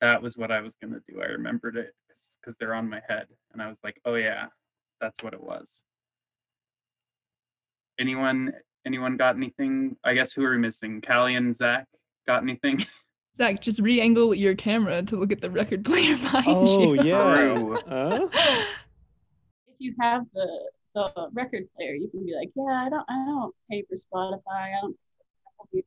That 0.00 0.22
was 0.22 0.36
what 0.36 0.50
I 0.50 0.60
was 0.60 0.76
gonna 0.80 1.00
do. 1.08 1.20
I 1.20 1.26
remembered 1.26 1.76
it 1.76 1.92
because 2.40 2.56
they're 2.58 2.74
on 2.74 2.88
my 2.88 3.00
head, 3.08 3.26
and 3.52 3.60
I 3.62 3.68
was 3.68 3.78
like, 3.82 4.00
"Oh 4.04 4.14
yeah, 4.14 4.46
that's 5.00 5.22
what 5.22 5.34
it 5.34 5.42
was." 5.42 5.68
Anyone? 7.98 8.52
Anyone 8.86 9.16
got 9.16 9.36
anything? 9.36 9.96
I 10.04 10.14
guess 10.14 10.32
who 10.32 10.44
are 10.44 10.52
we 10.52 10.58
missing? 10.58 11.00
Callie 11.00 11.34
and 11.34 11.54
Zach 11.54 11.86
got 12.26 12.42
anything? 12.42 12.86
Zach, 13.38 13.60
just 13.60 13.80
re-angle 13.80 14.34
your 14.34 14.54
camera 14.54 15.02
to 15.02 15.16
look 15.16 15.30
at 15.30 15.40
the 15.40 15.50
record 15.50 15.84
player 15.84 16.16
behind 16.22 16.46
Oh 16.48 16.94
you. 16.94 17.02
yeah. 17.02 17.34
True. 17.34 17.78
Huh? 17.88 18.28
If 19.68 19.74
you 19.78 19.94
have 20.00 20.22
the 20.34 20.70
the 20.94 21.28
record 21.32 21.68
player, 21.76 21.94
you 21.94 22.08
can 22.08 22.24
be 22.24 22.34
like, 22.34 22.50
yeah, 22.54 22.86
I 22.86 22.88
don't, 22.88 23.04
I 23.08 23.24
don't 23.26 23.54
pay 23.70 23.84
for 23.88 23.96
Spotify. 23.96 24.76
I 24.76 24.80
don't. 24.80 24.96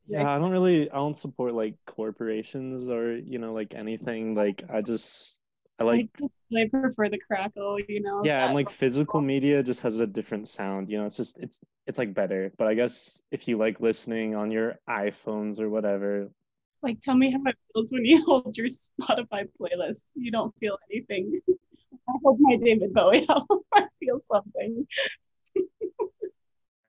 Yeah, 0.06 0.34
I 0.34 0.38
don't 0.38 0.50
really 0.50 0.90
I 0.90 0.94
don't 0.96 1.16
support 1.16 1.54
like 1.54 1.74
corporations 1.86 2.88
or 2.88 3.16
you 3.16 3.38
know 3.38 3.52
like 3.52 3.74
anything 3.74 4.34
like 4.34 4.62
I 4.72 4.82
just 4.82 5.40
I 5.78 5.82
I 5.82 5.86
like 5.86 6.08
just 6.18 6.32
I 6.54 6.68
prefer 6.70 7.08
the 7.08 7.18
crackle, 7.18 7.78
you 7.88 8.02
know. 8.02 8.20
yeah 8.22 8.44
and 8.44 8.54
like 8.54 8.68
physical 8.70 9.20
media 9.20 9.62
just 9.62 9.80
has 9.80 9.98
a 9.98 10.06
different 10.06 10.46
sound 10.48 10.90
you 10.90 10.98
know 10.98 11.06
it's 11.06 11.16
just 11.16 11.38
it's 11.38 11.58
it's 11.86 11.98
like 11.98 12.12
better 12.14 12.52
but 12.58 12.68
I 12.68 12.74
guess 12.74 13.20
if 13.30 13.48
you 13.48 13.56
like 13.56 13.80
listening 13.80 14.34
on 14.36 14.50
your 14.50 14.78
iPhones 14.88 15.58
or 15.58 15.68
whatever 15.70 16.28
Like, 16.82 17.00
tell 17.00 17.14
me 17.14 17.30
how 17.30 17.40
it 17.46 17.56
feels 17.72 17.90
when 17.90 18.04
you 18.04 18.24
hold 18.26 18.56
your 18.56 18.68
Spotify 18.68 19.48
playlist. 19.58 20.10
You 20.14 20.30
don't 20.30 20.54
feel 20.60 20.78
anything. 20.90 21.40
I 22.08 22.12
hold 22.22 22.38
my 22.40 22.56
David 22.56 22.92
Bowie 22.92 23.26
album. 23.28 23.60
I 23.74 23.86
feel 24.00 24.20
something. 24.20 24.86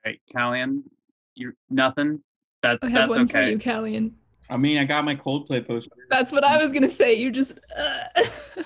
right, 0.06 0.22
Callian, 0.34 0.84
You're 1.36 1.56
nothing. 1.70 2.22
That 2.62 2.80
I 2.82 2.89
have 2.89 3.10
that's 3.10 3.18
one 3.18 3.28
for 3.28 3.38
okay. 3.39 3.51
you, 3.51 3.60
Callian. 3.60 4.12
I 4.49 4.58
mean, 4.58 4.78
I 4.78 4.86
got 4.86 5.04
my 5.04 5.16
Coldplay 5.16 5.66
poster. 5.66 5.91
That's 6.10 6.32
what 6.32 6.43
I 6.43 6.58
was 6.58 6.72
gonna 6.72 6.89
say. 6.89 7.14
You 7.14 7.32
just. 7.32 7.60
Uh... 7.76 8.24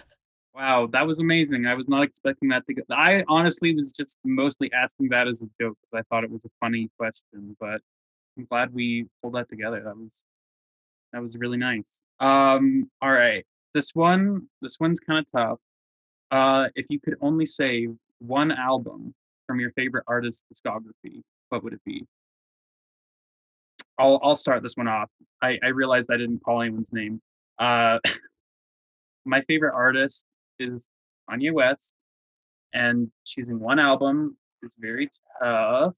Wow, 0.57 0.87
that 0.91 1.05
was 1.05 1.19
amazing. 1.19 1.67
I 1.67 1.75
was 1.75 1.87
not 1.87 2.01
expecting 2.01 2.49
that 2.49 2.65
to 2.65 2.73
go. 2.73 2.81
I 2.89 3.23
honestly 3.27 3.75
was 3.75 3.91
just 3.91 4.17
mostly 4.25 4.71
asking 4.73 5.09
that 5.09 5.27
as 5.27 5.43
a 5.43 5.45
joke 5.61 5.77
because 5.83 5.93
I 5.93 6.01
thought 6.09 6.23
it 6.23 6.31
was 6.31 6.41
a 6.45 6.49
funny 6.59 6.89
question, 6.97 7.55
but 7.59 7.79
I'm 8.35 8.45
glad 8.45 8.73
we 8.73 9.05
pulled 9.21 9.35
that 9.35 9.49
together. 9.49 9.83
That 9.83 9.95
was 9.95 10.09
that 11.13 11.21
was 11.21 11.37
really 11.37 11.57
nice. 11.57 11.85
Um, 12.19 12.89
all 13.03 13.11
right, 13.11 13.45
this 13.75 13.93
one 13.93 14.47
this 14.63 14.79
one's 14.79 14.99
kind 14.99 15.19
of 15.19 15.25
tough. 15.31 15.59
Uh, 16.31 16.67
if 16.75 16.85
you 16.89 16.99
could 16.99 17.15
only 17.21 17.45
save 17.45 17.95
one 18.19 18.51
album 18.51 19.13
from 19.45 19.59
your 19.59 19.71
favorite 19.71 20.03
artist's 20.07 20.43
discography, 20.53 21.21
what 21.49 21.63
would 21.63 21.73
it 21.73 21.81
be? 21.85 22.05
I'll 23.97 24.19
I'll 24.21 24.35
start 24.35 24.63
this 24.63 24.75
one 24.75 24.87
off. 24.87 25.09
I 25.41 25.57
I 25.63 25.67
realized 25.67 26.09
I 26.11 26.17
didn't 26.17 26.43
call 26.43 26.61
anyone's 26.61 26.91
name. 26.91 27.21
Uh, 27.57 27.99
my 29.25 29.41
favorite 29.41 29.73
artist 29.73 30.25
is 30.59 30.85
Kanye 31.29 31.51
West, 31.51 31.93
and 32.73 33.09
choosing 33.25 33.59
one 33.59 33.79
album 33.79 34.37
is 34.63 34.73
very 34.77 35.09
tough. 35.41 35.93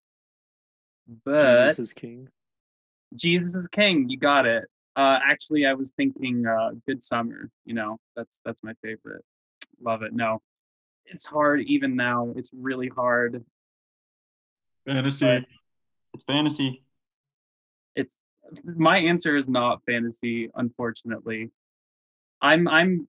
But 1.26 1.70
Jesus 1.70 1.80
is 1.80 1.94
king 1.94 2.30
Jesus 3.16 3.56
is 3.56 3.68
King, 3.68 4.10
you 4.10 4.18
got 4.18 4.46
it. 4.46 4.66
Uh, 4.96 5.20
actually, 5.24 5.66
I 5.66 5.74
was 5.74 5.92
thinking 5.98 6.46
uh, 6.46 6.72
Good 6.86 7.02
Summer. 7.02 7.50
You 7.66 7.74
know, 7.74 7.98
that's 8.16 8.40
that's 8.46 8.62
my 8.64 8.74
favorite. 8.82 9.24
Love 9.82 10.04
it. 10.04 10.14
No, 10.14 10.42
it's 11.06 11.26
hard 11.26 11.62
even 11.62 11.96
now. 11.96 12.34
It's 12.36 12.50
really 12.54 12.88
hard. 12.88 13.44
Fantasy. 14.86 15.46
It's 16.14 16.24
fantasy. 16.26 16.84
It's 17.96 18.16
my 18.64 18.98
answer 18.98 19.36
is 19.36 19.48
not 19.48 19.82
fantasy, 19.86 20.50
unfortunately. 20.56 21.52
I'm 22.42 22.68
I'm 22.68 23.08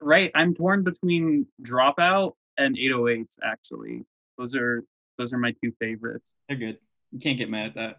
right. 0.00 0.30
I'm 0.34 0.54
torn 0.54 0.82
between 0.82 1.46
Dropout 1.62 2.32
and 2.58 2.76
808s. 2.76 3.36
Actually, 3.42 4.04
those 4.38 4.54
are 4.54 4.84
those 5.18 5.32
are 5.32 5.38
my 5.38 5.54
two 5.62 5.72
favorites. 5.78 6.30
They're 6.48 6.58
good. 6.58 6.78
You 7.12 7.20
can't 7.20 7.38
get 7.38 7.50
mad 7.50 7.68
at 7.68 7.74
that. 7.74 7.96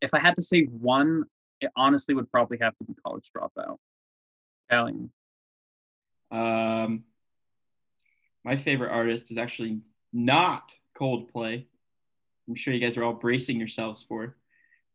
If 0.00 0.14
I 0.14 0.18
had 0.18 0.36
to 0.36 0.42
say 0.42 0.62
one, 0.64 1.24
it 1.60 1.70
honestly 1.76 2.14
would 2.14 2.30
probably 2.30 2.58
have 2.60 2.76
to 2.78 2.84
be 2.84 2.94
College 3.04 3.30
Dropout. 3.36 3.76
Callian. 4.70 5.10
Um, 6.30 7.04
my 8.44 8.56
favorite 8.56 8.90
artist 8.90 9.30
is 9.30 9.38
actually 9.38 9.80
not 10.12 10.72
Coldplay. 11.00 11.64
I'm 12.48 12.54
sure 12.54 12.74
you 12.74 12.80
guys 12.80 12.96
are 12.96 13.04
all 13.04 13.14
bracing 13.14 13.58
yourselves 13.58 14.04
for. 14.08 14.36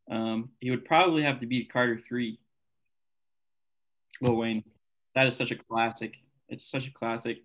Um, 0.10 0.50
he 0.60 0.72
would 0.72 0.86
probably 0.86 1.24
have 1.24 1.40
to 1.40 1.46
be 1.46 1.66
Carter 1.66 2.00
Three. 2.08 2.40
Lil 4.22 4.36
Wayne. 4.36 4.64
That 5.16 5.28
is 5.28 5.36
such 5.36 5.52
a 5.52 5.56
classic. 5.56 6.14
It's 6.50 6.70
such 6.70 6.88
a 6.88 6.92
classic. 6.92 7.40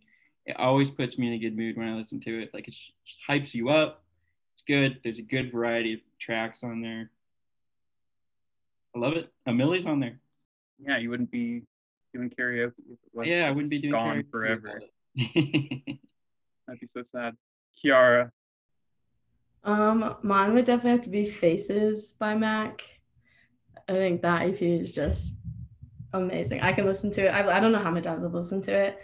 It 0.47 0.57
always 0.59 0.91
puts 0.91 1.18
me 1.18 1.28
in 1.28 1.35
a 1.35 1.39
good 1.39 1.57
mood 1.57 1.76
when 1.76 1.89
I 1.89 1.95
listen 1.95 2.20
to 2.20 2.43
it. 2.43 2.53
Like 2.53 2.68
it 2.68 2.74
hypes 3.28 3.55
you 3.55 3.70
up. 3.70 4.03
It's 4.55 4.64
good. 4.66 5.01
There's 5.03 5.18
a 5.18 5.22
good 5.22 5.53
variety 5.53 5.95
of 5.95 6.01
tracks 6.20 6.62
on 6.62 6.80
there. 6.82 7.11
I 8.95 8.99
love 8.99 9.14
it. 9.14 9.32
A 9.47 9.53
Milli's 9.53 9.87
on 9.87 10.01
there. 10.01 10.20
Yeah, 10.78 10.99
you 10.99 11.11
wouldn't 11.11 11.30
be 11.30 11.62
doing 12.14 12.30
karaoke. 12.30 12.72
If 12.90 12.98
it 13.04 13.10
was 13.12 13.26
yeah, 13.26 13.46
I 13.46 13.50
wouldn't 13.50 13.70
be 13.70 13.80
doing 13.80 13.92
gone 13.92 14.22
karaoke 14.22 14.30
forever. 14.30 14.80
without 15.14 15.34
it. 15.36 15.98
That'd 16.66 16.80
be 16.80 16.86
so 16.86 17.02
sad. 17.02 17.34
Kiara. 17.76 18.30
Um, 19.64 20.16
mine 20.22 20.54
would 20.54 20.66
definitely 20.66 20.92
have 20.92 21.02
to 21.02 21.10
be 21.10 21.30
Faces 21.30 22.14
by 22.18 22.34
Mac. 22.34 22.80
I 23.88 23.92
think 23.92 24.22
that 24.22 24.42
EP 24.42 24.62
is 24.62 24.94
just 24.94 25.32
amazing. 26.12 26.60
I 26.60 26.72
can 26.72 26.86
listen 26.86 27.10
to 27.12 27.26
it. 27.26 27.28
I, 27.28 27.56
I 27.56 27.60
don't 27.60 27.72
know 27.72 27.82
how 27.82 27.90
many 27.90 28.04
times 28.04 28.24
I've 28.24 28.34
listened 28.34 28.64
to 28.64 28.72
it, 28.72 29.00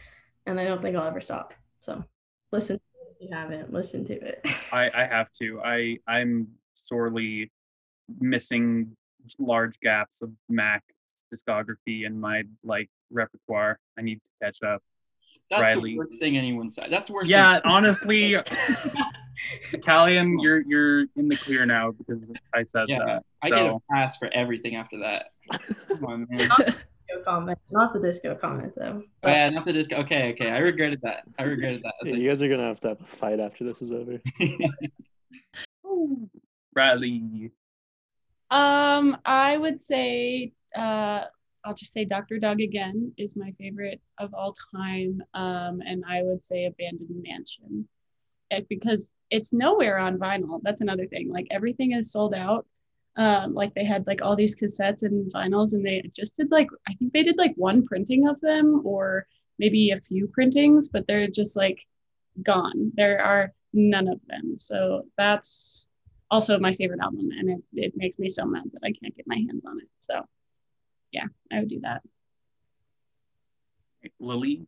and 0.47 0.61
I 0.61 0.65
don't 0.65 0.81
think 0.81 0.97
I'll 0.97 1.07
ever 1.07 1.21
stop. 1.21 1.55
So 1.83 2.05
listen 2.53 2.77
to 2.77 2.83
it 2.83 3.17
if 3.17 3.29
you 3.29 3.35
haven't 3.35 3.73
listened 3.73 4.07
to 4.09 4.15
it. 4.15 4.45
I 4.73 4.91
I 4.95 5.07
have 5.07 5.31
to. 5.41 5.61
I 5.63 5.99
I'm 6.07 6.49
sorely 6.75 7.51
missing 8.19 8.97
large 9.39 9.79
gaps 9.81 10.23
of 10.23 10.31
Mac 10.49 10.83
discography 11.33 12.07
in 12.07 12.19
my 12.19 12.43
like 12.65 12.91
repertoire. 13.11 13.79
I 13.99 14.03
need 14.03 14.17
to 14.17 14.45
catch 14.45 14.63
up. 14.63 14.83
That's 15.51 15.63
Riley. 15.63 15.93
the 15.93 15.99
worst 15.99 16.19
thing 16.21 16.37
anyone 16.37 16.71
said. 16.71 16.87
That's 16.91 17.09
the 17.09 17.15
worst. 17.15 17.29
Yeah, 17.29 17.55
thing. 17.55 17.63
honestly, 17.65 18.37
Callian, 19.75 20.37
you're 20.41 20.61
you're 20.61 21.01
in 21.17 21.29
the 21.29 21.37
clear 21.37 21.67
now 21.67 21.91
because 21.93 22.21
I 22.55 22.63
said 22.63 22.85
Yeah, 22.89 22.99
that. 23.05 23.23
I 23.43 23.51
get 23.51 23.59
a 23.67 23.79
pass 23.91 24.17
for 24.17 24.29
everything 24.33 24.77
after 24.77 24.99
that. 25.01 25.31
Come 25.89 26.05
on, 26.05 26.27
man. 26.31 26.49
Disco 26.49 27.25
comment, 27.25 27.59
not 27.73 27.93
the 27.93 27.99
disco 27.99 28.37
comment 28.37 28.73
though. 28.77 29.03
Oh, 29.25 29.29
yeah, 29.29 29.51
not 29.51 29.65
the 29.65 29.73
disco. 29.73 29.97
Okay, 29.97 30.33
okay. 30.35 30.49
I 30.51 30.59
regretted 30.59 31.01
that. 31.03 31.25
I 31.39 31.43
regretted 31.43 31.83
that. 31.83 31.95
Yeah, 32.05 32.15
you 32.15 32.29
guys 32.31 32.41
are 32.43 32.49
gonna 32.49 32.69
have 32.69 32.79
to 32.81 32.89
have 32.91 33.01
a 33.01 33.05
fight 33.07 33.41
after 33.41 33.65
this 33.65 33.83
is 33.83 33.91
over. 33.91 34.21
Riley, 36.75 37.51
Um, 38.51 39.17
I 39.25 39.57
would 39.57 39.83
say, 39.83 40.53
uh, 40.77 41.25
I'll 41.65 41.75
just 41.75 41.93
say 41.93 42.05
Dr. 42.05 42.39
Dog 42.39 42.61
again 42.61 43.13
is 43.19 43.37
my 43.37 43.53
favorite 43.59 44.01
of 44.19 44.33
all 44.35 44.57
time. 44.75 45.23
Um, 45.35 45.83
and 45.87 46.05
I 46.09 46.23
would 46.23 46.43
say 46.43 46.65
Abandoned 46.65 47.23
Mansion 47.23 47.89
Eh, 48.51 48.63
because 48.69 49.13
it's 49.31 49.53
nowhere 49.53 49.99
on 49.99 50.19
vinyl. 50.19 50.61
That's 50.63 50.81
another 50.81 51.07
thing. 51.07 51.31
Like 51.31 51.47
everything 51.51 51.93
is 51.93 52.13
sold 52.13 52.35
out. 52.35 52.67
Um, 53.17 53.55
like 53.55 53.75
they 53.75 53.85
had 53.85 54.07
like 54.07 54.23
all 54.23 54.37
these 54.37 54.57
cassettes 54.57 55.03
and 55.03 55.33
vinyls, 55.33 55.73
and 55.73 55.85
they 55.85 56.03
just 56.15 56.37
did 56.37 56.51
like 56.51 56.69
I 56.89 56.95
think 56.95 57.13
they 57.13 57.23
did 57.23 57.39
like 57.39 57.55
one 57.57 57.85
printing 57.85 58.29
of 58.29 58.41
them 58.41 58.83
or 58.85 59.27
maybe 59.59 59.91
a 59.91 60.01
few 60.01 60.27
printings, 60.29 60.89
but 60.89 61.07
they're 61.07 61.29
just 61.29 61.57
like 61.57 61.79
gone. 62.43 62.93
There 62.95 63.23
are 63.23 63.53
none 63.73 64.09
of 64.09 64.21
them. 64.27 64.57
So 64.59 65.03
that's 65.17 65.87
also 66.31 66.59
my 66.59 66.75
favorite 66.75 67.01
album, 67.01 67.29
and 67.39 67.51
it, 67.51 67.63
it 67.75 67.93
makes 67.97 68.19
me 68.19 68.29
so 68.29 68.45
mad 68.47 68.65
that 68.73 68.85
I 68.85 68.93
can't 68.93 69.17
get 69.17 69.27
my 69.27 69.37
hands 69.37 69.65
on 69.67 69.79
it. 69.81 69.89
So, 70.01 70.25
yeah, 71.13 71.25
I 71.53 71.61
would 71.61 71.69
do 71.69 71.81
that. 71.81 72.03
Lily, 74.19 74.67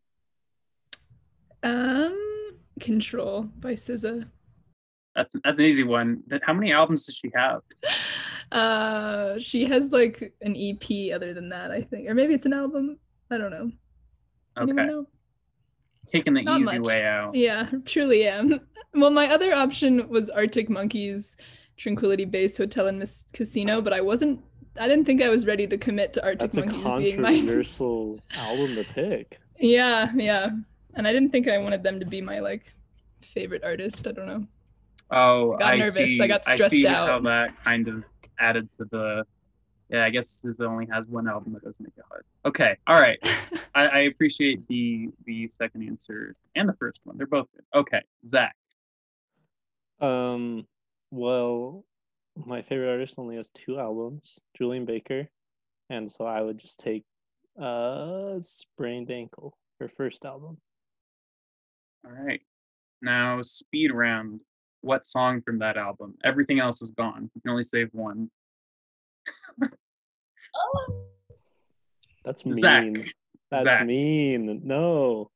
Um, 1.62 2.18
Control 2.80 3.42
by 3.60 3.74
SZA. 3.74 4.26
that's 5.14 5.34
that's 5.44 5.58
an 5.58 5.64
easy 5.64 5.84
one. 5.84 6.22
How 6.42 6.52
many 6.52 6.72
albums 6.72 7.06
does 7.06 7.16
she 7.16 7.30
have? 7.34 7.60
Uh, 8.50 9.38
she 9.38 9.64
has 9.64 9.90
like 9.92 10.34
an 10.42 10.54
EP 10.54 11.14
other 11.14 11.32
than 11.32 11.48
that, 11.48 11.70
I 11.70 11.80
think, 11.80 12.06
or 12.06 12.12
maybe 12.12 12.34
it's 12.34 12.44
an 12.44 12.52
album. 12.52 12.98
I 13.30 13.38
don't 13.38 13.50
know. 13.50 13.70
Anyone 14.58 14.78
Okay, 14.80 14.88
know? 14.90 15.06
taking 16.12 16.34
the 16.34 16.42
Not 16.42 16.60
easy 16.60 16.78
much. 16.78 16.80
way 16.82 17.02
out. 17.06 17.34
Yeah, 17.34 17.70
truly 17.86 18.26
am. 18.28 18.60
Well, 18.92 19.08
my 19.08 19.28
other 19.32 19.54
option 19.54 20.06
was 20.10 20.28
Arctic 20.28 20.68
Monkeys, 20.68 21.34
Tranquility 21.78 22.26
Base 22.26 22.58
Hotel 22.58 22.88
and 22.88 22.98
Miss 22.98 23.24
Casino, 23.32 23.80
but 23.80 23.94
I 23.94 24.02
wasn't. 24.02 24.40
I 24.78 24.88
didn't 24.88 25.04
think 25.04 25.22
I 25.22 25.28
was 25.28 25.44
ready 25.46 25.66
to 25.66 25.76
commit 25.78 26.12
to 26.14 26.22
Arctic 26.24 26.50
That's 26.52 26.56
a 26.56 26.66
Monkeys 26.66 27.10
being 27.10 27.20
my. 27.22 27.34
controversial 27.34 28.18
album 28.34 28.74
to 28.76 28.84
pick. 28.84 29.38
yeah, 29.60 30.10
yeah, 30.14 30.50
and 30.94 31.06
I 31.06 31.12
didn't 31.12 31.30
think 31.30 31.48
I 31.48 31.58
wanted 31.58 31.82
them 31.82 32.00
to 32.00 32.06
be 32.06 32.20
my 32.20 32.40
like 32.40 32.72
favorite 33.34 33.62
artist. 33.64 34.06
I 34.06 34.12
don't 34.12 34.26
know. 34.26 34.46
Oh, 35.10 35.54
I 35.54 35.58
got 35.58 35.72
I 35.74 35.76
nervous. 35.76 35.96
I 35.98 36.06
see. 36.06 36.18
got 36.28 36.48
I 36.48 36.54
stressed 36.54 36.70
see 36.70 36.84
how 36.84 37.20
that 37.20 37.62
kind 37.64 37.88
of 37.88 38.04
added 38.38 38.68
to 38.78 38.86
the. 38.90 39.24
Yeah, 39.90 40.06
I 40.06 40.10
guess 40.10 40.40
SZA 40.42 40.66
only 40.66 40.86
has 40.86 41.04
one 41.06 41.28
album 41.28 41.52
that 41.52 41.64
does 41.64 41.78
make 41.78 41.92
it 41.98 42.04
hard. 42.08 42.24
Okay, 42.46 42.78
all 42.86 42.98
right. 42.98 43.18
I, 43.74 43.82
I 43.88 43.98
appreciate 44.00 44.66
the 44.68 45.10
the 45.26 45.48
second 45.48 45.86
answer 45.86 46.34
and 46.56 46.66
the 46.66 46.72
first 46.74 47.00
one. 47.04 47.18
They're 47.18 47.26
both 47.26 47.46
good. 47.54 47.78
Okay, 47.78 48.00
Zach. 48.26 48.56
Um, 50.00 50.66
well, 51.10 51.84
my 52.36 52.62
favorite 52.62 52.90
artist 52.90 53.14
only 53.18 53.36
has 53.36 53.50
two 53.50 53.78
albums, 53.78 54.38
Julien 54.56 54.84
Baker, 54.84 55.28
and 55.90 56.10
so 56.10 56.24
I 56.24 56.40
would 56.40 56.58
just 56.58 56.78
take 56.78 57.04
uh 57.60 58.38
Sprained 58.42 59.10
Ankle, 59.10 59.56
her 59.80 59.88
first 59.88 60.24
album. 60.24 60.58
All 62.04 62.12
right. 62.12 62.40
Now, 63.00 63.42
speed 63.42 63.92
round. 63.92 64.40
What 64.80 65.06
song 65.06 65.42
from 65.42 65.58
that 65.60 65.76
album? 65.76 66.14
Everything 66.24 66.58
else 66.58 66.82
is 66.82 66.90
gone. 66.90 67.30
You 67.34 67.40
can 67.40 67.50
only 67.50 67.62
save 67.62 67.88
one. 67.92 68.30
oh. 69.62 71.04
That's 72.24 72.42
Zach. 72.58 72.82
mean. 72.82 73.10
That's 73.50 73.64
Zach. 73.64 73.86
mean. 73.86 74.62
No. 74.64 75.30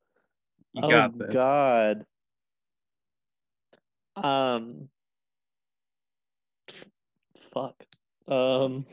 You 0.72 0.82
oh 0.84 0.90
got 0.90 1.18
this. 1.18 1.32
God. 1.32 2.04
Um. 4.16 4.88
Fuck. 7.56 7.86
Um. 8.28 8.84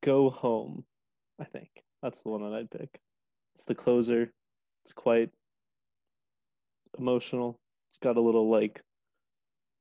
Go 0.00 0.30
home. 0.30 0.84
I 1.40 1.44
think 1.44 1.68
that's 2.02 2.22
the 2.22 2.28
one 2.28 2.42
that 2.42 2.56
I'd 2.56 2.70
pick. 2.70 3.00
It's 3.56 3.64
the 3.64 3.74
closer. 3.74 4.32
It's 4.84 4.92
quite 4.92 5.30
emotional. 6.96 7.58
It's 7.90 7.98
got 7.98 8.16
a 8.16 8.20
little 8.20 8.48
like, 8.48 8.80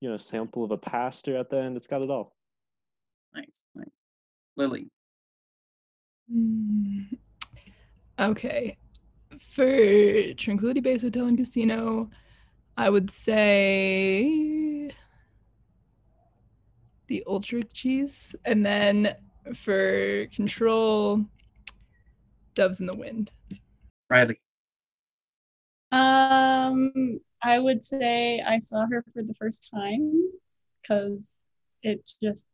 you 0.01 0.09
know, 0.09 0.17
sample 0.17 0.63
of 0.63 0.71
a 0.71 0.77
pastor 0.77 1.37
at 1.37 1.51
the 1.51 1.57
end. 1.57 1.77
It's 1.77 1.85
got 1.85 2.01
it 2.01 2.09
all. 2.09 2.35
Nice, 3.35 3.61
nice. 3.75 3.85
Lily. 4.55 4.89
Hmm. 6.31 7.01
Okay. 8.17 8.75
For 9.53 10.33
Tranquility 10.33 10.79
Base 10.79 11.03
Hotel 11.03 11.27
and 11.27 11.37
Casino, 11.37 12.09
I 12.75 12.89
would 12.89 13.11
say 13.11 14.66
the 17.07 17.23
Ultracheese. 17.27 18.35
And 18.45 18.65
then 18.65 19.15
for 19.55 20.25
Control, 20.27 21.25
Doves 22.55 22.79
in 22.79 22.85
the 22.85 22.95
Wind. 22.95 23.31
Riley. 24.09 24.39
Um, 25.91 27.19
I 27.41 27.59
would 27.59 27.83
say 27.83 28.41
I 28.45 28.59
saw 28.59 28.85
her 28.89 29.03
for 29.13 29.23
the 29.23 29.33
first 29.35 29.67
time 29.73 30.31
because 30.81 31.29
it 31.83 32.01
just 32.21 32.47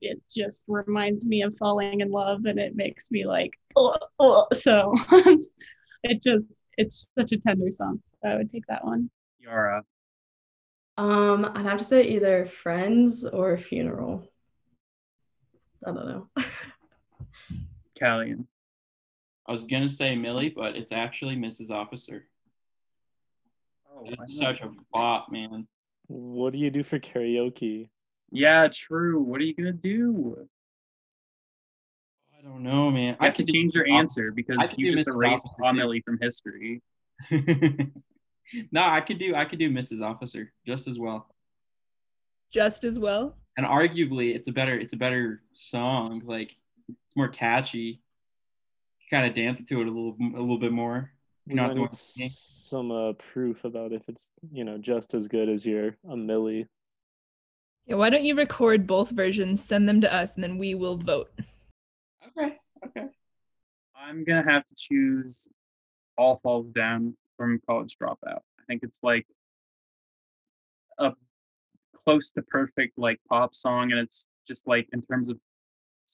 it 0.00 0.20
just 0.30 0.64
reminds 0.68 1.24
me 1.26 1.42
of 1.42 1.56
falling 1.56 2.00
in 2.00 2.10
love 2.10 2.44
and 2.44 2.58
it 2.58 2.76
makes 2.76 3.10
me 3.10 3.24
like 3.24 3.52
oh, 3.76 3.96
oh. 4.18 4.46
so 4.54 4.94
it 6.02 6.22
just 6.22 6.44
it's 6.76 7.06
such 7.18 7.32
a 7.32 7.38
tender 7.38 7.70
song. 7.70 8.00
So 8.22 8.28
I 8.28 8.36
would 8.36 8.50
take 8.50 8.66
that 8.68 8.84
one. 8.84 9.10
Yara. 9.40 9.84
Um, 10.96 11.44
I'd 11.54 11.66
have 11.66 11.78
to 11.78 11.84
say 11.84 12.04
either 12.04 12.50
Friends 12.62 13.24
or 13.24 13.58
Funeral. 13.58 14.30
I 15.86 15.92
don't 15.92 16.06
know. 16.06 16.28
Callian. 18.00 18.46
I 19.46 19.52
was 19.52 19.64
gonna 19.64 19.88
say 19.88 20.14
Milli, 20.14 20.54
but 20.54 20.76
it's 20.76 20.92
actually 20.92 21.36
Mrs. 21.36 21.70
Officer. 21.70 22.26
Oh, 23.92 24.06
It's 24.06 24.38
such 24.38 24.60
a 24.60 24.70
bop, 24.92 25.30
man. 25.30 25.66
What 26.06 26.52
do 26.52 26.58
you 26.58 26.70
do 26.70 26.82
for 26.82 26.98
karaoke? 26.98 27.90
Yeah, 28.30 28.68
true. 28.72 29.20
What 29.20 29.40
are 29.40 29.44
you 29.44 29.54
gonna 29.54 29.72
do? 29.72 30.48
I 32.38 32.42
don't 32.42 32.62
know, 32.62 32.90
man. 32.90 33.16
You 33.20 33.26
have 33.26 33.34
to 33.34 33.44
could 33.44 33.52
change 33.52 33.74
your 33.74 33.88
answer 33.88 34.30
because 34.30 34.56
I 34.60 34.72
you 34.76 34.90
just 34.90 35.08
erased 35.08 35.46
Milli 35.58 36.02
from 36.04 36.18
history. 36.20 36.82
no, 38.72 38.82
I 38.82 39.00
could 39.00 39.18
do 39.18 39.34
I 39.34 39.44
could 39.44 39.58
do 39.58 39.70
Mrs. 39.70 40.00
Officer 40.00 40.52
just 40.66 40.86
as 40.88 40.98
well. 40.98 41.28
Just 42.52 42.84
as 42.84 42.98
well. 42.98 43.36
And 43.56 43.66
arguably 43.66 44.34
it's 44.34 44.48
a 44.48 44.52
better 44.52 44.78
it's 44.78 44.92
a 44.92 44.96
better 44.96 45.42
song. 45.52 46.22
Like 46.24 46.56
it's 46.88 47.16
more 47.16 47.28
catchy. 47.28 48.00
You 48.98 49.06
kind 49.10 49.26
of 49.26 49.34
dance 49.34 49.64
to 49.64 49.80
it 49.80 49.86
a 49.86 49.90
little 49.90 50.16
a 50.20 50.40
little 50.40 50.58
bit 50.58 50.72
more. 50.72 51.10
You 51.46 51.56
know, 51.56 51.74
doing 51.74 51.88
need 52.16 52.30
some 52.32 52.90
uh, 52.90 53.12
proof 53.12 53.64
about 53.64 53.92
if 53.92 54.08
it's 54.08 54.30
you 54.50 54.64
know 54.64 54.78
just 54.78 55.12
as 55.12 55.28
good 55.28 55.48
as 55.48 55.66
your 55.66 55.88
a 56.08 56.14
Milli. 56.14 56.66
Yeah, 57.86 57.96
why 57.96 58.08
don't 58.08 58.24
you 58.24 58.34
record 58.34 58.86
both 58.86 59.10
versions, 59.10 59.62
send 59.62 59.86
them 59.86 60.00
to 60.00 60.14
us, 60.14 60.36
and 60.36 60.42
then 60.42 60.56
we 60.56 60.74
will 60.74 60.96
vote. 60.96 61.30
Okay, 62.28 62.56
okay. 62.86 63.08
I'm 63.94 64.24
gonna 64.24 64.50
have 64.50 64.62
to 64.62 64.74
choose 64.74 65.46
All 66.16 66.40
Falls 66.42 66.70
Down 66.70 67.14
from 67.36 67.60
College 67.66 67.96
Dropout. 68.00 68.40
I 68.60 68.64
think 68.66 68.82
it's 68.82 68.98
like 69.02 69.26
a 70.98 71.12
close 72.04 72.30
to 72.30 72.42
perfect 72.42 72.98
like 72.98 73.20
pop 73.28 73.54
song, 73.54 73.92
and 73.92 74.00
it's 74.00 74.24
just 74.46 74.66
like 74.66 74.88
in 74.92 75.02
terms 75.02 75.28
of 75.28 75.38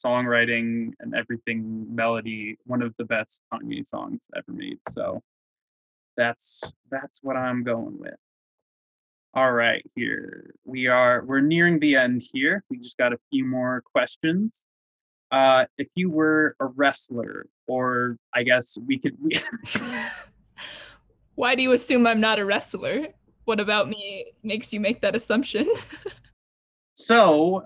songwriting 0.05 0.93
and 1.01 1.15
everything, 1.15 1.87
melody, 1.95 2.59
one 2.65 2.83
of 2.83 2.95
the 2.99 3.05
best 3.05 3.41
Kanye 3.53 3.87
songs 3.87 4.21
ever 4.37 4.53
made. 4.53 4.79
So 4.91 5.23
that's 6.17 6.61
that's 6.91 7.21
what 7.23 7.37
I'm 7.37 7.63
going 7.63 7.99
with. 7.99 8.15
All 9.35 9.53
right, 9.53 9.85
here 9.95 10.55
we 10.65 10.89
are. 10.89 11.25
We're 11.25 11.41
nearing 11.41 11.79
the 11.79 11.97
end 11.97 12.23
here. 12.33 12.65
We 12.69 12.79
just 12.79 12.99
got 12.99 13.13
a 13.13 13.19
few 13.31 13.45
more 13.45 13.83
questions. 13.93 14.63
Uh, 15.31 15.67
if 15.79 15.87
you 15.95 16.11
were 16.11 16.57
a 16.59 16.67
wrestler, 16.67 17.47
or 17.69 18.17
I 18.35 18.43
guess 18.43 18.77
we 18.85 18.99
could, 18.99 19.17
we, 19.23 19.41
Why 21.41 21.55
do 21.55 21.63
you 21.63 21.73
assume 21.73 22.07
I'm 22.07 22.21
not 22.21 22.39
a 22.39 22.45
wrestler? 22.45 23.07
What 23.47 23.61
about 23.61 23.89
me 23.89 24.27
makes 24.43 24.75
you 24.75 24.79
make 24.79 25.01
that 25.01 25.17
assumption? 25.17 25.67
So, 26.95 27.63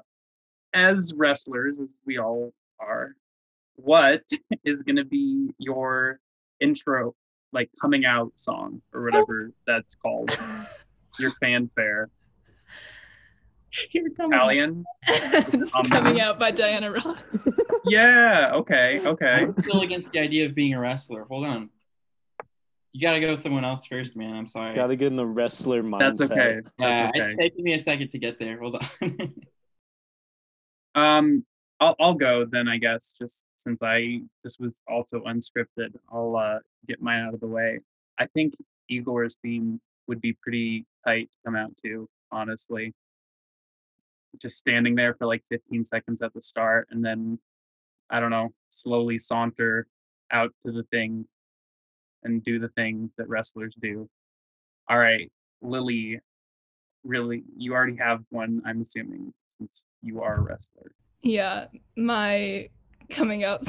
as 0.72 1.12
wrestlers, 1.16 1.80
as 1.80 1.92
we 2.06 2.18
all 2.18 2.52
are, 2.78 3.16
what 3.74 4.22
is 4.64 4.84
going 4.84 4.94
to 4.94 5.04
be 5.04 5.50
your 5.58 6.20
intro, 6.60 7.16
like 7.52 7.68
coming 7.80 8.04
out 8.04 8.30
song 8.36 8.80
or 8.92 9.02
whatever 9.02 9.50
that's 9.66 9.96
called? 9.96 10.30
Your 11.18 11.32
fanfare. 11.40 12.10
You're 13.90 14.10
coming. 14.10 14.38
Callian? 14.38 14.84
Um, 15.74 15.84
Coming 15.90 16.20
out 16.20 16.38
by 16.38 16.52
Diana 16.52 16.92
Ross. 16.92 17.18
Yeah, 17.86 18.52
okay, 18.54 19.00
okay. 19.04 19.26
I'm 19.26 19.60
still 19.62 19.80
against 19.80 20.12
the 20.12 20.20
idea 20.20 20.46
of 20.46 20.54
being 20.54 20.74
a 20.74 20.80
wrestler. 20.80 21.24
Hold 21.24 21.46
on. 21.46 21.70
You 22.94 23.00
gotta 23.00 23.18
go 23.18 23.32
with 23.32 23.42
someone 23.42 23.64
else 23.64 23.84
first, 23.86 24.14
man. 24.14 24.34
I'm 24.34 24.46
sorry. 24.46 24.72
Gotta 24.72 24.94
get 24.94 25.08
in 25.08 25.16
the 25.16 25.26
wrestler 25.26 25.82
mindset. 25.82 25.98
That's 25.98 26.20
okay. 26.20 26.60
yeah, 26.78 27.10
That's 27.10 27.16
okay. 27.16 27.30
it's 27.32 27.38
taking 27.40 27.64
me 27.64 27.74
a 27.74 27.80
second 27.80 28.10
to 28.10 28.18
get 28.18 28.38
there. 28.38 28.58
Hold 28.60 28.76
on. 28.76 29.34
Um, 30.96 31.44
I'll 31.80 31.96
I'll 31.98 32.14
go 32.14 32.44
then, 32.44 32.68
I 32.68 32.78
guess, 32.78 33.12
just 33.18 33.42
since 33.56 33.82
I 33.82 34.20
this 34.44 34.60
was 34.60 34.74
also 34.88 35.22
unscripted. 35.22 35.96
I'll 36.12 36.36
uh 36.36 36.60
get 36.86 37.02
mine 37.02 37.20
out 37.20 37.34
of 37.34 37.40
the 37.40 37.48
way. 37.48 37.80
I 38.16 38.26
think 38.26 38.54
Igor's 38.88 39.36
theme 39.42 39.80
would 40.06 40.20
be 40.20 40.34
pretty 40.40 40.86
tight 41.04 41.30
to 41.32 41.38
come 41.44 41.56
out 41.56 41.76
to, 41.84 42.08
honestly. 42.30 42.94
Just 44.38 44.56
standing 44.56 44.94
there 44.94 45.14
for 45.14 45.26
like 45.26 45.42
15 45.50 45.84
seconds 45.84 46.22
at 46.22 46.32
the 46.32 46.42
start 46.42 46.86
and 46.92 47.04
then 47.04 47.40
I 48.08 48.20
don't 48.20 48.30
know, 48.30 48.52
slowly 48.70 49.18
saunter 49.18 49.88
out 50.30 50.52
to 50.64 50.70
the 50.70 50.84
thing 50.92 51.26
and 52.24 52.42
do 52.44 52.58
the 52.58 52.68
things 52.70 53.10
that 53.18 53.28
wrestlers 53.28 53.74
do. 53.80 54.08
All 54.88 54.98
right, 54.98 55.30
Lily, 55.62 56.20
really, 57.04 57.44
you 57.56 57.74
already 57.74 57.96
have 57.96 58.20
one, 58.30 58.62
I'm 58.64 58.82
assuming, 58.82 59.32
since 59.58 59.82
you 60.02 60.22
are 60.22 60.36
a 60.36 60.40
wrestler. 60.40 60.92
yeah, 61.22 61.66
my 61.96 62.68
coming 63.10 63.44
out. 63.44 63.66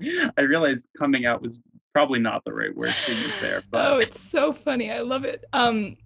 I 0.38 0.40
realized 0.40 0.84
coming 0.98 1.26
out 1.26 1.42
was 1.42 1.58
probably 1.92 2.20
not 2.20 2.44
the 2.44 2.52
right 2.52 2.74
word 2.74 2.94
to 3.06 3.14
use 3.14 3.34
there, 3.40 3.62
but 3.70 3.86
oh, 3.86 3.98
it's 3.98 4.20
so 4.20 4.52
funny. 4.52 4.90
I 4.90 5.00
love 5.00 5.24
it. 5.24 5.44
Um, 5.52 5.96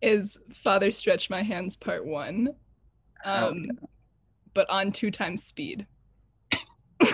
is 0.00 0.38
Father 0.62 0.92
Stretch 0.92 1.28
My 1.28 1.42
Hands 1.42 1.74
Part 1.76 2.06
One, 2.06 2.54
um, 3.24 3.68
but 4.54 4.68
on 4.70 4.92
two 4.92 5.10
times 5.10 5.44
speed. 5.44 5.86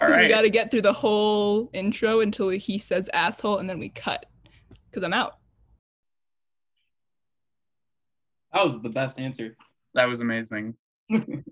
all 0.00 0.08
'Cause 0.08 0.16
We 0.18 0.28
got 0.28 0.42
to 0.42 0.50
get 0.50 0.70
through 0.70 0.82
the 0.82 0.92
whole 0.92 1.70
intro 1.72 2.20
until 2.20 2.48
he 2.50 2.78
says 2.78 3.08
asshole, 3.12 3.58
and 3.58 3.68
then 3.68 3.78
we 3.78 3.88
cut. 3.88 4.26
Cause 4.92 5.02
I'm 5.02 5.12
out. 5.12 5.38
that 8.52 8.64
was 8.64 8.80
the 8.80 8.88
best 8.88 9.18
answer. 9.18 9.56
That 9.94 10.04
was 10.06 10.20
amazing. 10.20 10.74
it 11.08 11.44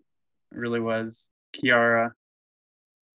really 0.50 0.80
was. 0.80 1.28
Kiara, 1.52 2.12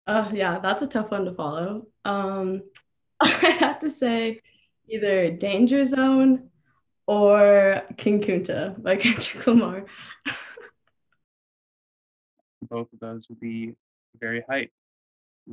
Uh, 0.06 0.30
yeah, 0.34 0.60
that's 0.60 0.82
a 0.84 0.88
tough 0.88 1.12
one 1.12 1.26
to 1.26 1.34
follow. 1.34 1.88
Um, 2.06 2.62
I 3.22 3.30
have 3.30 3.80
to 3.80 3.90
say 3.90 4.42
either 4.90 5.32
Danger 5.32 5.84
Zone 5.86 6.50
or 7.08 7.82
King 7.98 8.22
Kunta 8.22 8.82
by 8.82 8.96
Kendrick 8.98 9.48
Lamar. 9.48 9.86
both 12.70 12.92
of 12.94 13.00
those 13.00 13.28
would 13.30 13.40
be 13.40 13.74
very 14.20 14.44
hype. 14.50 14.72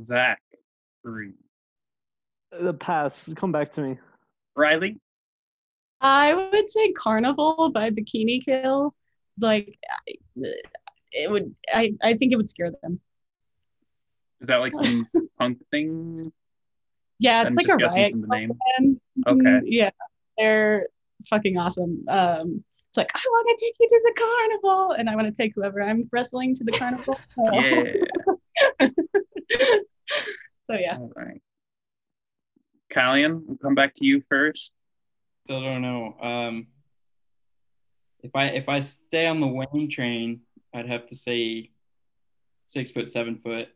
Zach, 0.03 0.41
three. 1.03 1.33
The 2.51 2.73
pass. 2.73 3.29
Come 3.35 3.51
back 3.51 3.71
to 3.71 3.81
me. 3.81 3.97
Riley, 4.55 4.99
I 6.01 6.33
would 6.33 6.69
say 6.69 6.91
Carnival 6.93 7.71
by 7.73 7.89
Bikini 7.89 8.43
Kill. 8.43 8.93
Like, 9.39 9.77
I- 10.07 10.13
it 11.11 11.31
would. 11.31 11.55
I 11.73 11.93
I 12.03 12.15
think 12.15 12.33
it 12.33 12.35
would 12.37 12.49
scare 12.49 12.71
them. 12.81 12.99
is 14.41 14.47
that 14.47 14.57
like 14.57 14.73
some 14.75 15.07
punk 15.39 15.59
thing? 15.71 16.31
Yeah, 17.19 17.41
I'm 17.41 17.47
it's 17.47 17.55
like 17.57 17.67
a 17.69 17.77
riot 17.77 18.11
from 18.11 18.21
the 18.21 18.27
name. 18.27 18.51
band. 18.77 19.01
Okay. 19.25 19.39
Mhm, 19.41 19.61
Yeah, 19.65 19.91
they're 20.37 20.87
fucking 21.29 21.57
awesome. 21.57 22.03
Um, 22.09 22.63
it's 22.89 22.97
like 22.97 23.09
I 23.13 23.21
want 23.25 23.57
to 23.57 23.65
take 23.65 23.75
you 23.79 23.87
to 23.87 24.01
the 24.03 24.21
carnival, 24.21 24.91
and 24.91 25.09
I 25.09 25.15
want 25.15 25.27
to 25.27 25.33
take 25.33 25.53
whoever 25.55 25.81
I'm 25.81 26.09
wrestling 26.11 26.53
to 26.55 26.63
the 26.65 26.71
carnival. 26.73 27.19
Yeah. 27.37 28.34
so 30.67 30.77
yeah, 30.79 30.97
All 30.97 31.11
right. 31.15 31.41
Callian, 32.91 33.41
we'll 33.45 33.57
come 33.57 33.75
back 33.75 33.95
to 33.95 34.05
you 34.05 34.21
first. 34.29 34.71
Still 35.43 35.61
don't 35.61 35.81
know. 35.81 36.15
Um, 36.21 36.67
if 38.23 38.31
I 38.35 38.45
if 38.47 38.69
I 38.69 38.81
stay 38.81 39.25
on 39.27 39.39
the 39.39 39.47
Wayne 39.47 39.89
train, 39.89 40.41
I'd 40.73 40.87
have 40.87 41.07
to 41.07 41.15
say 41.15 41.71
six 42.67 42.91
foot, 42.91 43.11
seven 43.11 43.37
foot. 43.37 43.67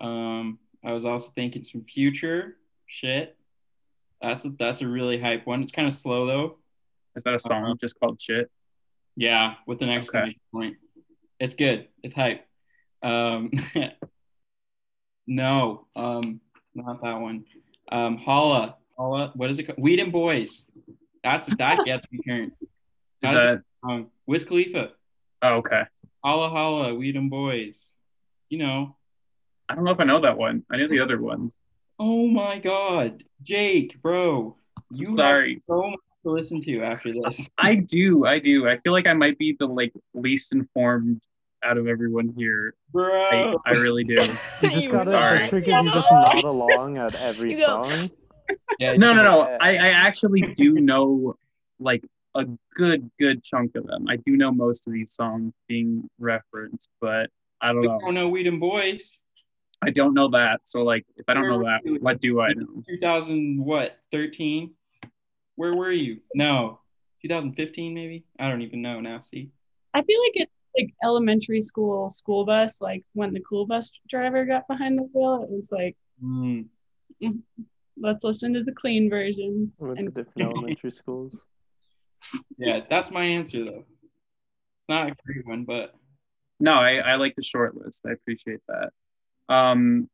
Um, 0.00 0.58
I 0.84 0.92
was 0.92 1.04
also 1.04 1.30
thinking 1.34 1.64
some 1.64 1.84
future 1.84 2.56
shit. 2.86 3.36
That's 4.20 4.44
a, 4.44 4.50
that's 4.58 4.80
a 4.80 4.88
really 4.88 5.18
hype 5.20 5.46
one. 5.46 5.62
It's 5.62 5.72
kind 5.72 5.88
of 5.88 5.94
slow 5.94 6.26
though. 6.26 6.58
Is 7.16 7.22
that 7.24 7.34
a 7.34 7.38
song 7.38 7.64
Uh-huh. 7.64 7.74
just 7.80 7.98
called 7.98 8.20
shit? 8.20 8.50
Yeah, 9.16 9.54
with 9.66 9.80
an 9.82 9.88
exclamation 9.88 10.40
point. 10.52 10.76
It's 11.40 11.54
good. 11.54 11.88
It's 12.02 12.14
hype. 12.14 12.46
Um, 13.02 13.50
no, 15.26 15.86
um, 15.96 16.40
not 16.74 17.02
that 17.02 17.20
one. 17.20 17.44
Um, 17.90 18.16
Holla, 18.18 18.76
Holla. 18.96 19.32
What 19.34 19.50
is 19.50 19.58
it 19.58 19.64
called? 19.64 19.78
We 19.78 19.96
Dem 19.96 20.12
Boyz. 20.12 20.64
That's 21.22 21.46
that 21.56 21.84
gets 21.84 22.06
me 22.10 22.20
turned. 22.26 22.52
Is 23.22 23.28
How 23.28 23.32
does 23.32 23.44
that 23.44 23.62
sound? 23.84 24.06
Wiz 24.26 24.44
Khalifa. 24.44 24.90
oh, 25.42 25.54
okay. 25.54 25.82
Holla, 26.22 26.50
holla. 26.50 26.94
We 26.94 27.12
Dem 27.12 27.30
Boyz. 27.30 27.76
You 28.48 28.58
know. 28.58 28.96
I 29.68 29.74
don't 29.74 29.84
know 29.84 29.90
if 29.90 30.00
I 30.00 30.04
know 30.04 30.20
that 30.20 30.38
one. 30.38 30.62
I 30.70 30.76
know 30.76 30.86
the 30.86 31.00
other 31.00 31.20
ones. 31.20 31.52
Oh 31.98 32.26
my 32.28 32.58
God, 32.58 33.24
Jake, 33.42 34.00
bro. 34.02 34.56
You 34.90 35.16
Sorry. 35.16 35.54
have 35.54 35.62
so 35.62 35.80
much 35.82 36.00
to 36.24 36.30
listen 36.30 36.60
to 36.62 36.82
after 36.82 37.12
this. 37.12 37.48
I 37.58 37.76
do, 37.76 38.26
I 38.26 38.38
do. 38.38 38.68
I 38.68 38.78
feel 38.78 38.92
like 38.92 39.06
I 39.06 39.14
might 39.14 39.38
be 39.38 39.56
the 39.58 39.66
like 39.66 39.92
least 40.14 40.52
informed 40.52 41.22
out 41.64 41.78
of 41.78 41.86
everyone 41.86 42.34
here. 42.36 42.74
I, 42.88 42.92
Bro. 42.92 43.58
I 43.66 43.70
really 43.72 44.04
do. 44.04 44.14
You 44.62 44.70
just 44.70 44.86
You 44.86 44.92
got 44.92 45.02
a 45.08 45.10
sorry. 45.10 45.42
The 45.42 45.48
trick 45.48 45.68
is 45.68 45.74
you 45.82 45.90
just 45.92 46.10
nod 46.10 46.44
along 46.44 46.98
at 46.98 47.14
every 47.14 47.52
You 47.52 47.58
go- 47.58 47.82
song. 47.82 48.10
Yeah, 48.78 48.94
No, 48.96 49.12
no, 49.12 49.22
no. 49.24 49.40
I, 49.60 49.70
I 49.70 49.88
actually 49.90 50.40
do 50.56 50.74
know 50.74 51.34
like 51.80 52.04
a 52.34 52.44
good, 52.74 53.10
good 53.18 53.42
chunk 53.42 53.74
of 53.74 53.86
them. 53.86 54.06
I 54.08 54.16
do 54.16 54.36
know 54.36 54.52
most 54.52 54.86
of 54.86 54.92
these 54.92 55.12
songs 55.12 55.52
being 55.68 56.08
referenced, 56.18 56.88
but 57.00 57.30
I 57.60 57.72
don't 57.72 57.80
We 57.80 57.86
know. 57.88 57.98
don't 58.00 58.14
know 58.14 58.28
We 58.28 58.42
Dem 58.44 58.60
Boyz. 58.60 59.02
I 59.82 59.90
don't 59.90 60.14
know 60.14 60.28
that. 60.30 60.60
So 60.64 60.82
like, 60.84 61.04
if 61.16 61.24
I 61.28 61.34
don't 61.34 61.48
know 61.48 61.64
that, 61.64 61.80
you? 61.84 61.96
what 62.00 62.20
do 62.20 62.40
I 62.40 62.52
know? 62.52 62.82
2000 62.88 63.64
what 63.64 63.98
13 64.12 64.72
where 65.56 65.74
were 65.74 65.90
you 65.92 66.18
no 66.34 66.80
2015 67.22 67.94
maybe 67.94 68.24
i 68.38 68.48
don't 68.50 68.60
even 68.60 68.82
know 68.82 69.00
now 69.00 69.20
see 69.22 69.50
I 69.94 70.02
feel 70.02 70.20
like 70.20 70.32
it's 70.34 70.52
like 70.78 70.94
elementary 71.02 71.62
school 71.62 72.10
school 72.10 72.44
bus. 72.44 72.80
Like 72.80 73.04
when 73.14 73.32
the 73.32 73.40
cool 73.40 73.66
bus 73.66 73.92
driver 74.08 74.44
got 74.44 74.68
behind 74.68 74.98
the 74.98 75.02
wheel, 75.02 75.42
it 75.42 75.50
was 75.50 75.70
like, 75.72 75.96
Hmm. 76.20 76.62
let's 77.98 78.24
listen 78.24 78.54
to 78.54 78.62
the 78.62 78.72
clean 78.72 79.08
version. 79.10 79.72
I 79.80 79.84
went 79.84 79.98
to 79.98 80.04
different 80.06 80.50
elementary 80.50 80.90
schools. 80.90 81.36
yeah 82.58 82.80
that's 82.90 83.10
my 83.10 83.24
answer 83.24 83.64
though 83.64 83.84
it's 84.00 84.88
not 84.88 85.08
a 85.08 85.14
great 85.24 85.46
one 85.46 85.64
but 85.64 85.94
No, 86.58 86.72
I, 86.72 86.96
I 86.96 87.16
like 87.16 87.36
the 87.36 87.42
short 87.42 87.76
list. 87.76 88.02
I 88.06 88.12
appreciate 88.12 88.60
that. 88.68 88.90
Um, 89.54 90.08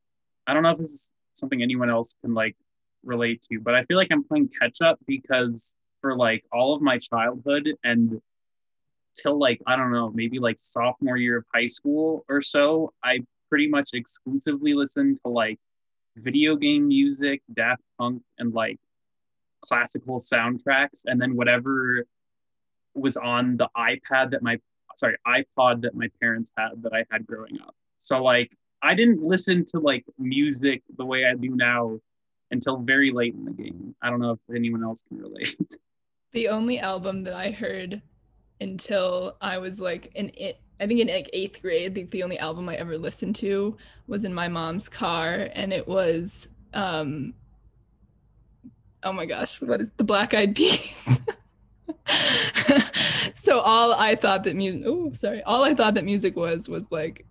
I 0.46 0.52
don't 0.52 0.64
know 0.64 0.72
if 0.72 0.78
this 0.78 0.90
is 0.90 1.12
something 1.34 1.62
anyone 1.62 1.88
else 1.88 2.14
can 2.20 2.34
like 2.34 2.56
relate 3.04 3.42
to, 3.50 3.60
but 3.60 3.74
I 3.74 3.84
feel 3.84 3.96
like 3.96 4.08
I'm 4.10 4.24
playing 4.24 4.50
catch 4.60 4.80
up 4.82 4.98
because 5.06 5.74
for 6.00 6.16
like 6.16 6.44
all 6.52 6.74
of 6.74 6.82
my 6.82 6.98
childhood 6.98 7.72
and 7.84 8.20
till 9.20 9.38
like 9.38 9.60
I 9.66 9.76
don't 9.76 9.92
know, 9.92 10.10
maybe 10.10 10.38
like 10.38 10.58
sophomore 10.58 11.16
year 11.16 11.38
of 11.38 11.44
high 11.54 11.66
school 11.66 12.24
or 12.28 12.42
so, 12.42 12.92
I 13.02 13.20
pretty 13.48 13.68
much 13.68 13.90
exclusively 13.92 14.74
listened 14.74 15.18
to 15.24 15.30
like 15.30 15.58
video 16.16 16.56
game 16.56 16.88
music, 16.88 17.42
Daft 17.52 17.82
Punk, 17.98 18.22
and 18.38 18.52
like 18.52 18.78
classical 19.60 20.20
soundtracks, 20.20 21.02
and 21.06 21.20
then 21.20 21.36
whatever 21.36 22.04
was 22.94 23.16
on 23.16 23.56
the 23.56 23.68
iPad 23.76 24.30
that 24.30 24.42
my 24.42 24.58
sorry 24.96 25.16
iPod 25.26 25.82
that 25.82 25.94
my 25.94 26.08
parents 26.20 26.50
had 26.56 26.82
that 26.82 26.92
I 26.92 27.04
had 27.10 27.26
growing 27.26 27.60
up. 27.60 27.74
So 27.98 28.22
like 28.22 28.56
I 28.82 28.94
didn't 28.94 29.22
listen 29.22 29.64
to 29.66 29.78
like 29.78 30.04
music 30.18 30.82
the 30.96 31.04
way 31.04 31.24
I 31.24 31.34
do 31.34 31.50
now 31.50 31.98
until 32.50 32.76
very 32.78 33.10
late 33.10 33.34
in 33.34 33.44
the 33.44 33.52
game. 33.52 33.94
I 34.02 34.10
don't 34.10 34.20
know 34.20 34.32
if 34.32 34.54
anyone 34.54 34.82
else 34.84 35.02
can 35.08 35.18
relate. 35.18 35.56
The 36.32 36.48
only 36.48 36.78
album 36.78 37.24
that 37.24 37.34
I 37.34 37.50
heard 37.50 38.00
until 38.60 39.36
I 39.40 39.58
was 39.58 39.80
like 39.80 40.12
in 40.14 40.30
it, 40.34 40.60
I 40.80 40.86
think 40.86 41.00
in 41.00 41.08
like 41.08 41.30
eighth 41.32 41.62
grade, 41.62 41.94
the, 41.94 42.04
the 42.04 42.22
only 42.22 42.38
album 42.38 42.68
I 42.68 42.76
ever 42.76 42.98
listened 42.98 43.36
to 43.36 43.76
was 44.06 44.24
in 44.24 44.34
my 44.34 44.48
mom's 44.48 44.88
car, 44.88 45.48
and 45.54 45.72
it 45.72 45.86
was 45.86 46.48
um, 46.74 47.34
oh 49.02 49.12
my 49.12 49.26
gosh, 49.26 49.60
what 49.60 49.80
is 49.80 49.90
the 49.96 50.04
Black 50.04 50.34
Eyed 50.34 50.54
Peas? 50.54 50.92
so 53.36 53.60
all 53.60 53.92
I 53.92 54.14
thought 54.16 54.44
that 54.44 54.56
music. 54.56 54.82
Oh, 54.86 55.12
sorry. 55.12 55.42
All 55.42 55.64
I 55.64 55.74
thought 55.74 55.94
that 55.94 56.04
music 56.04 56.36
was 56.36 56.68
was 56.68 56.84
like 56.90 57.26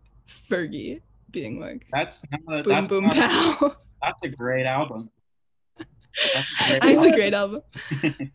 Fergie 0.50 1.02
being 1.32 1.60
like 1.60 1.86
That's 1.92 2.22
boom 2.46 2.64
that's, 2.66 2.88
boom 2.88 3.04
that's, 3.06 3.34
pow. 3.34 3.76
that's 4.02 4.20
a 4.24 4.28
great 4.28 4.66
album. 4.66 5.10
That's 5.78 6.48
a 6.70 6.80
great 6.80 6.96
it's 6.96 7.06
a 7.06 7.12
great 7.12 7.34
album. 7.34 7.62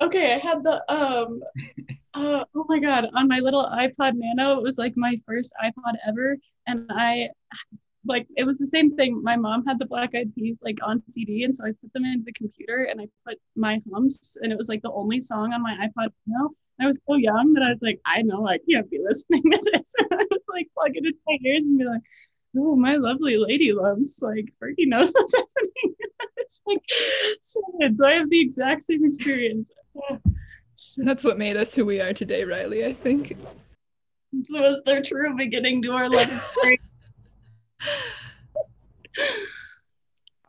Okay, 0.00 0.34
I 0.34 0.38
had 0.38 0.62
the 0.62 0.82
um 0.92 1.40
uh 2.14 2.44
oh 2.54 2.66
my 2.68 2.78
god, 2.78 3.08
on 3.14 3.28
my 3.28 3.38
little 3.40 3.64
iPod 3.64 4.12
Nano, 4.14 4.58
it 4.58 4.62
was 4.62 4.78
like 4.78 4.94
my 4.96 5.20
first 5.26 5.52
iPod 5.62 5.94
ever. 6.06 6.36
And 6.66 6.86
I 6.90 7.28
like 8.04 8.26
it 8.36 8.44
was 8.44 8.58
the 8.58 8.66
same 8.66 8.94
thing. 8.96 9.22
My 9.22 9.36
mom 9.36 9.64
had 9.64 9.78
the 9.78 9.86
Black 9.86 10.14
Eyed 10.14 10.34
Peas 10.34 10.58
like 10.62 10.78
on 10.82 11.02
CD, 11.08 11.44
and 11.44 11.54
so 11.54 11.64
I 11.64 11.72
put 11.80 11.92
them 11.92 12.04
into 12.04 12.24
the 12.24 12.32
computer 12.32 12.84
and 12.84 13.00
I 13.00 13.08
put 13.26 13.38
my 13.56 13.80
hums, 13.92 14.36
and 14.42 14.52
it 14.52 14.58
was 14.58 14.68
like 14.68 14.82
the 14.82 14.92
only 14.92 15.20
song 15.20 15.52
on 15.52 15.62
my 15.62 15.74
iPod 15.74 16.10
Nano. 16.26 16.50
I 16.80 16.86
was 16.86 16.98
so 17.08 17.14
young 17.16 17.54
that 17.54 17.62
I 17.62 17.70
was 17.70 17.78
like, 17.80 17.98
I 18.04 18.20
know 18.20 18.46
I 18.46 18.58
can't 18.70 18.90
be 18.90 19.00
listening 19.02 19.42
to 19.50 19.60
this. 19.72 19.94
And 20.10 20.20
I 20.20 20.24
was 20.30 20.42
like 20.48 20.68
plug 20.74 20.90
it 20.94 21.06
into 21.06 21.18
my 21.26 21.38
ears 21.42 21.62
and 21.62 21.78
be 21.78 21.84
like, 21.86 22.02
oh, 22.58 22.76
my 22.76 22.96
lovely 22.96 23.36
lady 23.38 23.72
loves 23.72 24.18
like 24.20 24.52
Fergie 24.62 24.86
knows 24.86 25.10
what's 25.12 25.34
happening. 25.36 25.94
it's 26.36 26.60
like 26.66 26.82
so 27.42 27.60
good. 27.80 27.96
So 27.96 28.06
I 28.06 28.12
have 28.12 28.30
the 28.30 28.40
exact 28.40 28.82
same 28.82 29.04
experience. 29.04 29.70
That's 30.98 31.24
what 31.24 31.38
made 31.38 31.56
us 31.56 31.74
who 31.74 31.84
we 31.84 32.00
are 32.00 32.12
today, 32.12 32.44
Riley. 32.44 32.84
I 32.84 32.92
think. 32.92 33.36
So 34.44 34.60
was 34.60 34.82
their 34.84 35.02
true 35.02 35.36
beginning 35.36 35.82
to 35.82 35.92
our 35.92 36.10
love 36.10 36.28
story. 36.52 36.80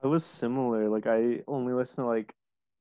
I 0.04 0.08
was 0.08 0.26
similar. 0.26 0.89
Like 0.89 1.08
I 1.08 1.41
only 1.48 1.74
listened 1.74 2.04
to 2.04 2.08
like 2.08 2.34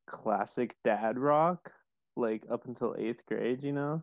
classic 0.07 0.77
dad 0.85 1.19
rock, 1.19 1.73
like 2.17 2.43
up 2.51 2.67
until 2.67 2.95
eighth 2.99 3.25
grade. 3.27 3.63
You 3.63 3.73
know, 3.73 4.03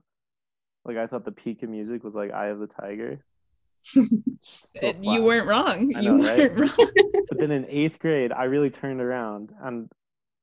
like 0.86 0.98
I 0.98 1.08
thought 1.08 1.26
the 1.26 1.32
peak 1.32 1.64
of 1.64 1.70
music 1.70 2.04
was 2.04 2.14
like 2.14 2.32
"Eye 2.32 2.48
of 2.48 2.60
the 2.60 2.68
Tiger." 2.68 3.24
You 5.02 5.24
weren't 5.24 5.48
wrong. 5.48 5.94
I 5.96 6.02
You 6.02 6.18
weren't 6.18 6.60
wrong. 6.60 6.92
But 7.30 7.40
then 7.40 7.52
in 7.52 7.66
eighth 7.70 8.00
grade, 8.00 8.34
I 8.34 8.44
really 8.46 8.70
turned 8.70 9.00
around 9.00 9.54
and 9.62 9.90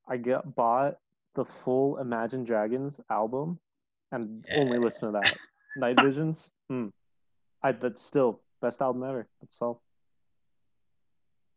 I 0.08 0.16
got 0.16 0.54
bought 0.54 0.96
the 1.34 1.44
full 1.44 1.98
Imagine 1.98 2.44
Dragons 2.44 3.00
album 3.10 3.58
and 4.12 4.44
only 4.56 4.78
listen 4.78 5.12
to 5.12 5.20
that. 5.20 5.36
Night 5.76 5.96
Visions. 6.02 6.50
Hmm. 6.68 6.88
I 7.62 7.72
that's 7.72 8.02
still 8.02 8.40
best 8.60 8.80
album 8.82 9.04
ever. 9.04 9.28
That's 9.40 9.56
all. 9.60 9.80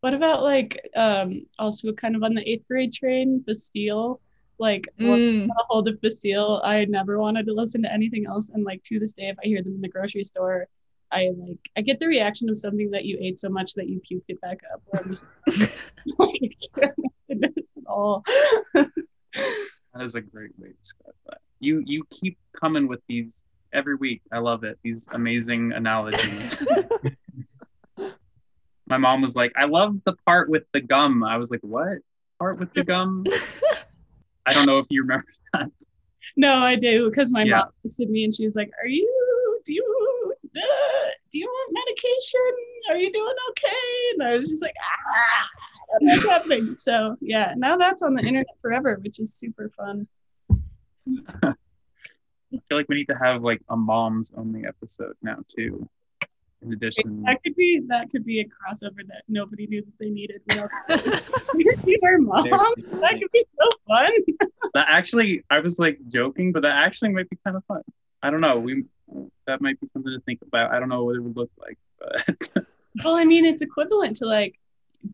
What 0.01 0.13
about 0.13 0.43
like 0.43 0.79
um 0.95 1.45
also 1.57 1.91
kind 1.93 2.15
of 2.15 2.23
on 2.23 2.33
the 2.33 2.47
eighth 2.47 2.67
grade 2.67 2.93
train, 2.93 3.39
Bastille? 3.39 4.19
Like 4.59 4.87
once 4.99 5.23
I 5.23 5.25
Mm. 5.33 5.47
got 5.47 5.57
a 5.61 5.65
hold 5.69 5.87
of 5.87 5.99
Bastille, 6.01 6.61
I 6.63 6.85
never 6.85 7.19
wanted 7.19 7.45
to 7.47 7.53
listen 7.53 7.81
to 7.83 7.91
anything 7.91 8.25
else. 8.27 8.49
And 8.49 8.63
like 8.63 8.83
to 8.83 8.99
this 8.99 9.13
day, 9.13 9.29
if 9.29 9.37
I 9.43 9.47
hear 9.47 9.63
them 9.63 9.75
in 9.75 9.81
the 9.81 9.87
grocery 9.89 10.23
store, 10.23 10.67
I 11.11 11.31
like 11.35 11.59
I 11.75 11.81
get 11.81 11.99
the 11.99 12.07
reaction 12.07 12.49
of 12.49 12.59
something 12.59 12.91
that 12.91 13.05
you 13.05 13.17
ate 13.19 13.39
so 13.39 13.49
much 13.49 13.73
that 13.73 13.87
you 13.89 13.99
puked 14.01 14.25
it 14.27 14.41
back 14.41 14.59
up. 14.73 14.81
Where 14.85 15.01
I'm 15.01 15.09
just 15.09 15.25
like, 16.19 16.57
I 16.77 16.79
can't 16.79 16.93
imagine 17.29 17.53
this 17.55 17.77
at 17.77 17.87
all. 17.87 18.23
That 19.35 20.03
is 20.03 20.15
a 20.15 20.21
great 20.21 20.51
way 20.57 20.69
to 20.69 20.73
describe 20.73 21.13
that. 21.27 21.37
You 21.59 21.81
you 21.85 22.03
keep 22.09 22.37
coming 22.59 22.87
with 22.87 22.99
these 23.07 23.41
every 23.71 23.95
week. 23.95 24.21
I 24.31 24.39
love 24.39 24.63
it. 24.63 24.77
These 24.83 25.07
amazing 25.11 25.71
analogies. 25.73 26.57
My 28.87 28.97
mom 28.97 29.21
was 29.21 29.35
like, 29.35 29.53
"I 29.55 29.65
love 29.65 29.95
the 30.05 30.13
part 30.25 30.49
with 30.49 30.63
the 30.73 30.81
gum." 30.81 31.23
I 31.23 31.37
was 31.37 31.49
like, 31.49 31.61
"What 31.61 31.99
part 32.39 32.59
with 32.59 32.73
the 32.73 32.83
gum?" 32.83 33.25
I 34.45 34.53
don't 34.53 34.65
know 34.65 34.79
if 34.79 34.87
you 34.89 35.01
remember 35.03 35.25
that. 35.53 35.71
No, 36.35 36.55
I 36.55 36.75
do 36.75 37.09
because 37.09 37.31
my 37.31 37.43
Yeah. 37.43 37.59
mom 37.59 37.69
texted 37.85 38.09
me 38.09 38.23
and 38.25 38.33
she 38.33 38.45
was 38.45 38.55
like, 38.55 38.71
"Are 38.81 38.87
you? 38.87 39.61
Do 39.65 39.73
you? 39.73 40.33
Uh, 40.55 41.09
do 41.31 41.37
you 41.39 41.45
want 41.47 41.73
medication? 41.73 42.41
Are 42.89 42.97
you 42.97 43.11
doing 43.13 43.35
okay?" 43.51 44.11
And 44.13 44.23
I 44.23 44.37
was 44.37 44.49
just 44.49 44.61
like, 44.61 44.75
"Ah, 45.15 45.47
what's 45.99 46.25
happening?" 46.25 46.75
So 46.77 47.17
yeah, 47.21 47.53
now 47.57 47.77
that's 47.77 48.01
on 48.01 48.13
the 48.13 48.21
internet 48.21 48.55
forever, 48.61 48.99
which 49.01 49.19
is 49.19 49.33
super 49.33 49.69
fun. 49.75 50.07
I 51.43 51.53
feel 52.69 52.77
like 52.77 52.87
we 52.87 52.95
need 52.95 53.07
to 53.07 53.17
have 53.21 53.43
like 53.43 53.61
a 53.69 53.75
moms 53.75 54.31
only 54.37 54.65
episode 54.65 55.15
now 55.21 55.37
too. 55.55 55.89
In 56.61 56.71
addition, 56.71 57.23
That 57.23 57.43
could 57.43 57.55
be 57.55 57.81
that 57.87 58.09
could 58.09 58.25
be 58.25 58.39
a 58.39 58.45
crossover 58.45 59.05
that 59.07 59.23
nobody 59.27 59.67
knew 59.67 59.81
that 59.81 59.93
they 59.99 60.09
needed. 60.09 60.41
We 60.47 60.59
all 60.59 60.69
be 61.85 61.99
our 62.03 62.17
mom. 62.19 62.43
That 62.45 63.19
could 63.19 63.31
be 63.31 63.45
so 63.59 63.69
fun. 63.87 64.07
that 64.73 64.85
actually, 64.89 65.43
I 65.49 65.59
was 65.59 65.77
like 65.77 65.99
joking, 66.07 66.51
but 66.51 66.61
that 66.61 66.71
actually 66.71 67.09
might 67.09 67.29
be 67.29 67.37
kind 67.43 67.57
of 67.57 67.65
fun. 67.65 67.81
I 68.21 68.29
don't 68.29 68.41
know. 68.41 68.59
We 68.59 68.85
that 69.45 69.61
might 69.61 69.79
be 69.81 69.87
something 69.87 70.13
to 70.13 70.21
think 70.21 70.41
about. 70.41 70.71
I 70.71 70.79
don't 70.79 70.89
know 70.89 71.03
what 71.03 71.15
it 71.15 71.19
would 71.19 71.35
look 71.35 71.51
like, 71.59 71.77
but 71.99 72.65
Well, 73.03 73.15
I 73.15 73.25
mean, 73.25 73.45
it's 73.45 73.61
equivalent 73.61 74.17
to 74.17 74.25
like 74.25 74.55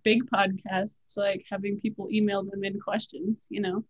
big 0.03 0.29
podcasts, 0.29 0.97
like 1.17 1.45
having 1.49 1.79
people 1.79 2.07
email 2.11 2.43
them 2.43 2.63
in 2.63 2.79
questions. 2.79 3.45
You 3.49 3.61
know, 3.61 3.83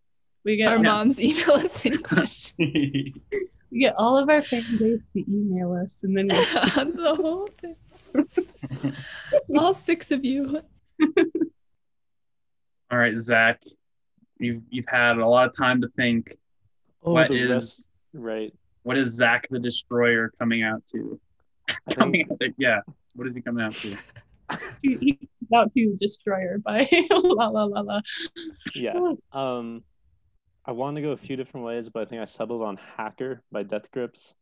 we 0.44 0.56
get 0.56 0.68
Our 0.72 0.76
all, 0.78 0.82
moms 0.82 1.20
email 1.20 1.52
us 1.52 1.84
in 1.84 1.98
questions. 2.02 2.52
we 2.58 3.14
get 3.78 3.94
all 3.96 4.16
of 4.18 4.28
our 4.28 4.42
fan 4.42 4.64
base 4.78 5.08
to 5.10 5.24
email 5.30 5.72
us, 5.74 6.02
and 6.02 6.16
then 6.16 6.28
we 6.28 6.34
the 6.92 7.14
whole 7.20 7.48
thing. 7.60 7.76
All 9.56 9.72
six 9.74 10.10
of 10.10 10.24
you. 10.24 10.60
all 12.90 12.98
right, 12.98 13.16
Zach, 13.20 13.62
you've 14.38 14.62
you've 14.70 14.88
had 14.88 15.18
a 15.18 15.26
lot 15.26 15.48
of 15.48 15.56
time 15.56 15.80
to 15.82 15.88
think. 15.96 16.36
Oh, 17.04 17.12
What 17.12 17.28
the 17.28 17.36
is 17.36 17.50
rest- 17.50 17.90
right? 18.12 18.52
what 18.82 18.96
is 18.98 19.12
Zach 19.14 19.46
the 19.50 19.58
Destroyer 19.58 20.32
coming 20.38 20.62
out 20.62 20.82
to? 20.92 21.20
I 21.68 21.94
Coming 21.94 22.26
think 22.26 22.32
out 22.32 22.40
to, 22.40 22.54
yeah. 22.58 22.80
What 23.14 23.28
is 23.28 23.34
he 23.36 23.40
coming 23.42 23.64
out 23.64 23.74
to? 23.74 23.96
he, 24.82 24.96
he 25.00 25.12
comes 25.14 25.39
out 25.54 25.72
to 25.74 25.96
Destroyer 25.98 26.58
by 26.58 26.88
la 27.10 27.48
la 27.48 27.64
la 27.64 27.80
la. 27.80 28.00
yeah. 28.74 28.92
Um, 29.32 29.82
I 30.64 30.72
want 30.72 30.96
to 30.96 31.02
go 31.02 31.10
a 31.10 31.16
few 31.16 31.36
different 31.36 31.66
ways, 31.66 31.88
but 31.88 32.02
I 32.02 32.04
think 32.04 32.22
I 32.22 32.26
settled 32.26 32.62
on 32.62 32.78
"Hacker" 32.96 33.42
by 33.50 33.62
Death 33.62 33.90
Grips, 33.92 34.34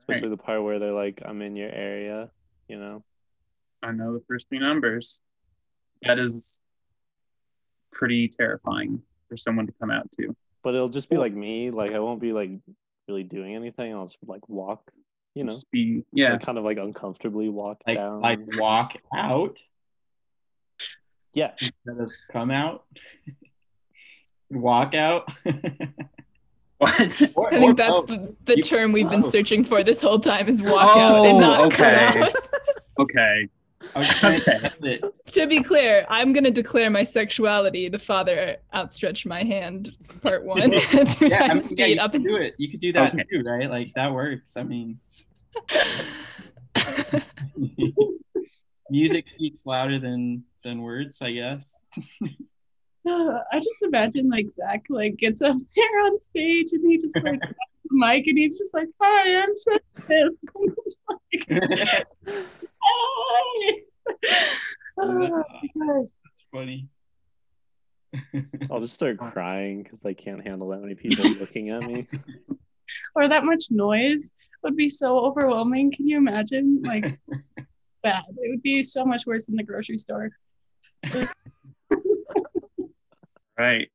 especially 0.00 0.30
the 0.30 0.36
part 0.36 0.62
where 0.62 0.78
they're 0.78 0.92
like, 0.92 1.22
"I'm 1.24 1.42
in 1.42 1.56
your 1.56 1.70
area," 1.70 2.30
you 2.68 2.78
know. 2.78 3.04
I 3.82 3.92
know 3.92 4.14
the 4.14 4.24
first 4.28 4.48
three 4.48 4.58
numbers. 4.60 5.20
That 6.02 6.18
is 6.18 6.58
pretty 7.92 8.28
terrifying 8.28 9.02
for 9.28 9.36
someone 9.36 9.66
to 9.66 9.72
come 9.80 9.90
out 9.90 10.10
to. 10.18 10.34
But 10.62 10.74
it'll 10.74 10.88
just 10.88 11.10
be 11.10 11.16
like 11.18 11.32
me. 11.34 11.70
Like 11.70 11.92
I 11.92 11.98
won't 11.98 12.20
be 12.20 12.32
like 12.32 12.50
really 13.08 13.22
doing 13.22 13.54
anything. 13.54 13.92
I'll 13.94 14.06
just 14.06 14.18
like 14.26 14.48
walk, 14.48 14.90
you 15.34 15.44
know, 15.44 15.50
Just 15.50 15.70
be 15.70 16.02
yeah. 16.12 16.32
like, 16.32 16.42
kind 16.42 16.56
of 16.58 16.64
like 16.64 16.78
uncomfortably 16.78 17.50
walk 17.50 17.82
like 17.86 17.98
down. 17.98 18.20
like 18.22 18.40
walk 18.58 18.96
out 19.14 19.58
yeah, 21.34 21.50
instead 21.60 22.00
of 22.04 22.10
come 22.32 22.50
out. 22.50 22.84
walk 24.50 24.94
out. 24.94 25.30
What? 26.78 27.22
Or- 27.36 27.54
I 27.54 27.58
think 27.60 27.76
that's 27.78 27.88
both. 27.92 28.08
the, 28.08 28.34
the 28.46 28.56
You- 28.56 28.62
term 28.62 28.92
we've 28.92 29.08
been 29.08 29.30
searching 29.30 29.64
for 29.64 29.84
this 29.84 30.02
whole 30.02 30.18
time 30.18 30.48
is 30.48 30.60
walk 30.60 30.96
out 30.96 31.18
oh, 31.18 31.24
and 31.24 31.36
Oh, 31.36 31.38
not 31.38 31.72
come 31.72 31.86
out. 31.86 32.32
okay. 32.98 33.48
I 33.94 33.98
was 34.00 34.08
trying 34.08 34.40
to 34.40 34.66
Okay. 34.76 35.00
to 35.28 35.46
be 35.46 35.62
clear, 35.62 36.04
I'm 36.10 36.32
gonna 36.32 36.50
declare 36.50 36.90
my 36.90 37.04
sexuality. 37.04 37.88
The 37.88 37.98
father 37.98 38.56
outstretched 38.74 39.24
my 39.24 39.44
hand, 39.44 39.92
part 40.20 40.44
one, 40.44 40.70
two 40.72 40.76
Yeah, 40.76 40.82
I 40.90 40.96
mean, 40.96 41.06
times 41.06 41.30
yeah, 41.30 41.58
speed 41.60 41.94
you 41.94 42.00
up 42.00 42.14
and 42.14 42.24
do 42.24 42.36
it. 42.36 42.54
You 42.58 42.68
could 42.68 42.80
do 42.80 42.92
that 42.92 43.14
Okay. 43.14 43.24
too, 43.32 43.42
right? 43.48 43.70
Like 43.70 43.92
that 43.94 44.12
works. 44.12 44.54
I 44.56 44.64
mean, 44.64 44.98
music 48.90 49.28
speaks 49.28 49.64
louder 49.64 49.98
than 49.98 50.42
than 50.64 50.82
words, 50.82 51.22
I 51.22 51.32
guess. 51.32 51.72
I 53.06 53.60
just 53.60 53.82
imagine 53.82 54.30
like 54.30 54.46
Zach 54.56 54.84
like 54.88 55.16
gets 55.18 55.42
up 55.42 55.56
there 55.76 56.00
on 56.06 56.18
stage 56.18 56.68
and 56.72 56.90
he 56.90 56.98
just 56.98 57.14
like 57.22 57.40
the 57.40 57.90
mic 57.90 58.26
and 58.26 58.38
he's 58.38 58.58
just 58.58 58.74
like, 58.74 58.88
"Hi, 59.00 59.42
I'm 59.42 59.54
sensitive." 59.54 60.32
like, 61.08 61.70
"Hi." 62.82 63.72
Oh 64.98 65.12
my 65.12 65.28
gosh. 65.28 66.06
Funny. 66.50 66.88
I'll 68.70 68.80
just 68.80 68.94
start 68.94 69.18
crying 69.18 69.82
because 69.82 70.04
I 70.04 70.14
can't 70.14 70.46
handle 70.46 70.68
that 70.68 70.80
many 70.80 70.94
people 70.94 71.28
looking 71.32 71.70
at 71.70 71.82
me. 71.82 72.06
Or 73.14 73.28
that 73.28 73.44
much 73.44 73.64
noise 73.70 74.30
would 74.62 74.76
be 74.76 74.88
so 74.88 75.18
overwhelming. 75.18 75.92
Can 75.92 76.08
you 76.08 76.16
imagine? 76.16 76.80
Like 76.82 77.18
bad. 78.04 78.22
It 78.36 78.50
would 78.50 78.62
be 78.62 78.84
so 78.84 79.04
much 79.04 79.26
worse 79.26 79.46
than 79.46 79.56
the 79.56 79.64
grocery 79.64 79.98
store. 79.98 80.30
Right. 83.58 83.90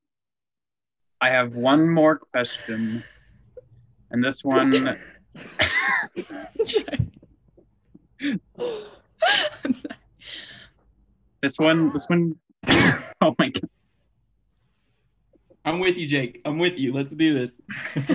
I 1.22 1.30
have 1.30 1.53
one 1.53 1.89
more 1.89 2.18
question. 2.18 3.03
And 4.12 4.24
this 4.24 4.43
one 4.43 4.70
this 4.72 4.97
one, 6.78 7.12
this 11.41 11.60
one 11.60 11.91
this 11.91 12.07
one 12.10 12.39
oh 13.22 13.36
my 13.38 13.49
god. 13.49 13.70
I'm 15.66 15.80
with 15.80 15.97
you, 15.97 16.07
Jake. 16.07 16.41
I'm 16.45 16.57
with 16.57 16.78
you. 16.78 16.93
Let's 16.93 17.14
do 17.14 17.38
this. 17.38 17.60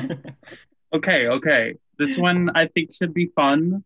Okay, 0.95 1.26
okay. 1.26 1.74
This 1.99 2.16
one 2.16 2.51
I 2.55 2.66
think 2.68 2.95
should 2.95 3.12
be 3.12 3.26
fun. 3.34 3.82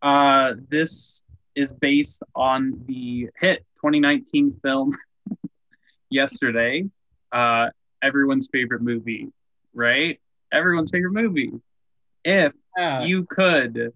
Uh, 0.00 0.54
this 0.68 1.24
is 1.56 1.72
based 1.72 2.22
on 2.36 2.84
the 2.86 3.28
hit 3.40 3.64
2019 3.80 4.58
film 4.62 4.96
Yesterday. 6.10 6.84
Uh, 7.32 7.68
everyone's 8.02 8.48
favorite 8.52 8.82
movie, 8.82 9.28
right? 9.74 10.18
Everyone's 10.52 10.90
favorite 10.90 11.12
movie. 11.12 11.52
If 12.24 12.52
Yeah. 12.76 13.04
you 13.04 13.26
could 13.28 13.92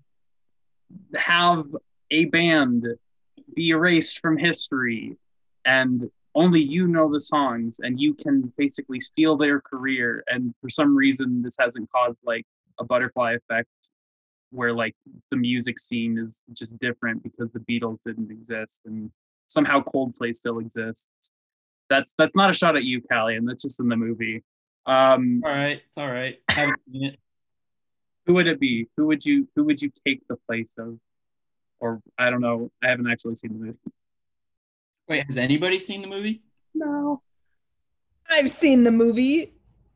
have 1.14 1.64
a 2.10 2.26
band 2.26 2.86
be 3.54 3.70
erased 3.70 4.20
from 4.20 4.36
history 4.36 5.16
and 5.64 6.10
only 6.34 6.60
you 6.60 6.86
know 6.86 7.10
the 7.12 7.20
songs 7.20 7.78
and 7.82 8.00
you 8.00 8.14
can 8.14 8.52
basically 8.56 9.00
steal 9.00 9.36
their 9.36 9.60
career 9.60 10.22
and 10.28 10.54
for 10.60 10.68
some 10.68 10.96
reason 10.96 11.42
this 11.42 11.54
hasn't 11.58 11.88
caused 11.90 12.18
like 12.24 12.44
a 12.78 12.84
butterfly 12.84 13.32
effect 13.32 13.68
where 14.50 14.72
like 14.72 14.94
the 15.30 15.36
music 15.36 15.78
scene 15.78 16.18
is 16.18 16.38
just 16.52 16.78
different 16.78 17.22
because 17.22 17.50
the 17.52 17.60
Beatles 17.60 17.98
didn't 18.04 18.30
exist 18.30 18.80
and 18.86 19.10
somehow 19.52 19.82
Coldplay 19.82 20.34
still 20.34 20.58
exists. 20.58 21.06
That's 21.90 22.14
that's 22.16 22.34
not 22.34 22.50
a 22.50 22.54
shot 22.54 22.76
at 22.76 22.84
you, 22.84 23.02
Callie, 23.02 23.36
and 23.36 23.48
that's 23.48 23.62
just 23.62 23.78
in 23.80 23.88
the 23.88 23.96
movie. 23.96 24.42
Um, 24.86 25.42
all 25.44 25.50
right. 25.50 25.80
It's 25.86 25.98
all 25.98 26.10
right. 26.10 26.38
Haven't 26.48 26.80
seen 26.90 27.04
it. 27.04 27.18
who 28.26 28.34
would 28.34 28.46
it 28.46 28.58
be? 28.58 28.88
Who 28.96 29.06
would 29.08 29.24
you 29.24 29.48
who 29.54 29.64
would 29.64 29.80
you 29.82 29.92
take 30.06 30.26
the 30.28 30.36
place 30.48 30.72
of? 30.78 30.98
Or 31.80 32.00
I 32.18 32.30
don't 32.30 32.40
know. 32.40 32.70
I 32.82 32.88
haven't 32.88 33.10
actually 33.10 33.36
seen 33.36 33.52
the 33.52 33.58
movie. 33.66 33.78
Wait, 35.08 35.26
has 35.26 35.36
anybody 35.36 35.78
seen 35.80 36.00
the 36.00 36.06
movie? 36.08 36.42
No. 36.74 37.20
I've 38.30 38.50
seen 38.50 38.84
the 38.84 38.90
movie. 38.92 39.52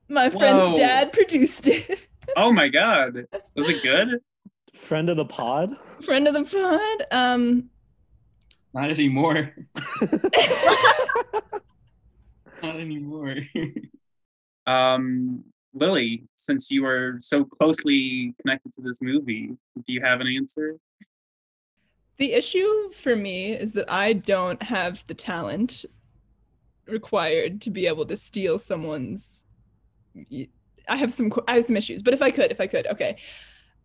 My 0.08 0.28
friend's 0.28 0.70
Whoa. 0.70 0.76
dad 0.76 1.12
produced 1.12 1.66
it. 1.68 1.98
Oh 2.36 2.52
my 2.52 2.68
god. 2.68 3.26
Was 3.54 3.68
it 3.68 3.82
good? 3.84 4.20
Friend 4.74 5.08
of 5.08 5.16
the 5.16 5.24
pod. 5.24 5.76
Friend 6.04 6.28
of 6.28 6.34
the 6.34 6.44
pod. 6.44 7.06
Um, 7.10 7.70
Not 8.74 8.90
anymore. 8.90 9.54
Not 12.62 12.76
anymore. 12.76 13.36
Um 14.66 15.44
Lily, 15.74 16.24
since 16.34 16.72
you 16.72 16.84
are 16.86 17.18
so 17.20 17.44
closely 17.44 18.34
connected 18.40 18.74
to 18.74 18.82
this 18.82 19.00
movie, 19.00 19.50
do 19.76 19.92
you 19.92 20.00
have 20.02 20.20
an 20.20 20.26
answer? 20.26 20.80
the 22.18 22.32
issue 22.32 22.92
for 23.02 23.14
me 23.14 23.52
is 23.52 23.72
that 23.72 23.90
I 23.90 24.14
don't 24.14 24.62
have 24.62 25.04
the 25.06 25.14
talent 25.14 25.84
required 26.86 27.60
to 27.62 27.70
be 27.70 27.86
able 27.86 28.06
to 28.06 28.16
steal 28.16 28.58
someone's. 28.58 29.44
I 30.88 30.96
have 30.96 31.12
some. 31.12 31.32
I 31.46 31.56
have 31.56 31.66
some 31.66 31.76
issues, 31.76 32.02
but 32.02 32.14
if 32.14 32.22
I 32.22 32.30
could, 32.30 32.50
if 32.50 32.60
I 32.60 32.66
could, 32.66 32.86
okay. 32.86 33.16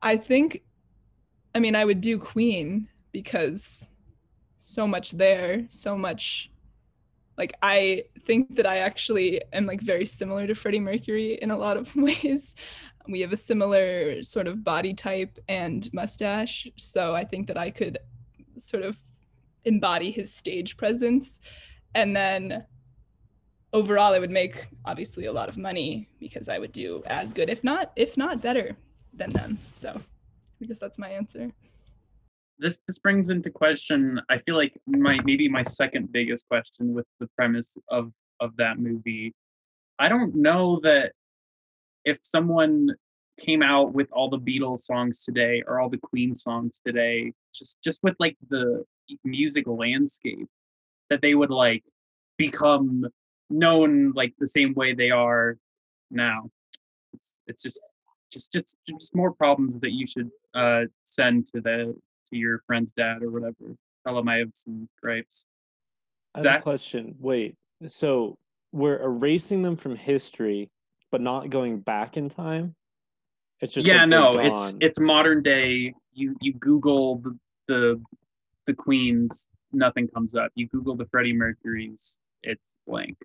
I 0.02 0.18
think, 0.18 0.64
I 1.54 1.60
mean, 1.60 1.76
I 1.76 1.86
would 1.86 2.02
do 2.02 2.18
Queen 2.18 2.88
because 3.12 3.86
so 4.62 4.88
much 4.88 5.12
there, 5.12 5.66
so 5.70 5.98
much. 5.98 6.50
Like 7.38 7.54
I 7.62 8.04
think 8.26 8.56
that 8.56 8.66
I 8.66 8.78
actually 8.78 9.42
am 9.52 9.66
like 9.66 9.82
very 9.82 10.06
similar 10.06 10.48
to 10.48 10.56
Freddie 10.56 10.80
Mercury 10.80 11.40
in 11.42 11.52
a 11.52 11.58
lot 11.58 11.78
of 11.78 11.94
ways. 11.96 12.56
We 13.08 13.22
have 13.22 13.34
a 13.34 13.38
similar 13.38 14.24
sort 14.24 14.48
of 14.48 14.64
body 14.64 14.94
type 14.94 15.40
and 15.50 15.92
mustache, 15.92 16.68
so 16.78 17.16
I 17.16 17.26
think 17.26 17.48
that 17.48 17.58
I 17.58 17.72
could 17.72 17.98
sort 18.60 18.84
of 18.84 18.96
embody 19.66 20.12
his 20.12 20.34
stage 20.34 20.78
presence 20.78 21.40
and 21.94 22.16
then 22.16 22.66
overall 23.74 24.14
i 24.14 24.20
would 24.20 24.32
make 24.32 24.68
obviously 24.86 25.26
a 25.26 25.32
lot 25.32 25.50
of 25.50 25.58
money 25.58 26.08
because 26.20 26.50
i 26.50 26.58
would 26.58 26.72
do 26.72 27.04
as 27.06 27.32
good 27.32 27.50
if 27.50 27.64
not 27.64 27.92
if 27.96 28.18
not 28.18 28.42
better 28.42 28.76
than 29.14 29.30
them 29.30 29.60
so 29.76 29.90
i 30.62 30.66
guess 30.66 30.80
that's 30.80 30.98
my 30.98 31.10
answer 31.10 31.52
This 32.62 32.78
this 32.88 33.00
brings 33.00 33.30
into 33.30 33.50
question, 33.50 34.22
I 34.30 34.38
feel 34.38 34.56
like 34.56 34.80
my 34.86 35.18
maybe 35.26 35.50
my 35.50 35.64
second 35.64 36.12
biggest 36.12 36.48
question 36.48 36.94
with 36.94 37.08
the 37.20 37.28
premise 37.36 37.76
of 37.90 38.14
of 38.40 38.56
that 38.58 38.78
movie. 38.78 39.34
I 39.98 40.08
don't 40.08 40.36
know 40.36 40.80
that 40.84 41.14
if 42.06 42.20
someone 42.22 42.90
came 43.40 43.64
out 43.64 43.94
with 43.94 44.12
all 44.12 44.30
the 44.30 44.38
Beatles 44.38 44.82
songs 44.82 45.24
today 45.24 45.64
or 45.66 45.80
all 45.80 45.90
the 45.90 45.98
Queen 45.98 46.36
songs 46.36 46.80
today, 46.86 47.34
just 47.52 47.78
just 47.84 48.00
with 48.04 48.16
like 48.20 48.38
the 48.52 48.86
music 49.24 49.66
landscape, 49.66 50.48
that 51.10 51.24
they 51.24 51.34
would 51.34 51.50
like 51.50 51.84
become 52.38 53.08
known 53.50 54.12
like 54.12 54.36
the 54.38 54.48
same 54.48 54.76
way 54.76 54.94
they 54.94 55.10
are 55.10 55.58
now. 56.12 56.48
It's 57.12 57.32
it's 57.48 57.64
just 57.64 57.82
just 58.32 58.52
just 58.52 58.78
just 58.88 59.16
more 59.16 59.34
problems 59.34 59.80
that 59.80 59.94
you 59.94 60.06
should 60.06 60.30
uh 60.54 60.84
send 61.06 61.48
to 61.48 61.62
the 61.62 61.96
to 62.32 62.38
your 62.38 62.64
friend's 62.66 62.92
dad 62.92 63.24
or 63.24 63.32
whatever. 63.32 63.76
Tell 64.06 64.18
him 64.18 64.28
I 64.28 64.38
have 64.38 64.52
some 64.54 64.90
gripes. 65.02 65.46
I 66.34 66.40
have 66.42 66.60
a 66.60 66.62
question. 66.62 67.16
Wait, 67.20 67.56
so 67.88 68.38
we're 68.72 69.02
erasing 69.02 69.62
them 69.62 69.76
from 69.76 69.96
history, 69.96 70.70
but 71.12 71.22
not 71.22 71.50
going 71.50 71.80
back 71.80 72.18
in 72.18 72.30
time? 72.30 72.76
It's 73.60 73.74
just 73.74 73.86
yeah, 73.86 73.98
like 73.98 74.10
no, 74.10 74.40
it's 74.40 74.74
it's 74.80 75.00
modern 75.00 75.44
day. 75.44 75.94
You 76.14 76.36
you 76.42 76.54
Google 76.54 77.18
the 77.18 77.38
the 77.68 78.02
the 78.66 78.74
Queens, 78.74 79.50
nothing 79.72 80.08
comes 80.08 80.34
up. 80.34 80.52
You 80.56 80.68
Google 80.68 80.96
the 80.96 81.06
Freddie 81.06 81.34
Mercury's, 81.34 82.18
it's 82.42 82.78
blank. 82.88 83.18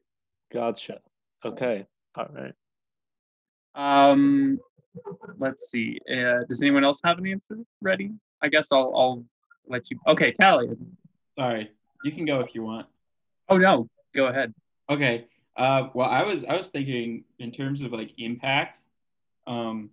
gotcha. 0.52 0.98
Okay. 1.44 1.86
All 2.16 2.28
right. 2.32 2.52
Um, 3.74 4.58
let's 5.38 5.70
see. 5.70 5.98
Uh, 6.10 6.44
does 6.48 6.60
anyone 6.60 6.84
else 6.84 7.00
have 7.04 7.18
an 7.18 7.26
answer 7.26 7.62
ready? 7.80 8.10
I 8.46 8.48
guess 8.48 8.68
I'll 8.70 8.92
I'll 8.94 9.24
let 9.66 9.90
you. 9.90 9.98
Okay, 10.06 10.32
Callie. 10.40 10.68
Sorry. 11.36 11.70
You 12.04 12.12
can 12.12 12.24
go 12.24 12.38
if 12.40 12.54
you 12.54 12.62
want. 12.62 12.86
Oh 13.48 13.58
no, 13.58 13.88
go 14.14 14.26
ahead. 14.26 14.54
Okay. 14.88 15.26
Uh, 15.56 15.88
well, 15.94 16.08
I 16.08 16.22
was 16.22 16.44
I 16.44 16.54
was 16.54 16.68
thinking 16.68 17.24
in 17.40 17.50
terms 17.50 17.80
of 17.80 17.92
like 17.92 18.12
impact, 18.18 18.78
um, 19.48 19.90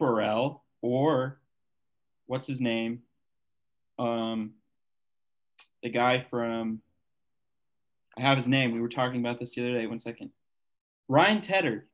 Pharrell 0.00 0.60
or 0.82 1.38
what's 2.26 2.46
his 2.46 2.60
name, 2.60 3.02
um, 3.98 4.54
the 5.82 5.90
guy 5.90 6.26
from. 6.28 6.80
I 8.16 8.22
have 8.22 8.36
his 8.36 8.48
name. 8.48 8.72
We 8.72 8.80
were 8.80 8.88
talking 8.88 9.20
about 9.20 9.38
this 9.38 9.54
the 9.54 9.60
other 9.62 9.74
day. 9.74 9.86
One 9.86 10.00
second. 10.00 10.30
Ryan 11.06 11.40
Tedder 11.40 11.86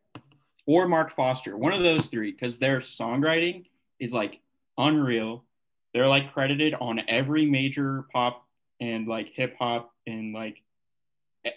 or 0.64 0.88
Mark 0.88 1.14
Foster. 1.14 1.58
One 1.58 1.74
of 1.74 1.82
those 1.82 2.06
three, 2.06 2.32
because 2.32 2.56
their 2.56 2.80
songwriting 2.80 3.66
is 4.00 4.14
like 4.14 4.40
unreal. 4.78 5.44
They're 5.92 6.08
like 6.08 6.32
credited 6.32 6.74
on 6.80 7.00
every 7.08 7.46
major 7.46 8.06
pop 8.12 8.46
and 8.80 9.06
like 9.06 9.28
hip 9.34 9.56
hop 9.58 9.92
and 10.06 10.34
like 10.34 10.62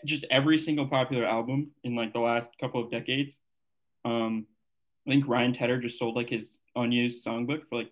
just 0.05 0.25
every 0.29 0.57
single 0.57 0.87
popular 0.87 1.25
album 1.25 1.71
in 1.83 1.95
like 1.95 2.13
the 2.13 2.19
last 2.19 2.49
couple 2.59 2.83
of 2.83 2.91
decades. 2.91 3.35
Um, 4.05 4.45
I 5.05 5.11
think 5.11 5.27
Ryan 5.27 5.53
Tedder 5.53 5.79
just 5.79 5.97
sold 5.97 6.15
like 6.15 6.29
his 6.29 6.49
unused 6.75 7.25
songbook 7.25 7.67
for 7.67 7.77
like 7.77 7.91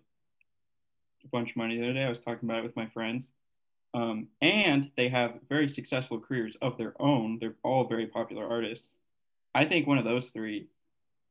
a 1.24 1.28
bunch 1.30 1.52
of 1.52 1.58
money 1.58 1.78
the 1.78 1.84
other 1.84 1.94
day. 1.94 2.04
I 2.04 2.10
was 2.10 2.20
talking 2.20 2.48
about 2.48 2.60
it 2.60 2.64
with 2.64 2.76
my 2.76 2.88
friends. 2.88 3.28
Um, 3.94 4.28
and 4.42 4.92
they 4.98 5.08
have 5.08 5.40
very 5.48 5.70
successful 5.70 6.20
careers 6.20 6.58
of 6.62 6.78
their 6.78 7.02
own. 7.02 7.38
They're 7.40 7.56
all 7.64 7.88
very 7.88 8.08
popular 8.08 8.46
artists. 8.46 8.90
I 9.54 9.64
think 9.66 9.88
one 9.88 9.98
of 9.98 10.04
those 10.04 10.32
three, 10.32 10.68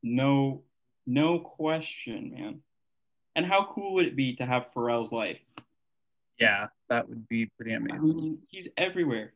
no, 0.02 0.62
no 1.06 1.38
question, 1.38 2.32
man. 2.34 2.60
And 3.36 3.44
how 3.44 3.68
cool 3.72 3.94
would 3.94 4.06
it 4.06 4.16
be 4.16 4.36
to 4.36 4.46
have 4.46 4.66
Pharrell's 4.74 5.12
life? 5.12 5.38
Yeah, 6.38 6.66
that 6.88 7.08
would 7.08 7.28
be 7.28 7.46
pretty 7.56 7.72
I 7.72 7.76
amazing. 7.76 8.16
mean, 8.16 8.38
he's 8.48 8.68
everywhere. 8.76 9.32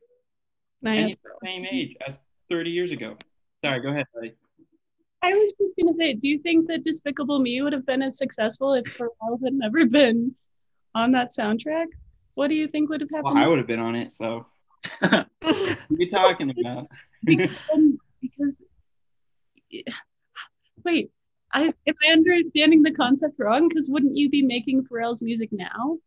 And 0.84 0.94
Nice. 0.96 1.08
he's 1.10 1.18
the 1.18 1.30
same 1.46 1.66
age 1.70 1.96
as 2.06 2.20
30 2.50 2.70
years 2.70 2.90
ago. 2.92 3.16
Sorry, 3.64 3.80
go 3.80 3.88
ahead, 3.88 4.06
buddy. 4.14 4.34
I 5.22 5.30
was 5.34 5.52
just 5.60 5.74
gonna 5.76 5.94
say, 5.94 6.14
do 6.14 6.28
you 6.28 6.38
think 6.38 6.68
that 6.68 6.84
Despicable 6.84 7.40
Me 7.40 7.60
would 7.60 7.72
have 7.72 7.84
been 7.84 8.02
as 8.02 8.16
successful 8.16 8.74
if 8.74 8.84
Pharrell 8.96 9.42
had 9.42 9.52
never 9.54 9.84
been 9.86 10.34
on 10.94 11.10
that 11.12 11.32
soundtrack? 11.36 11.86
What 12.34 12.48
do 12.48 12.54
you 12.54 12.68
think 12.68 12.88
would 12.88 13.00
have 13.00 13.10
Well, 13.10 13.24
happened? 13.24 13.44
I 13.44 13.48
would 13.48 13.58
have 13.58 13.66
been 13.66 13.80
on 13.80 13.96
it, 13.96 14.12
so 14.12 14.46
what 15.00 15.26
are 15.42 15.76
you 15.90 16.08
talking 16.10 16.50
about? 16.50 16.86
because, 17.24 17.50
um, 17.74 17.98
because 18.22 18.62
wait, 20.84 21.10
I 21.52 21.72
if 21.86 21.96
I 22.06 22.12
understanding 22.12 22.82
the 22.82 22.92
concept 22.92 23.34
wrong, 23.38 23.68
because 23.68 23.88
wouldn't 23.88 24.16
you 24.16 24.28
be 24.28 24.42
making 24.42 24.84
Pharrell's 24.84 25.22
music 25.22 25.50
now? 25.52 25.98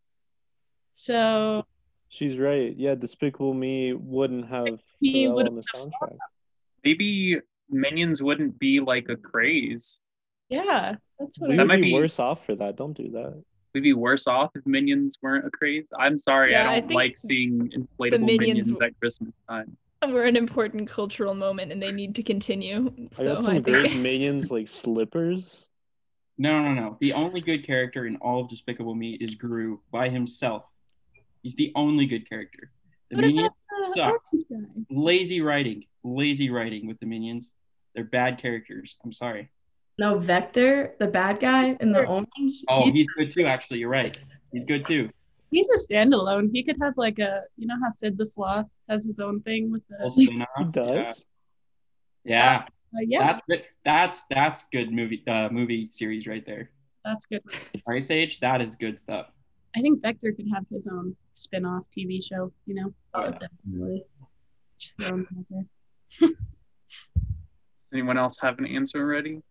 So 0.94 1.66
She's 2.10 2.38
right. 2.38 2.76
Yeah, 2.76 2.96
Despicable 2.96 3.54
Me 3.54 3.94
wouldn't 3.94 4.48
have 4.50 4.80
He 5.00 5.26
Pharrell 5.26 5.34
would- 5.36 5.48
on 5.48 5.56
the 5.56 5.62
soundtrack. 5.74 6.18
Maybe 6.84 7.40
Minions 7.70 8.22
wouldn't 8.22 8.60
be 8.60 8.80
like 8.82 9.08
a 9.10 9.16
craze. 9.16 10.00
yeah, 10.50 10.96
that's 11.18 11.40
what 11.40 11.50
We 11.50 11.54
I 11.54 11.58
That 11.58 11.64
would 11.64 11.68
might 11.70 11.76
be 11.78 11.84
be- 11.84 11.94
worse 11.94 12.20
off 12.20 12.46
for 12.46 12.56
that. 12.56 12.76
Don't 12.76 12.94
do 12.94 13.10
that. 13.12 13.42
We'd 13.74 13.82
be 13.82 13.94
worse 13.94 14.28
off 14.28 14.52
if 14.56 14.66
Minions 14.66 15.18
weren't 15.22 15.46
a 15.46 15.50
craze. 15.50 15.88
I'm 15.98 16.20
sorry, 16.20 16.52
Yeah, 16.52 16.70
I 16.70 16.74
I 16.74 16.80
don't 16.82 16.90
think 16.90 16.96
like 16.98 17.18
seeing 17.18 17.70
inflatable 17.70 18.26
Minions 18.26 18.40
minions 18.42 18.70
w- 18.72 18.86
at 18.88 19.00
Christmas 19.00 19.34
time. 19.48 19.78
We're 20.08 20.26
an 20.26 20.36
important 20.36 20.90
cultural 20.90 21.34
moment 21.34 21.72
and 21.72 21.82
they 21.82 21.92
need 21.92 22.16
to 22.16 22.24
continue. 22.24 22.92
I 22.98 23.16
So 23.16 23.24
got 23.36 23.44
some 23.44 23.56
I 23.56 23.60
great 23.60 23.92
think 23.92 24.02
minions 24.02 24.50
like 24.52 24.68
slippers. 24.68 25.68
No, 26.38 26.62
no, 26.64 26.74
no. 26.74 26.98
The 27.00 27.14
only 27.14 27.42
good 27.42 27.66
character 27.68 28.08
in 28.08 28.16
all 28.18 28.42
of 28.42 28.50
Despicable 28.50 28.96
Me 28.96 29.14
is 29.14 29.36
Gru 29.36 29.80
by 29.92 30.10
himself. 30.10 30.64
He's 31.44 31.56
the 31.56 31.72
only 31.76 32.06
good 32.08 32.28
character. 32.28 32.72
The 33.12 33.18
What 33.18 33.26
minions 33.26 33.50
about 33.96 34.22
the 34.32 34.46
suck. 34.48 34.62
lazy 34.90 35.42
writing, 35.42 35.86
lazy 36.04 36.50
writing 36.50 36.88
with 36.88 37.00
the 37.00 37.06
minions. 37.06 37.52
They're 37.94 38.04
bad 38.06 38.42
characters. 38.42 38.96
I'm 39.04 39.14
sorry. 39.14 39.52
No, 40.00 40.18
Vector, 40.18 40.96
the 40.98 41.08
bad 41.08 41.40
guy 41.40 41.76
in 41.80 41.92
the 41.92 42.06
orange. 42.06 42.64
Oh, 42.68 42.90
he's 42.92 43.08
good 43.16 43.32
too. 43.32 43.46
Actually, 43.46 43.80
you're 43.80 43.90
right. 43.90 44.18
He's 44.52 44.66
good 44.66 44.86
too. 44.86 45.10
He's 45.52 45.70
a 45.70 45.78
standalone. 45.94 46.50
He 46.54 46.64
could 46.64 46.78
have 46.82 46.94
like 46.98 47.20
a, 47.20 47.42
you 47.58 47.68
know 47.68 47.76
how 47.84 47.90
Sid 47.90 48.18
the 48.18 48.26
Sloth 48.26 48.68
has 48.90 49.04
his 49.06 49.20
own 49.20 49.42
thing 49.42 49.70
with 49.72 49.84
the. 49.90 49.98
Full 50.02 50.12
spin-off. 50.14 50.48
He 50.58 50.64
does. 50.66 51.24
Yeah, 52.24 52.64
Uh, 52.66 52.68
yeah. 53.02 53.04
yeah, 53.20 53.28
That's 53.28 53.42
good. 53.50 53.64
That's 53.84 54.22
that's 54.30 54.66
good 54.72 54.92
movie 54.92 55.24
uh, 55.28 55.50
movie 55.52 55.90
series 55.92 56.26
right 56.28 56.46
there. 56.46 56.72
that's 57.04 57.26
good. 57.26 57.42
Ice 57.88 58.10
Age. 58.12 58.40
That 58.40 58.62
is 58.62 58.76
good 58.76 58.98
stuff. 58.98 59.28
I 59.76 59.82
think 59.82 60.02
Vector 60.02 60.32
could 60.34 60.48
have 60.54 60.66
his 60.70 60.88
own 60.88 61.16
spin-off 61.34 61.84
TV 61.98 62.24
show. 62.24 62.52
You 62.66 62.76
know, 62.76 62.94
Oh, 63.14 63.24
Yeah. 63.26 63.40
definitely. 63.40 64.04
just 64.80 64.98
throwing 64.98 65.22
it 65.22 65.28
out 65.38 65.46
there. 65.50 66.30
Does 66.30 66.36
anyone 67.94 68.18
else 68.18 68.38
have 68.42 68.58
an 68.60 68.66
answer 68.68 69.00
already? 69.02 69.42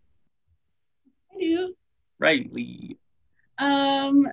I 1.34 1.38
do. 1.40 1.74
Right, 2.18 2.53
Lee. 2.53 2.98
Um, 3.59 4.26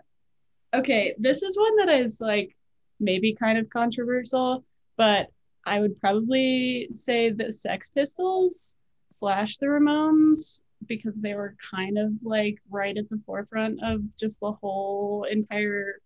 okay, 0.78 1.16
this 1.18 1.44
is 1.44 1.58
one 1.58 1.76
that 1.78 1.90
is 1.90 2.22
like 2.22 2.56
maybe 3.00 3.34
kind 3.34 3.58
of 3.58 3.70
controversial, 3.70 4.64
but 4.96 5.28
I 5.66 5.80
would 5.80 6.00
probably 6.00 6.90
say 6.94 7.32
the 7.32 7.52
Sex 7.52 7.90
Pistols 7.90 8.78
slash 9.10 9.58
the 9.58 9.68
Ramones 9.68 10.62
because 10.88 11.20
they 11.20 11.34
were 11.34 11.56
kind 11.72 11.98
of 11.98 12.12
like 12.24 12.58
right 12.70 12.96
at 12.98 13.10
the 13.10 13.22
forefront 13.26 13.80
of 13.84 14.02
just 14.18 14.40
the 14.40 14.52
whole 14.52 15.26
entire 15.30 16.00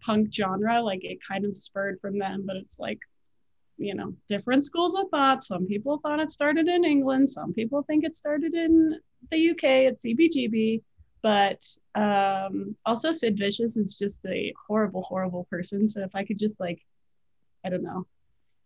punk 0.00 0.32
genre. 0.32 0.82
Like 0.82 1.04
it 1.04 1.18
kind 1.26 1.44
of 1.44 1.56
spurred 1.56 1.98
from 2.00 2.18
them, 2.18 2.44
but 2.46 2.56
it's 2.56 2.78
like, 2.78 3.00
you 3.78 3.94
know, 3.94 4.14
different 4.28 4.64
schools 4.64 4.94
of 4.94 5.08
thought. 5.10 5.42
Some 5.42 5.66
people 5.66 5.98
thought 5.98 6.20
it 6.20 6.30
started 6.30 6.68
in 6.68 6.84
England, 6.84 7.30
some 7.30 7.52
people 7.52 7.82
think 7.82 8.04
it 8.04 8.14
started 8.14 8.54
in 8.54 8.98
the 9.30 9.50
UK 9.50 9.64
at 9.64 10.02
CBGB 10.02 10.82
but 11.22 11.64
um 11.94 12.76
also 12.84 13.12
sid 13.12 13.38
vicious 13.38 13.76
is 13.76 13.94
just 13.94 14.24
a 14.26 14.52
horrible 14.66 15.02
horrible 15.02 15.46
person. 15.50 15.86
So 15.88 16.00
if 16.00 16.14
i 16.14 16.24
could 16.24 16.38
just 16.38 16.60
like 16.60 16.80
i 17.64 17.68
don't 17.68 17.82
know. 17.82 18.06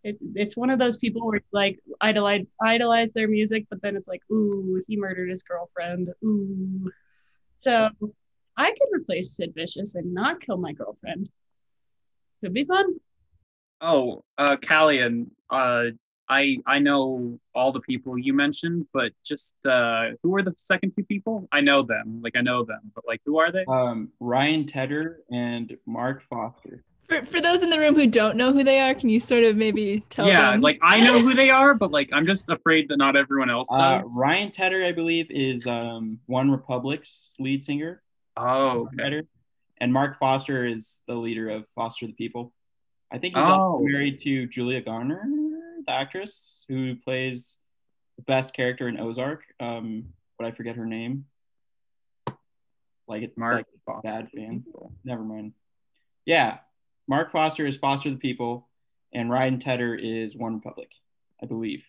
It, 0.05 0.19
it's 0.37 0.57
one 0.57 0.71
of 0.71 0.79
those 0.79 0.99
people 0.99 1.27
where 1.27 1.41
like 1.53 1.81
idolize 2.01 2.47
idolize 2.63 3.13
their 3.13 3.29
music 3.29 3.67
but 3.69 3.83
then 3.83 3.97
it's 3.97 4.09
like 4.09 4.23
ooh 4.31 4.83
he 4.87 4.97
murdered 4.97 5.31
his 5.31 5.43
girlfriend. 5.43 6.13
Ooh. 6.25 6.91
So 7.57 7.91
i 8.57 8.71
could 8.71 8.89
replace 8.93 9.37
sid 9.37 9.53
vicious 9.55 9.95
and 9.95 10.15
not 10.15 10.41
kill 10.41 10.57
my 10.57 10.73
girlfriend. 10.73 11.29
Could 12.43 12.55
be 12.55 12.65
fun. 12.65 13.01
Oh, 13.81 14.25
uh, 14.39 14.57
Callian, 14.57 15.31
uh, 15.51 15.87
I 16.29 16.59
I 16.67 16.79
know 16.81 17.39
all 17.55 17.71
the 17.73 17.81
people 17.81 18.19
you 18.19 18.33
mentioned, 18.33 18.87
but 18.93 19.13
just 19.25 19.55
uh, 19.65 20.11
who 20.23 20.35
are 20.37 20.43
the 20.43 20.55
second 20.59 20.93
two 20.97 21.05
people? 21.05 21.49
I 21.53 21.61
know 21.61 21.83
them, 21.83 22.21
like 22.23 22.37
I 22.37 22.41
know 22.41 22.65
them, 22.65 22.91
but 22.95 23.05
like 23.07 23.21
who 23.25 23.39
are 23.39 23.53
they? 23.53 23.65
Um, 23.67 24.11
Ryan 24.21 24.67
Tedder 24.67 25.21
and 25.31 25.77
Mark 25.87 26.23
Foster. 26.29 26.83
for, 27.09 27.25
for 27.27 27.41
those 27.41 27.63
in 27.63 27.71
the 27.71 27.79
room 27.79 27.95
who 27.95 28.09
don't 28.09 28.37
know 28.37 28.53
who 28.53 28.65
they 28.65 28.81
are, 28.81 28.93
can 28.93 29.09
you 29.09 29.21
sort 29.21 29.45
of 29.45 29.57
maybe 29.57 30.05
tell 30.11 30.27
yeah, 30.27 30.51
them? 30.51 30.61
like 30.61 30.79
I 30.83 30.99
know 31.01 31.21
who 31.21 31.33
they 31.35 31.51
are, 31.51 31.75
but 31.75 31.93
like 31.93 32.11
I'm 32.13 32.27
just 32.27 32.49
afraid 32.49 32.89
that 32.89 32.97
not 32.97 33.15
everyone 33.15 33.49
else 33.51 33.69
Uh, 33.71 34.03
does. 34.03 34.11
Ryan 34.17 34.51
Tedder, 34.51 34.85
I 34.85 34.91
believe, 34.93 35.31
is 35.31 35.65
um, 35.69 36.19
One 36.27 36.51
Republic's 36.51 37.35
lead 37.39 37.63
singer. 37.63 38.03
oh, 38.37 38.87
okay. 38.89 38.97
Tedder, 38.97 39.23
and 39.81 39.93
Mark 39.93 40.19
Foster 40.19 40.67
is 40.67 40.97
the 41.07 41.15
leader 41.15 41.49
of 41.51 41.65
Foster 41.77 42.07
the 42.09 42.13
People. 42.15 42.53
I 43.13 43.19
think 43.19 43.37
he's 43.37 43.45
Oh. 43.47 43.53
also 43.79 43.85
married 43.85 44.21
to 44.23 44.49
Julia 44.49 44.81
Garner, 44.81 45.23
the 45.87 45.93
actress 45.93 46.65
who 46.69 46.97
plays 46.97 47.55
the 48.17 48.23
best 48.23 48.55
character 48.55 48.89
in 48.89 48.99
Ozark. 48.99 49.43
Um, 49.61 50.07
but 50.39 50.47
I 50.47 50.53
forget 50.53 50.77
her 50.77 50.87
name. 50.87 51.27
Like 53.09 53.23
it's 53.23 53.37
Mark 53.37 53.57
like 53.57 53.67
Foster. 53.87 54.09
bad 54.09 54.29
fan. 54.35 54.65
Never 55.05 55.23
mind. 55.23 55.53
Yeah, 56.25 56.59
Mark 57.09 57.31
Foster 57.31 57.67
is 57.67 57.77
Foster 57.77 58.11
the 58.11 58.17
People, 58.17 58.69
and 59.13 59.31
Ryan 59.31 59.61
Tedder 59.61 59.95
is 59.95 60.35
One 60.35 60.55
Republic, 60.57 60.89
I 61.41 61.47
believe. 61.47 61.85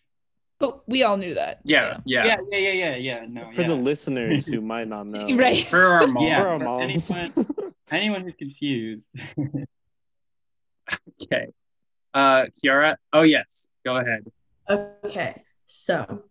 but 0.60 0.88
we 0.88 1.02
all 1.04 1.18
knew 1.18 1.34
that. 1.34 1.60
Yeah, 1.64 1.98
yeah, 2.06 2.26
yeah, 2.26 2.38
yeah, 2.52 2.58
yeah, 2.60 2.72
yeah. 2.74 2.96
yeah. 2.98 3.26
No, 3.28 3.52
For 3.52 3.62
yeah. 3.64 3.68
the 3.70 3.76
listeners 3.76 4.46
who 4.46 4.62
might 4.74 4.88
not 4.88 5.08
know. 5.08 5.28
Right. 5.36 5.68
For 5.68 5.84
our 5.84 6.06
mom. 6.06 6.24
Yeah. 6.24 6.42
For 6.42 6.48
our 6.50 6.60
moms. 6.60 7.10
anyone- 7.10 7.48
anyone 7.92 8.22
who's 8.22 8.36
confused. 8.38 9.04
Okay. 11.22 11.48
Uh, 12.14 12.46
Kiara. 12.64 12.96
Oh 13.12 13.24
yes, 13.24 13.68
go 13.88 13.98
ahead. 13.98 14.30
Okay, 15.06 15.42
so 15.68 16.24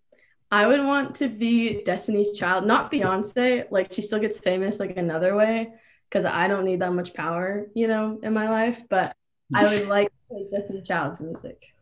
I 0.51 0.67
would 0.67 0.85
want 0.85 1.17
to 1.17 1.29
be 1.29 1.83
Destiny's 1.85 2.33
Child, 2.33 2.67
not 2.67 2.93
Beyonce. 2.93 3.65
Like 3.71 3.93
she 3.95 4.03
still 4.03 4.19
gets 4.19 4.37
famous 4.37 4.79
like 4.79 4.99
another 4.99 5.35
way, 5.35 5.73
because 6.09 6.27
I 6.27 6.49
don't 6.49 6.67
need 6.67 6.81
that 6.83 6.93
much 6.93 7.15
power, 7.15 7.67
you 7.75 7.89
know, 7.89 8.21
in 8.23 8.35
my 8.35 8.51
life. 8.51 8.79
But 8.91 9.17
I 9.55 9.65
would 9.65 9.89
like 9.97 10.09
to 10.09 10.17
play 10.29 10.47
Destiny's 10.53 10.87
Child's 10.87 11.21
music. 11.23 11.73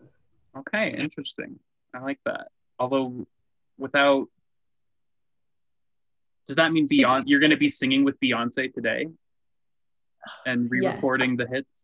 Okay, 0.57 0.95
interesting. 0.97 1.59
I 1.93 1.99
like 1.99 2.21
that. 2.25 2.49
Although, 2.79 3.27
without, 3.77 4.29
does 6.47 6.57
that 6.57 6.73
mean 6.73 6.89
Beyonce? 6.89 7.25
You're 7.27 7.41
going 7.41 7.51
to 7.51 7.57
be 7.57 7.69
singing 7.69 8.05
with 8.05 8.21
Beyonce 8.21 8.73
today, 8.73 9.09
and 10.47 10.71
re-recording 10.71 11.37
the 11.37 11.49
hits. 11.49 11.75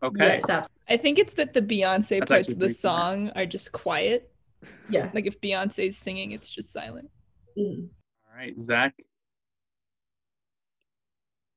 Okay. 0.00 0.36
Yes, 0.36 0.44
absolutely. 0.48 0.75
I 0.88 0.96
think 0.96 1.18
it's 1.18 1.34
that 1.34 1.52
the 1.52 1.62
Beyonce 1.62 2.20
That's 2.20 2.28
parts 2.28 2.48
of 2.48 2.54
the 2.54 2.66
pretty 2.66 2.74
smart. 2.74 3.02
song 3.02 3.30
are 3.34 3.46
just 3.46 3.72
quiet. 3.72 4.30
Yeah. 4.88 5.10
Like 5.14 5.26
if 5.26 5.40
Beyonce's 5.40 5.96
singing, 5.96 6.32
it's 6.32 6.48
just 6.48 6.72
silent. 6.72 7.10
Mm. 7.58 7.88
All 8.28 8.36
right, 8.36 8.58
Zach. 8.60 8.94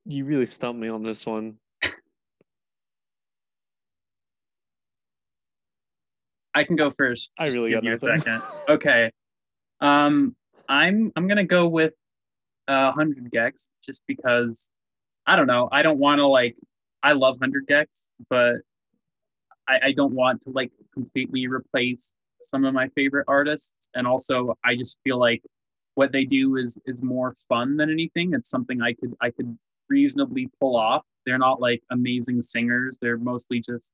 You 0.05 0.25
really 0.25 0.45
stumped 0.47 0.79
me 0.81 0.87
on 0.89 1.03
this 1.03 1.25
one. 1.25 1.57
I 6.55 6.63
can 6.63 6.75
go 6.75 6.89
first. 6.89 7.29
I 7.37 7.45
Just 7.45 7.57
really 7.57 7.69
give 7.71 7.83
got 7.83 7.87
you 7.87 7.93
a 7.93 8.17
second. 8.17 8.41
Okay. 8.67 9.11
Um, 9.81 10.35
I'm 10.67 11.11
I'm 11.15 11.27
gonna 11.27 11.45
go 11.45 11.67
with 11.67 11.93
uh, 12.67 12.91
hundred 12.91 13.31
gecs 13.31 13.69
just 13.85 14.01
because 14.07 14.69
I 15.27 15.35
don't 15.35 15.47
know. 15.47 15.69
I 15.71 15.83
don't 15.83 15.99
want 15.99 16.19
to 16.19 16.25
like. 16.25 16.55
I 17.03 17.13
love 17.13 17.37
hundred 17.39 17.67
gecs, 17.67 18.01
but 18.29 18.55
I, 19.69 19.87
I 19.87 19.91
don't 19.93 20.13
want 20.13 20.41
to 20.43 20.49
like 20.49 20.71
completely 20.93 21.47
replace 21.47 22.13
some 22.41 22.65
of 22.65 22.73
my 22.73 22.89
favorite 22.89 23.25
artists. 23.27 23.73
And 23.95 24.07
also, 24.07 24.55
I 24.65 24.75
just 24.75 24.97
feel 25.03 25.19
like 25.19 25.41
what 25.95 26.11
they 26.11 26.25
do 26.25 26.57
is 26.57 26.77
is 26.85 27.01
more 27.03 27.35
fun 27.47 27.77
than 27.77 27.89
anything. 27.89 28.33
It's 28.33 28.49
something 28.49 28.81
I 28.81 28.93
could 28.93 29.13
I 29.21 29.31
could 29.31 29.57
reasonably 29.89 30.49
pull 30.59 30.75
off. 30.75 31.03
They're 31.25 31.37
not 31.37 31.61
like 31.61 31.81
amazing 31.91 32.41
singers. 32.41 32.97
They're 33.01 33.17
mostly 33.17 33.59
just 33.59 33.89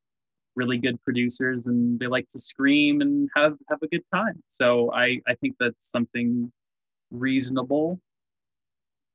really 0.55 0.77
good 0.77 1.01
producers 1.03 1.67
and 1.67 1.99
they 1.99 2.07
like 2.07 2.27
to 2.29 2.39
scream 2.39 3.01
and 3.01 3.29
have 3.35 3.57
have 3.69 3.79
a 3.83 3.87
good 3.87 4.03
time. 4.13 4.41
So 4.47 4.91
I 4.93 5.19
I 5.27 5.35
think 5.35 5.55
that's 5.59 5.89
something 5.91 6.51
reasonable. 7.11 7.99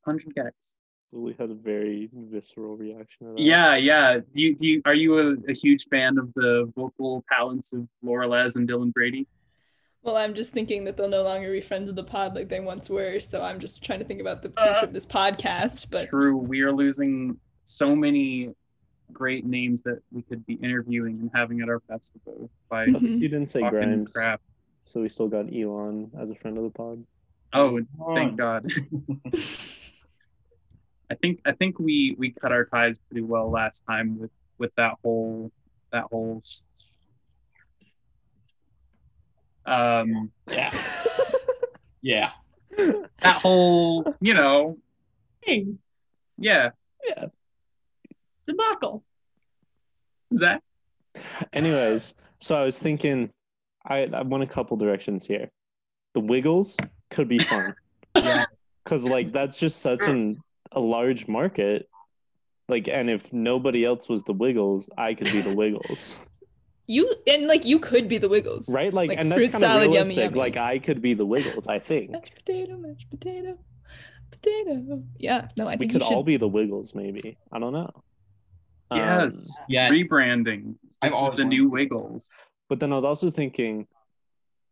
100 0.04 0.34
gecs. 0.34 0.69
Lily 1.12 1.34
had 1.38 1.50
a 1.50 1.54
very 1.54 2.08
visceral 2.12 2.76
reaction 2.76 3.26
to 3.26 3.32
that. 3.34 3.40
Yeah, 3.40 3.76
yeah. 3.76 4.18
Do 4.32 4.40
you 4.40 4.54
do 4.56 4.66
you 4.66 4.82
are 4.84 4.94
you 4.94 5.18
a, 5.18 5.36
a 5.50 5.52
huge 5.54 5.86
fan 5.90 6.18
of 6.18 6.32
the 6.34 6.70
vocal 6.76 7.24
talents 7.30 7.72
of 7.72 7.88
Laura 8.02 8.26
Les 8.28 8.54
and 8.56 8.68
Dylan 8.68 8.92
Brady? 8.92 9.26
Well, 10.02 10.16
I'm 10.16 10.34
just 10.34 10.52
thinking 10.52 10.84
that 10.84 10.96
they'll 10.96 11.08
no 11.08 11.22
longer 11.22 11.50
be 11.52 11.60
friends 11.60 11.88
of 11.90 11.94
the 11.96 12.04
pod 12.04 12.34
like 12.34 12.48
they 12.48 12.60
once 12.60 12.88
were. 12.88 13.20
So 13.20 13.42
I'm 13.42 13.60
just 13.60 13.82
trying 13.82 13.98
to 13.98 14.04
think 14.04 14.20
about 14.20 14.40
the 14.42 14.48
future 14.48 14.78
Uh, 14.78 14.82
of 14.82 14.92
this 14.92 15.04
podcast. 15.04 15.88
But 15.90 16.08
True, 16.08 16.36
we 16.38 16.62
are 16.62 16.72
losing 16.72 17.36
so 17.64 17.94
many 17.94 18.54
great 19.12 19.44
names 19.44 19.82
that 19.82 19.98
we 20.12 20.22
could 20.22 20.46
be 20.46 20.54
interviewing 20.54 21.18
and 21.20 21.30
having 21.34 21.60
at 21.60 21.68
our 21.68 21.80
festival 21.80 22.48
by 22.70 22.86
But 22.88 23.02
you 23.02 23.28
didn't 23.28 23.46
say 23.46 23.60
talking 23.60 23.78
Grimes, 23.80 24.12
crap. 24.12 24.40
so 24.84 25.02
we 25.02 25.08
still 25.08 25.28
got 25.28 25.52
Elon 25.52 26.10
as 26.18 26.30
a 26.30 26.34
friend 26.36 26.56
of 26.56 26.64
the 26.64 26.70
pod. 26.70 27.04
Oh, 27.52 27.80
Oh, 28.00 28.14
thank 28.14 28.36
God. 28.36 28.70
I 31.10 31.14
think 31.16 31.40
I 31.44 31.52
think 31.52 31.78
we 31.78 32.14
we 32.18 32.30
cut 32.30 32.52
our 32.52 32.64
ties 32.64 32.96
pretty 33.08 33.22
well 33.22 33.50
last 33.50 33.82
time 33.88 34.18
with 34.18 34.30
with 34.58 34.72
that 34.76 34.94
whole 35.02 35.50
that 35.90 36.04
whole 36.04 36.42
um 39.66 40.30
Yeah. 40.48 40.72
Yeah. 42.02 42.30
that 42.78 43.42
whole 43.42 44.14
you 44.20 44.34
know 44.34 44.78
Dang, 45.44 45.78
yeah 46.38 46.70
Yeah. 47.06 47.26
debacle. 48.46 49.02
Zach 50.36 50.62
Anyways, 51.52 52.14
so 52.40 52.54
I 52.54 52.64
was 52.64 52.78
thinking 52.78 53.30
I, 53.84 54.04
I 54.12 54.22
went 54.22 54.44
a 54.44 54.46
couple 54.46 54.76
directions 54.76 55.26
here. 55.26 55.48
The 56.14 56.20
Wiggles 56.20 56.76
could 57.10 57.28
be 57.28 57.40
fun. 57.40 57.74
Yeah. 58.14 58.44
Cause 58.84 59.04
like 59.04 59.32
that's 59.32 59.56
just 59.56 59.80
such 59.80 60.02
an 60.02 60.42
a 60.72 60.80
large 60.80 61.26
market. 61.28 61.88
Like 62.68 62.88
and 62.88 63.10
if 63.10 63.32
nobody 63.32 63.84
else 63.84 64.08
was 64.08 64.22
the 64.24 64.32
Wiggles, 64.32 64.88
I 64.96 65.14
could 65.14 65.32
be 65.32 65.40
the 65.40 65.54
Wiggles. 65.54 66.16
You 66.86 67.14
and 67.28 67.46
like 67.46 67.64
you 67.64 67.78
could 67.78 68.08
be 68.08 68.18
the 68.18 68.28
Wiggles, 68.28 68.68
Right? 68.68 68.92
Like, 68.92 69.10
Like 69.10 69.18
and 69.20 69.30
that's 69.30 69.42
kind 69.42 69.54
of 69.54 69.60
salad, 69.60 69.82
yummy, 69.84 69.92
realistic. 69.92 70.24
yummy. 70.24 70.38
Like 70.40 70.56
I 70.56 70.80
could 70.80 71.00
be 71.00 71.14
the 71.14 71.24
Wiggles, 71.24 71.68
I 71.68 71.78
think. 71.78 72.10
Mashed 72.10 72.34
potato, 72.34 72.76
mashed 72.78 73.08
potato, 73.08 73.58
potato. 74.32 75.04
Yeah, 75.16 75.46
no, 75.56 75.68
I 75.68 75.76
think 75.76 75.80
We 75.82 75.86
could 75.86 76.00
you 76.02 76.08
should. 76.08 76.14
all 76.14 76.24
be 76.24 76.36
the 76.36 76.48
Wiggles, 76.48 76.92
maybe. 76.92 77.38
I 77.52 77.60
don't 77.60 77.72
know. 77.72 77.92
Um, 78.90 78.98
Yes. 78.98 79.56
Yeah. 79.68 79.88
Rebranding. 79.88 80.74
I've 81.00 81.10
This 81.12 81.16
is 81.16 81.22
always 81.22 81.36
the 81.36 81.44
new. 81.44 81.68
Wiggles. 81.68 82.28
But 82.68 82.80
then 82.80 82.92
I 82.92 82.96
was 82.96 83.04
also 83.04 83.30
thinking 83.30 83.86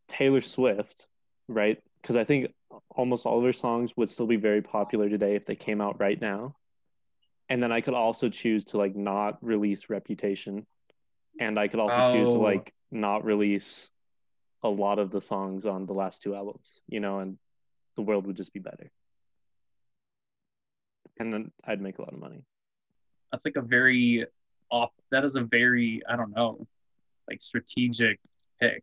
Taylor 0.08 0.40
Swift, 0.40 1.06
right? 1.46 1.80
Because 2.02 2.16
I 2.16 2.24
think 2.24 2.52
almost 2.90 3.26
all 3.26 3.38
of 3.38 3.44
her 3.44 3.52
songs 3.52 3.96
would 3.96 4.10
still 4.10 4.26
be 4.26 4.36
very 4.36 4.62
popular 4.62 5.08
today 5.08 5.34
if 5.36 5.46
they 5.46 5.56
came 5.56 5.80
out 5.80 6.00
right 6.00 6.20
now. 6.20 6.56
And 7.48 7.62
then 7.62 7.72
I 7.72 7.80
could 7.80 7.94
also 7.94 8.28
choose 8.28 8.64
to 8.66 8.78
like 8.78 8.94
not 8.94 9.38
release 9.42 9.88
Reputation. 9.88 10.66
And 11.40 11.58
I 11.58 11.68
could 11.68 11.80
also 11.80 12.12
choose 12.12 12.28
to 12.28 12.34
Oh. 12.34 12.40
like 12.40 12.74
not 12.90 13.24
release 13.24 13.90
a 14.62 14.68
lot 14.68 14.98
of 14.98 15.10
the 15.10 15.20
songs 15.20 15.64
on 15.66 15.86
the 15.86 15.92
last 15.92 16.20
two 16.22 16.34
albums, 16.34 16.80
you 16.88 17.00
know, 17.00 17.20
and 17.20 17.38
the 17.96 18.02
world 18.02 18.26
would 18.26 18.36
just 18.36 18.52
be 18.52 18.60
better. 18.60 18.90
And 21.18 21.32
then 21.32 21.52
I'd 21.64 21.80
make 21.80 21.98
a 21.98 22.02
lot 22.02 22.12
of 22.12 22.18
money. 22.18 22.44
That's 23.30 23.44
like 23.44 23.56
a 23.56 23.62
very 23.62 24.26
off. 24.70 24.90
That 25.10 25.24
is 25.24 25.36
a 25.36 25.42
very 25.42 26.02
I 26.08 26.16
don't 26.16 26.34
know, 26.34 26.66
like 27.28 27.40
strategic 27.42 28.20
pick. 28.60 28.82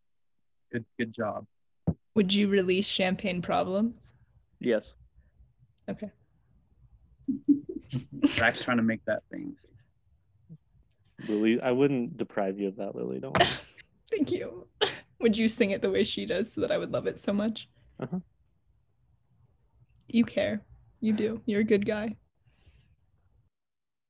Good 0.72 0.86
good 0.98 1.14
job. 1.14 1.46
Would 2.16 2.34
you 2.34 2.48
release 2.48 2.88
Champagne 2.88 3.42
Problems? 3.42 4.14
Yes. 4.60 4.94
Okay. 5.90 6.10
Zach's 8.28 8.64
trying 8.64 8.78
to 8.78 8.84
make 8.84 9.04
that 9.06 9.24
thing. 9.30 9.56
Lily, 11.28 11.60
I 11.62 11.72
wouldn't 11.72 12.18
deprive 12.18 12.60
you 12.60 12.70
of 12.70 12.78
that, 12.78 12.96
Lily. 12.96 13.20
Don't 13.20 13.38
worry. 13.38 13.50
Thank 14.12 14.32
you. 14.32 14.68
Would 15.20 15.38
you 15.38 15.50
sing 15.50 15.72
it 15.72 15.82
the 15.82 15.92
way 15.92 16.04
she 16.04 16.26
does 16.26 16.54
so 16.54 16.62
that 16.62 16.72
I 16.72 16.78
would 16.78 16.92
love 16.92 17.08
it 17.08 17.20
so 17.20 17.34
much? 17.34 17.68
Uh-huh. 18.00 18.20
You 20.08 20.24
care. 20.24 20.62
You 21.02 21.14
do. 21.14 21.42
You're 21.46 21.62
a 21.62 21.66
good 21.66 21.86
guy. 21.86 22.16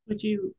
Would 0.08 0.22
you 0.22 0.54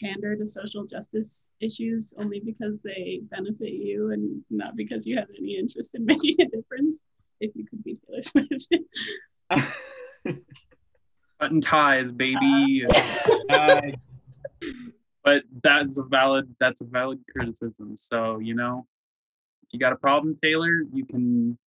pander 0.00 0.36
to 0.36 0.46
social 0.46 0.84
justice 0.84 1.54
issues 1.60 2.14
only 2.18 2.40
because 2.40 2.80
they 2.82 3.20
benefit 3.30 3.72
you 3.72 4.10
and 4.12 4.42
not 4.50 4.76
because 4.76 5.06
you 5.06 5.16
have 5.16 5.28
any 5.38 5.56
interest 5.58 5.94
in 5.94 6.04
making 6.06 6.36
a 6.40 6.44
difference? 6.46 7.04
If 7.40 7.54
you 7.54 7.66
could 7.66 7.84
be 7.84 7.96
Taylor 7.96 8.22
Swift. 8.22 8.74
Button 11.38 11.60
ties, 11.60 12.10
baby. 12.12 12.86
Uh, 13.50 13.80
but 15.22 15.42
that's 15.62 15.98
a 15.98 16.02
valid 16.02 16.54
that's 16.58 16.80
a 16.80 16.84
valid 16.84 17.20
criticism. 17.30 17.96
So 17.96 18.38
you 18.38 18.54
know, 18.54 18.86
if 19.64 19.74
you 19.74 19.78
got 19.78 19.92
a 19.92 19.96
problem, 19.96 20.38
Taylor, 20.42 20.82
you 20.92 21.04
can 21.04 21.58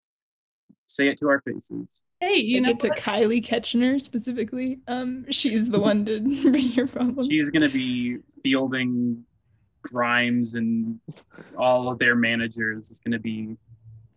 say 0.87 1.09
it 1.09 1.19
to 1.19 1.29
our 1.29 1.41
faces. 1.41 2.01
Hey, 2.21 2.35
you 2.35 2.55
You 2.55 2.61
know 2.61 2.73
to 2.73 2.89
what? 2.89 2.97
Kylie 2.97 3.45
Ketchner 3.45 4.01
specifically. 4.01 4.79
Um, 4.87 5.25
she's 5.31 5.69
the 5.69 5.79
one 5.79 6.05
to 6.05 6.19
bring 6.43 6.67
your 6.71 6.87
problems. 6.87 7.27
She's 7.27 7.49
gonna 7.49 7.69
be 7.69 8.17
fielding 8.43 9.23
Grimes 9.81 10.53
and 10.53 10.99
all 11.57 11.89
of 11.89 11.99
their 11.99 12.15
managers. 12.15 12.89
It's 12.89 12.99
gonna 12.99 13.19
be 13.19 13.57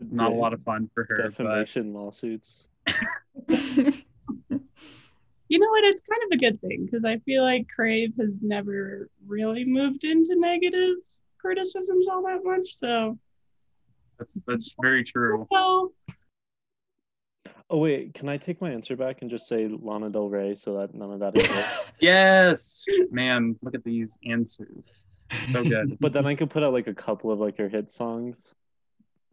not 0.01 0.33
a 0.33 0.35
lot 0.35 0.53
of 0.53 0.63
fun 0.63 0.91
for 0.95 1.05
her. 1.05 1.17
But 1.17 1.23
defamation 1.31 1.93
lawsuits. 1.95 2.69
You 5.53 5.59
know 5.59 5.69
what? 5.69 5.85
It's 5.85 6.01
kind 6.01 6.23
of 6.23 6.31
a 6.35 6.39
good 6.39 6.63
thing 6.63 6.87
because 6.87 7.05
I 7.05 7.19
feel 7.19 7.43
like 7.43 7.69
Crave 7.69 8.15
has 8.19 8.41
never 8.41 9.11
really 9.27 9.67
moved 9.67 10.05
into 10.05 10.35
negative 10.35 10.97
criticisms 11.37 12.09
all 12.09 12.23
that 12.23 12.41
much. 12.43 12.75
So, 12.75 13.19
that's 14.19 14.39
that's 14.47 14.75
very 14.81 15.05
true. 15.05 15.47
well, 15.51 15.93
Oh 17.75 17.79
wait, 17.79 18.13
can 18.13 18.29
I 18.29 18.37
take 18.37 18.61
my 18.61 18.71
answer 18.71 18.97
back 18.97 19.23
and 19.23 19.31
just 19.31 19.49
say 19.49 19.67
Lana 19.67 20.11
Del 20.11 20.29
Rey 20.29 20.55
so 20.55 20.77
that 20.77 20.95
none 20.95 21.11
of 21.11 21.21
that 21.21 21.35
is? 21.37 21.49
Yes, 22.01 22.85
man, 23.11 23.57
look 23.63 23.75
at 23.75 23.83
these 23.83 24.19
answers. 24.27 24.85
So 25.53 25.63
good. 25.69 25.97
but 25.99 26.13
then 26.13 26.27
I 26.27 26.35
could 26.35 26.51
put 26.51 26.63
out 26.63 26.75
like 26.75 26.87
a 26.87 26.93
couple 26.95 27.31
of 27.33 27.39
like 27.39 27.57
her 27.57 27.71
hit 27.71 27.91
songs. 27.91 28.55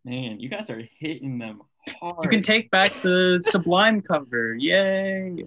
Man, 0.06 0.40
you 0.40 0.48
guys 0.48 0.70
are 0.70 0.82
hitting 1.00 1.38
them 1.38 1.62
hard. 2.00 2.24
You 2.24 2.30
can 2.30 2.42
take 2.42 2.72
back 2.72 2.94
the 3.02 3.44
Sublime 3.50 4.02
cover. 4.02 4.56
Yay! 4.56 5.44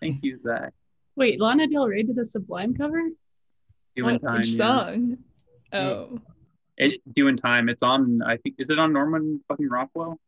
Thank 0.00 0.24
you, 0.24 0.40
Zach. 0.42 0.72
wait, 1.14 1.40
Lana 1.40 1.68
Del 1.68 1.86
Rey 1.86 2.02
did 2.02 2.18
a 2.18 2.24
Sublime 2.24 2.74
cover? 2.74 3.00
Doing 3.94 4.14
What, 4.14 4.22
time. 4.22 4.38
which 4.38 4.48
yeah. 4.48 4.56
song? 4.56 5.18
Oh, 5.72 6.18
It, 6.76 7.00
doing 7.14 7.36
time. 7.36 7.68
It's 7.68 7.84
on. 7.84 8.22
I 8.22 8.38
think 8.38 8.56
is 8.58 8.70
it 8.70 8.78
on 8.80 8.92
Norman 8.92 9.40
fucking 9.46 9.68
Rockwell? 9.68 10.18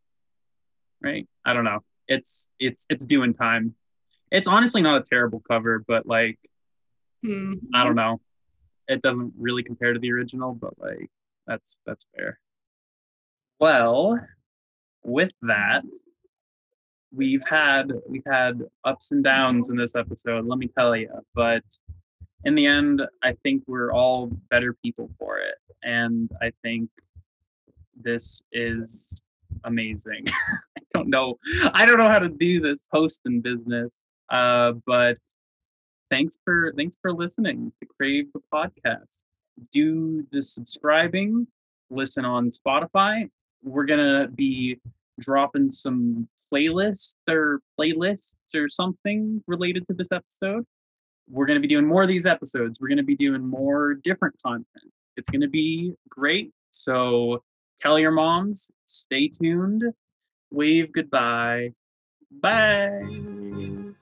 Right? 1.03 1.27
I 1.45 1.53
don't 1.53 1.65
know. 1.65 1.81
It's 2.09 2.49
it's 2.59 2.87
it's 2.91 3.05
doing 3.05 3.35
time. 3.35 3.75
It's 4.31 4.47
honestly 4.47 4.83
not 4.83 5.01
a 5.01 5.05
terrible 5.05 5.43
cover, 5.49 5.85
but 5.87 6.07
like 6.07 6.39
Hmm. 7.27 7.55
I 7.75 7.85
don't 7.85 7.97
know. 7.97 8.21
It 8.89 9.03
doesn't 9.03 9.33
really 9.37 9.63
compare 9.63 9.93
to 9.93 9.99
the 9.99 10.13
original, 10.13 10.55
but 10.55 10.79
like 10.79 11.11
that's 11.47 11.79
that's 11.87 12.07
fair. 12.15 12.39
Well, 13.59 14.21
with 15.03 15.33
that, 15.43 15.83
we've 17.13 17.45
had 17.47 17.93
we've 18.09 18.27
had 18.27 18.63
ups 18.85 19.11
and 19.11 19.25
downs 19.25 19.71
in 19.71 19.77
this 19.77 19.97
episode, 19.97 20.47
let 20.47 20.59
me 20.59 20.69
tell 20.69 20.95
you, 20.95 21.11
but 21.35 21.65
in 22.45 22.55
the 22.55 22.67
end, 22.67 23.03
I 23.25 23.33
think 23.43 23.65
we're 23.67 23.93
all 23.93 24.27
better 24.51 24.75
people 24.85 25.11
for 25.19 25.39
it. 25.39 25.57
And 25.83 26.31
I 26.41 26.53
think 26.63 26.91
this 28.01 28.41
is 28.53 29.21
amazing. 29.65 30.27
Don't 30.97 31.09
know. 31.09 31.37
I 31.73 31.87
don't 31.87 31.99
know 31.99 32.09
how 32.09 32.19
to 32.19 32.29
do 32.29 32.61
this 32.61 32.79
hosting 32.93 33.41
business. 33.41 33.91
Uh, 34.31 34.73
but 34.87 35.17
thanks 36.11 36.37
for 36.45 36.73
thanks 36.77 36.97
for 37.01 37.13
listening 37.13 37.73
to 37.81 37.89
Crave 37.99 38.27
the 38.33 38.41
podcast. 38.53 39.23
Do 39.73 40.27
the 40.33 40.43
subscribing, 40.43 41.47
listen 41.91 42.25
on 42.25 42.51
Spotify. 42.51 43.29
We're 43.63 43.87
gonna 43.87 44.29
be 44.29 44.79
dropping 45.21 45.71
some 45.71 46.29
playlists 46.53 47.15
or 47.29 47.61
playlists 47.79 48.35
or 48.55 48.69
something 48.69 49.43
related 49.47 49.87
to 49.89 49.95
this 49.95 50.09
episode. 50.13 50.65
We're 51.29 51.47
gonna 51.47 51.61
be 51.61 51.69
doing 51.69 51.87
more 51.87 52.03
of 52.03 52.09
these 52.09 52.27
episodes. 52.27 52.81
We're 52.81 52.89
gonna 52.89 53.03
be 53.03 53.17
doing 53.17 53.45
more 53.45 53.95
different 53.95 54.35
content. 54.43 54.93
It's 55.17 55.29
gonna 55.31 55.49
be 55.49 55.95
great. 56.09 56.53
So 56.71 57.43
tell 57.81 57.99
your 57.99 58.13
moms, 58.13 58.71
stay 58.87 59.29
tuned, 59.29 59.85
wave 60.51 60.93
goodbye. 60.93 61.73
Bye. 62.31 63.95